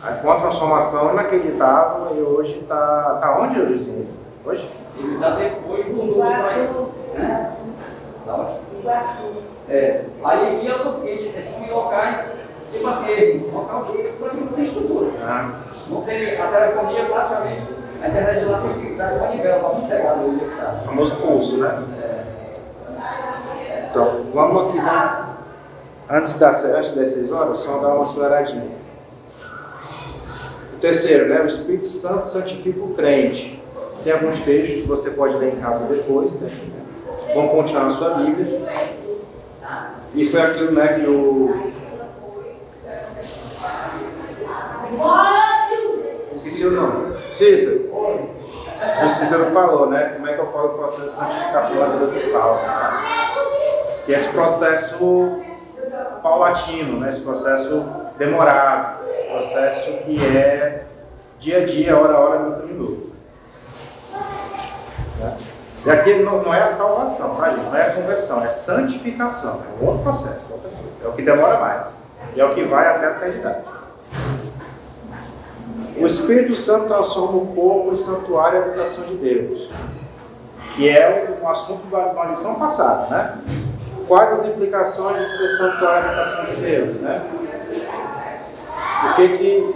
aí 0.03 0.15
foi 0.17 0.31
uma 0.31 0.41
transformação 0.41 1.13
inacreditável 1.13 2.15
e 2.17 2.21
hoje 2.21 2.59
está 2.61 3.19
tá 3.21 3.39
onde 3.41 3.59
hoje 3.61 3.75
assim? 3.75 4.07
Hoje? 4.45 4.69
Ele 4.99 5.17
dá 5.19 5.31
depois 5.31 5.87
do 5.87 5.93
mundo. 5.93 6.13
Iguatu, 6.13 6.89
Né? 7.15 7.53
Iguatu. 8.27 9.43
É, 9.69 10.05
aí 10.25 10.65
ia 10.65 10.79
no 10.79 10.93
seguinte, 10.93 11.33
esses 11.37 11.71
locais, 11.71 12.37
tipo 12.73 12.87
assim, 12.87 13.47
um 13.49 13.57
local 13.57 13.85
que 13.85 14.03
praticamente 14.03 14.45
não 14.45 14.53
tem 14.53 14.65
estrutura. 14.65 15.11
Ah, 15.23 15.61
Não 15.89 16.03
tem 16.03 16.37
a 16.41 16.47
telefonia 16.47 17.07
praticamente. 17.07 17.63
A 18.03 18.09
internet 18.09 18.45
lá 18.47 18.61
tem 18.61 18.73
que 18.81 18.95
dar 18.97 19.13
uma 19.13 19.29
nível 19.29 19.61
para 19.61 19.69
não 19.69 19.89
pegar 19.89 20.17
no 20.17 20.39
que 20.39 20.57
tá. 20.57 20.77
o 20.81 20.85
famoso 20.85 21.17
pulso, 21.17 21.59
né? 21.59 21.83
Então, 23.91 24.25
vamos 24.33 24.69
aqui, 24.69 24.79
vamos, 24.79 25.27
antes, 26.11 26.39
das, 26.39 26.65
antes 26.65 26.95
das 26.95 27.13
6 27.13 27.31
horas, 27.31 27.61
só 27.61 27.79
dar 27.79 27.95
uma 27.95 28.05
aceleradinha. 28.05 28.83
O 30.75 30.81
terceiro, 30.81 31.29
né? 31.29 31.41
O 31.43 31.47
Espírito 31.47 31.89
Santo 31.89 32.27
santifica 32.27 32.81
o 32.81 32.95
crente. 32.95 33.63
Tem 34.03 34.13
alguns 34.13 34.41
textos 34.41 34.83
que 34.83 34.89
você 34.89 35.11
pode 35.11 35.37
ler 35.37 35.55
em 35.55 35.61
casa 35.61 35.85
depois, 35.85 36.33
né? 36.41 36.49
Vão 37.35 37.49
continuar 37.49 37.85
na 37.85 37.95
sua 37.97 38.15
Bíblia. 38.15 38.63
E 40.15 40.29
foi 40.29 40.41
aquilo 40.41 40.73
né, 40.73 41.01
que 41.01 41.07
o. 41.07 41.73
Esqueci 46.35 46.67
o 46.67 46.71
nome. 46.73 47.17
Cícero. 47.33 47.93
O 49.05 49.09
Cícero 49.09 49.47
falou, 49.47 49.89
né? 49.89 50.15
Como 50.15 50.29
é 50.29 50.35
que 50.35 50.41
ocorre 50.41 50.67
o 50.67 50.75
processo 50.75 51.09
de 51.09 51.13
santificação 51.13 51.79
da 51.79 51.87
vida 51.87 52.07
do 52.09 52.21
salvo. 52.21 52.61
Que 54.05 54.15
é 54.15 54.19
esse 54.19 54.33
processo 54.33 55.41
paulatino, 56.23 57.01
né? 57.01 57.11
esse 57.11 57.21
processo 57.21 57.85
demorado, 58.17 59.09
esse 59.13 59.25
processo 59.25 59.93
que 60.05 60.19
é 60.37 60.85
dia 61.39 61.59
a 61.59 61.67
dia, 61.67 61.99
hora 61.99 62.15
a 62.15 62.21
hora, 62.21 62.39
minuto 62.39 62.63
a 62.63 62.67
minuto. 62.67 63.12
E 65.85 65.91
aqui 65.91 66.15
não, 66.17 66.43
não 66.43 66.55
é 66.55 66.63
a 66.63 66.69
salvação, 66.69 67.35
tá? 67.35 67.51
Não 67.51 67.77
é 67.77 67.89
a 67.89 67.93
conversão, 67.93 68.45
é 68.45 68.49
santificação. 68.49 69.61
É 69.81 69.85
outro 69.85 70.03
processo, 70.03 70.53
outra 70.53 70.71
coisa. 70.71 71.05
É 71.05 71.09
o 71.09 71.13
que 71.13 71.23
demora 71.23 71.59
mais. 71.59 71.93
E 72.35 72.41
é 72.41 72.45
o 72.45 72.55
que 72.55 72.63
vai 72.65 72.87
até 72.87 73.07
a 73.07 73.11
eternidade. 73.11 73.65
O 75.97 76.07
Espírito 76.07 76.55
Santo 76.55 76.87
transforma 76.87 77.39
o 77.39 77.47
corpo 77.49 77.93
em 77.93 77.97
santuário 77.97 78.59
e 78.59 78.63
habitação 78.63 79.05
de 79.05 79.17
Deus. 79.17 79.71
Que 80.75 80.89
é 80.89 81.37
um 81.43 81.49
assunto 81.49 81.87
da 81.89 81.99
uma 81.99 82.27
lição 82.27 82.55
passada, 82.55 83.07
né? 83.09 83.39
quais 84.07 84.41
as 84.41 84.47
implicações 84.47 85.31
de 85.31 85.37
ser 85.37 85.49
santuário 85.57 86.03
da 86.05 86.23
habitação 86.23 86.45
de 86.45 86.61
Deus, 86.61 86.97
né? 87.01 87.23
O 89.05 89.15
que 89.15 89.39
que, 89.39 89.75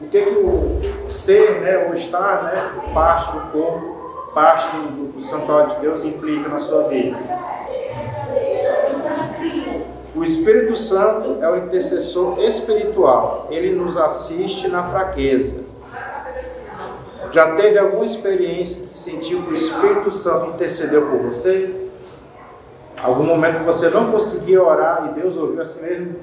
o 0.00 0.06
que, 0.08 0.22
que 0.22 0.30
o 0.30 1.10
ser, 1.10 1.60
né, 1.60 1.86
o 1.90 1.94
estar, 1.94 2.44
né, 2.44 2.72
parte 2.92 3.30
do 3.32 3.40
corpo, 3.52 3.93
parte 4.34 4.76
do, 4.76 5.12
do 5.12 5.20
santuário 5.20 5.76
de 5.76 5.80
Deus 5.80 6.04
implica 6.04 6.48
na 6.48 6.58
sua 6.58 6.88
vida? 6.88 7.16
O 10.14 10.22
Espírito 10.22 10.76
Santo 10.76 11.42
é 11.42 11.50
o 11.50 11.56
intercessor 11.56 12.38
espiritual. 12.40 13.48
Ele 13.50 13.74
nos 13.74 13.96
assiste 13.96 14.68
na 14.68 14.84
fraqueza. 14.84 15.64
Já 17.32 17.56
teve 17.56 17.78
alguma 17.78 18.04
experiência 18.04 18.86
que 18.86 18.98
sentiu 18.98 19.42
que 19.42 19.52
o 19.52 19.56
Espírito 19.56 20.12
Santo 20.12 20.50
intercedeu 20.50 21.02
por 21.08 21.18
você? 21.22 21.88
Algum 23.02 23.24
momento 23.24 23.58
que 23.58 23.64
você 23.64 23.90
não 23.90 24.12
conseguia 24.12 24.62
orar 24.62 25.10
e 25.10 25.20
Deus 25.20 25.36
ouviu 25.36 25.60
assim 25.60 25.82
mesmo? 25.82 26.16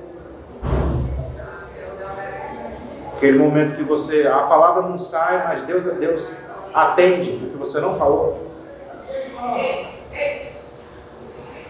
Aquele 3.18 3.38
momento 3.38 3.76
que 3.76 3.84
você, 3.84 4.26
a 4.26 4.40
palavra 4.44 4.84
não 4.84 4.98
sai, 4.98 5.46
mas 5.48 5.62
Deus 5.64 5.86
é 5.86 5.92
Deus, 5.92 6.32
atende 6.74 7.32
o 7.32 7.50
que 7.50 7.58
você 7.58 7.80
não 7.80 7.94
falou. 7.94 8.52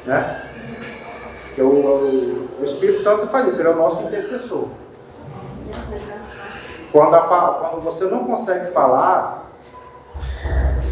Né? 0.06 0.50
Que 1.56 1.62
o, 1.62 1.68
o, 1.68 2.60
o 2.60 2.64
Espírito 2.64 3.00
Santo 3.00 3.28
faz 3.28 3.48
isso, 3.48 3.62
ele 3.62 3.70
é 3.70 3.72
o 3.72 3.76
nosso 3.76 4.04
intercessor. 4.04 4.68
Quando, 6.92 7.16
a, 7.16 7.22
quando 7.22 7.84
você 7.84 8.06
não 8.06 8.26
consegue 8.26 8.66
falar, 8.72 9.52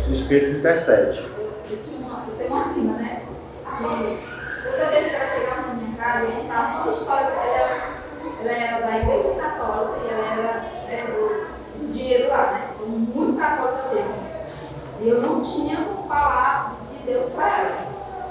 o 0.07 0.11
Espírito 0.11 0.57
intercede. 0.57 1.19
Eu, 1.19 1.79
uma, 1.99 2.25
eu 2.27 2.35
tenho 2.37 2.53
uma 2.53 2.69
prima, 2.69 2.93
né? 2.97 3.21
Que 3.77 4.63
toda 4.63 4.85
vez 4.91 5.07
que 5.07 5.15
ela 5.15 5.27
chegava 5.27 5.61
na 5.67 5.73
minha 5.73 5.97
casa, 5.97 6.25
eu 6.25 6.31
contava 6.31 6.83
uma 6.83 6.93
história 6.93 7.27
para 7.27 7.45
ela. 7.45 7.99
Ela 8.41 8.51
era 8.51 8.87
da 8.87 8.97
igreja 8.97 9.35
católica 9.35 9.99
e 10.05 10.13
ela 10.13 10.33
era 10.33 10.65
é, 10.89 11.03
do, 11.07 11.79
do 11.79 11.93
dinheiro 11.93 12.29
lá, 12.29 12.51
né? 12.51 12.69
Muito 12.87 13.37
católica. 13.37 13.78
E 15.01 15.07
eu 15.07 15.21
não 15.21 15.41
tinha 15.41 15.77
como 15.77 16.07
falar 16.09 16.75
de 16.91 17.03
Deus 17.03 17.31
para 17.31 17.47
ela. 17.47 17.77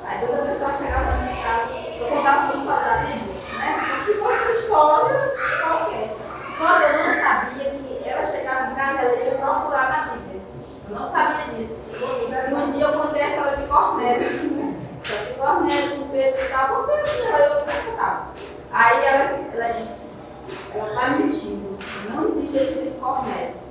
Aí 0.04 0.26
toda 0.26 0.42
vez 0.42 0.58
que 0.58 0.64
ela 0.64 0.76
chegava 0.76 1.04
na 1.04 1.16
minha 1.16 1.42
casa, 1.42 1.72
eu 1.98 2.08
contava 2.08 2.44
uma 2.44 2.54
história 2.56 2.84
da 2.84 2.96
Bíblia, 2.98 3.34
né? 3.58 4.04
Se 4.04 4.14
fosse 4.14 4.42
uma 4.42 4.52
história 4.52 5.34
qualquer. 5.62 6.16
Só 6.58 6.78
eu 6.80 7.06
não 7.06 7.14
sabia 7.14 7.70
que 7.70 8.08
ela 8.08 8.26
chegava 8.26 8.70
em 8.70 8.74
casa, 8.74 8.98
ela 8.98 9.16
ia 9.16 9.30
procurar 9.38 9.88
na 9.88 10.12
Bíblia. 10.12 10.42
Eu 10.90 10.94
não 10.94 11.10
sabia 11.10 11.54
disso. 11.54 11.82
E 11.90 12.54
um 12.54 12.70
dia 12.70 12.84
eu 12.84 12.92
contei 12.92 13.22
a 13.22 13.28
história 13.30 13.56
de 13.56 13.66
Cornélio. 13.66 14.76
Que 15.02 15.34
Cornélio, 15.34 15.96
com 15.96 16.08
Pedro 16.08 16.44
e 16.44 16.48
tal, 16.48 16.68
contei 16.68 16.96
a 16.96 17.38
ela, 17.38 17.60
eu 17.60 17.64
perguntava. 17.64 18.26
Aí 18.70 19.04
ela, 19.06 19.24
ela 19.54 19.72
disse, 19.72 20.10
ela 20.74 20.88
está 20.88 21.08
mentindo, 21.16 21.78
não 22.10 22.28
existe 22.28 22.56
esse 22.58 22.96
Cornélio. 23.00 23.67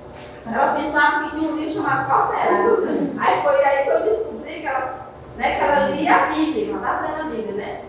Ela 0.54 0.74
pensava 0.74 1.24
que 1.24 1.38
tinha 1.38 1.52
um 1.52 1.56
livro 1.56 1.74
chamado 1.74 2.10
Cornélio. 2.10 3.14
Aí 3.20 3.42
foi 3.42 3.66
aí 3.66 3.84
que 3.84 3.90
eu 3.90 4.02
descobri 4.04 4.62
que 4.62 4.68
ela, 4.68 5.08
né, 5.38 5.56
que 5.56 5.64
ela 5.64 5.90
lia 5.90 6.16
a 6.16 6.26
Bíblia, 6.28 6.70
ela 6.70 6.78
estava 6.78 7.08
lendo 7.08 7.22
a 7.22 7.36
Bíblia, 7.36 7.54
né? 7.54 7.82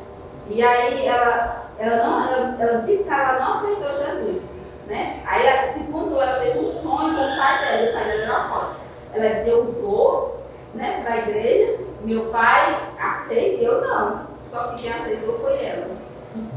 E 0.51 0.63
aí 0.63 1.07
ela, 1.07 1.67
ela, 1.79 1.97
não, 2.05 2.27
ela, 2.27 2.57
ela 2.59 2.79
de 2.83 2.99
cara 2.99 3.35
ela 3.35 3.45
não 3.45 3.55
aceitou 3.55 3.99
Jesus. 3.99 4.43
Né? 4.87 5.23
Aí 5.27 5.47
esse 5.69 5.85
ponto 5.85 6.21
ela 6.21 6.41
teve 6.41 6.59
um 6.59 6.67
sonho 6.67 7.15
com 7.15 7.23
o 7.23 7.37
pai 7.37 7.59
dela, 7.59 7.91
o 7.91 7.93
pai 7.93 8.05
dela 8.05 8.23
era 8.23 8.49
foto. 8.49 8.77
Ela 9.13 9.35
dizia, 9.35 9.53
eu 9.53 9.65
vou 9.81 10.43
né, 10.75 11.03
para 11.03 11.15
a 11.15 11.19
igreja, 11.19 11.79
meu 12.03 12.27
pai 12.27 12.79
aceita, 12.99 13.63
eu 13.63 13.81
não. 13.83 14.27
Só 14.51 14.69
que 14.69 14.83
quem 14.83 14.93
aceitou 14.93 15.39
foi 15.41 15.65
ela. 15.65 15.89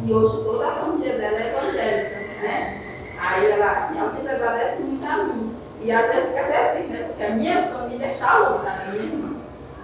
E 0.06 0.14
hoje 0.14 0.44
toda 0.44 0.68
a 0.68 0.72
família 0.72 1.18
dela 1.18 1.38
é 1.38 1.50
evangélica, 1.50 2.42
né? 2.42 2.82
Aí 3.20 3.52
ela, 3.52 3.72
assim, 3.72 4.00
ela 4.00 4.12
sempre 4.12 4.34
agradece 4.34 4.82
muito 4.82 5.06
a 5.06 5.18
mim. 5.24 5.61
E 5.84 5.92
às 5.92 6.08
vezes 6.08 6.30
fica 6.30 6.42
até 6.42 6.74
triste, 6.74 6.94
né? 6.94 7.04
Porque 7.08 7.24
a 7.24 7.30
minha 7.32 7.68
família 7.70 8.06
é 8.06 8.16
sabe? 8.16 8.46
A 8.46 8.92
minha 8.92 9.04
irmã. 9.04 9.36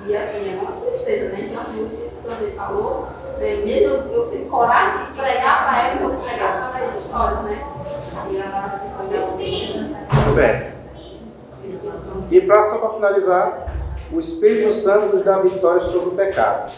E 0.06 0.16
assim, 0.16 0.54
é 0.54 0.62
uma 0.62 0.72
tristeza, 0.82 1.30
né? 1.30 1.50
Então 1.50 1.62
assim, 1.62 1.82
o 1.82 1.88
Espírito 1.88 2.22
Santo 2.22 2.44
ele 2.44 2.56
falou, 2.56 3.08
né, 3.40 3.56
mesmo 3.66 4.14
eu, 4.14 4.26
sem 4.30 4.46
coragem 4.46 5.06
de 5.06 5.20
pregar 5.20 5.66
para 5.66 5.88
ela, 5.88 6.02
eu 6.02 6.10
vou 6.10 6.22
pregar 6.22 6.72
para 6.72 6.80
ela 6.80 6.92
de 6.92 7.00
história, 7.00 7.38
né? 7.42 7.68
E 8.30 8.38
ela 8.38 8.82
Muito 10.14 10.36
bem. 10.36 10.78
E 12.32 12.42
pra, 12.42 12.70
só 12.70 12.78
para 12.78 12.90
finalizar, 12.90 13.74
o 14.12 14.20
Espírito 14.20 14.74
Santo 14.74 15.16
nos 15.16 15.24
dá 15.24 15.40
vitória 15.40 15.82
sobre 15.82 16.10
o 16.10 16.12
pecado, 16.12 16.72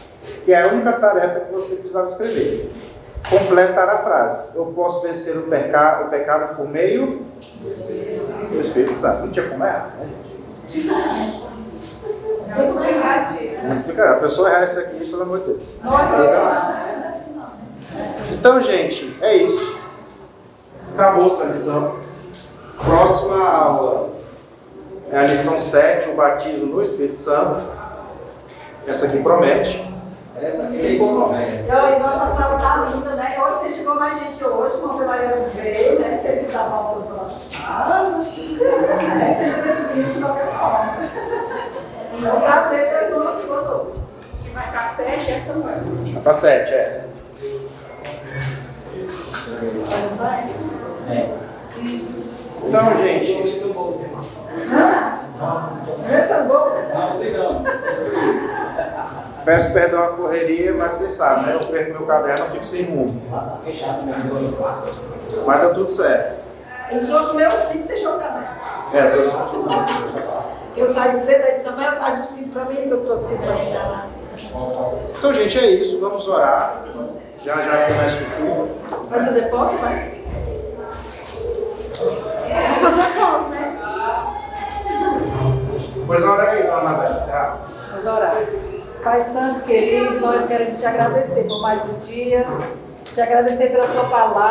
que 0.46 0.54
é 0.54 0.62
a 0.64 0.68
única 0.68 0.94
tarefa 0.94 1.42
que 1.42 1.54
você 1.54 1.76
precisava 1.76 2.10
escrever. 2.10 2.72
Completar 3.30 3.90
a 3.90 3.98
frase. 4.00 4.50
Eu 4.56 4.68
posso 4.68 5.02
vencer 5.02 5.38
o, 5.38 5.44
peca, 5.44 6.06
o 6.06 6.10
pecado 6.10 6.56
por 6.56 6.68
meio 6.68 7.26
do 8.52 8.60
Espírito 8.60 8.94
Santo. 8.94 9.26
Não 9.26 9.32
tinha 9.32 9.50
como 9.50 9.64
errar, 9.64 9.96
né? 10.00 10.10
Vamos 12.56 12.76
explicar, 12.76 13.26
Vamos 13.62 13.80
explicar. 13.80 14.12
A 14.14 14.20
pessoa 14.20 14.50
erra 14.50 14.66
isso 14.66 14.80
aqui, 14.80 15.06
pelo 15.10 15.22
amor 15.22 15.40
de 15.40 15.46
Deus. 15.46 15.62
Então, 18.32 18.64
gente, 18.64 19.18
é 19.22 19.36
isso. 19.36 19.78
Acabou 20.94 21.28
essa 21.28 21.44
lição. 21.46 21.96
Próxima 22.84 23.48
aula 23.48 24.10
é 25.12 25.18
a 25.18 25.24
lição 25.28 25.60
7, 25.60 26.10
o 26.10 26.16
batismo 26.16 26.68
no 26.68 26.82
Espírito 26.82 27.20
Santo. 27.20 27.64
Essa 28.88 29.06
aqui 29.06 29.22
promete. 29.22 29.99
Essa 30.42 30.64
aqui 30.64 30.98
compromete. 30.98 31.64
E 31.68 32.00
nossa 32.00 32.36
sala 32.36 32.56
está 32.56 32.86
linda, 32.94 33.16
né? 33.16 33.38
Hoje 33.40 33.76
chegou 33.76 33.96
mais 33.96 34.20
gente 34.20 34.44
hoje, 34.44 34.78
como 34.78 34.94
você 34.94 35.06
vai 35.06 35.28
ver, 35.28 36.00
né? 36.00 36.20
Vocês 36.22 36.44
estão 36.46 36.64
da 36.64 36.70
volta 36.70 37.10
da 37.10 37.16
nossa 37.16 37.36
sala. 37.52 38.20
É, 38.20 39.34
seja 39.36 39.58
bem-vindo 39.62 40.14
de 40.14 40.20
qualquer 40.20 40.48
forma. 40.48 40.96
É 42.22 42.34
um 42.34 42.42
prazer 42.42 42.90
ter 42.90 43.14
o 43.14 43.28
aqui 43.28 43.48
conosco. 43.48 44.00
Que 44.42 44.50
vai 44.52 44.68
estar 44.68 44.88
sete 44.88 45.32
essa 45.32 45.54
noite. 45.54 46.14
Vai 46.14 46.22
para 46.22 46.34
7, 46.34 46.74
é. 46.74 47.06
É. 51.10 51.30
Então, 52.64 52.98
gente, 52.98 53.42
Muito 53.42 53.74
bom, 53.74 54.02
irmão. 54.02 55.19
Tão 55.40 56.48
bom. 56.48 57.64
Peço 59.46 59.74
perdão 59.74 60.04
à 60.04 60.08
correria, 60.10 60.74
mas 60.74 60.96
vocês 60.96 61.14
sabem, 61.14 61.46
né? 61.46 61.56
Eu 61.56 61.68
perco 61.68 61.92
meu 61.92 62.06
caderno 62.06 62.46
e 62.46 62.50
fico 62.50 62.66
sem 62.66 62.84
rumo. 62.84 63.22
Mas 65.46 65.62
deu 65.62 65.74
tudo 65.74 65.90
certo. 65.90 66.40
Ele 66.92 67.08
trouxe 67.08 67.32
o 67.32 67.36
meu 67.36 67.52
cinto 67.52 67.86
e 67.86 67.88
deixou 67.88 68.16
o 68.16 68.20
caderno. 68.20 68.48
É, 68.94 69.16
eu 69.16 69.32
Eu 70.76 70.90
saí 70.90 71.16
cedo, 71.16 71.46
aí 71.46 71.56
Samuel 71.56 71.96
traz 71.96 72.20
um 72.20 72.26
cinto 72.26 72.50
para 72.50 72.66
mim, 72.66 72.88
eu 72.90 73.02
trouxe 73.04 73.38
para 73.38 73.54
mim. 73.54 73.76
Então, 75.18 75.34
gente, 75.34 75.58
é 75.58 75.72
isso. 75.72 76.00
Vamos 76.00 76.28
orar. 76.28 76.84
Já 77.44 77.56
já 77.62 77.88
começa 77.88 78.24
o 78.24 78.26
culto. 78.38 79.10
Vai 79.10 79.24
fazer 79.24 79.50
foto, 79.50 79.78
vai? 79.78 80.20
Vamos 82.00 82.82
fazer 82.82 83.10
foto, 83.20 83.50
né? 83.50 83.69
Pois 86.10 86.24
ora 86.24 86.50
aí, 86.50 86.64
dona. 86.64 86.98
Tá? 87.28 87.58
Vamos 87.92 88.06
orar. 88.08 88.34
Pai 89.04 89.24
Santo, 89.26 89.60
querido, 89.60 90.20
nós 90.20 90.48
queremos 90.48 90.80
te 90.80 90.86
agradecer 90.88 91.44
por 91.44 91.62
mais 91.62 91.86
um 91.86 92.00
dia, 92.00 92.48
te 93.06 93.22
agradecer 93.22 93.68
pela 93.70 93.86
tua 93.86 94.06
palavra. 94.06 94.50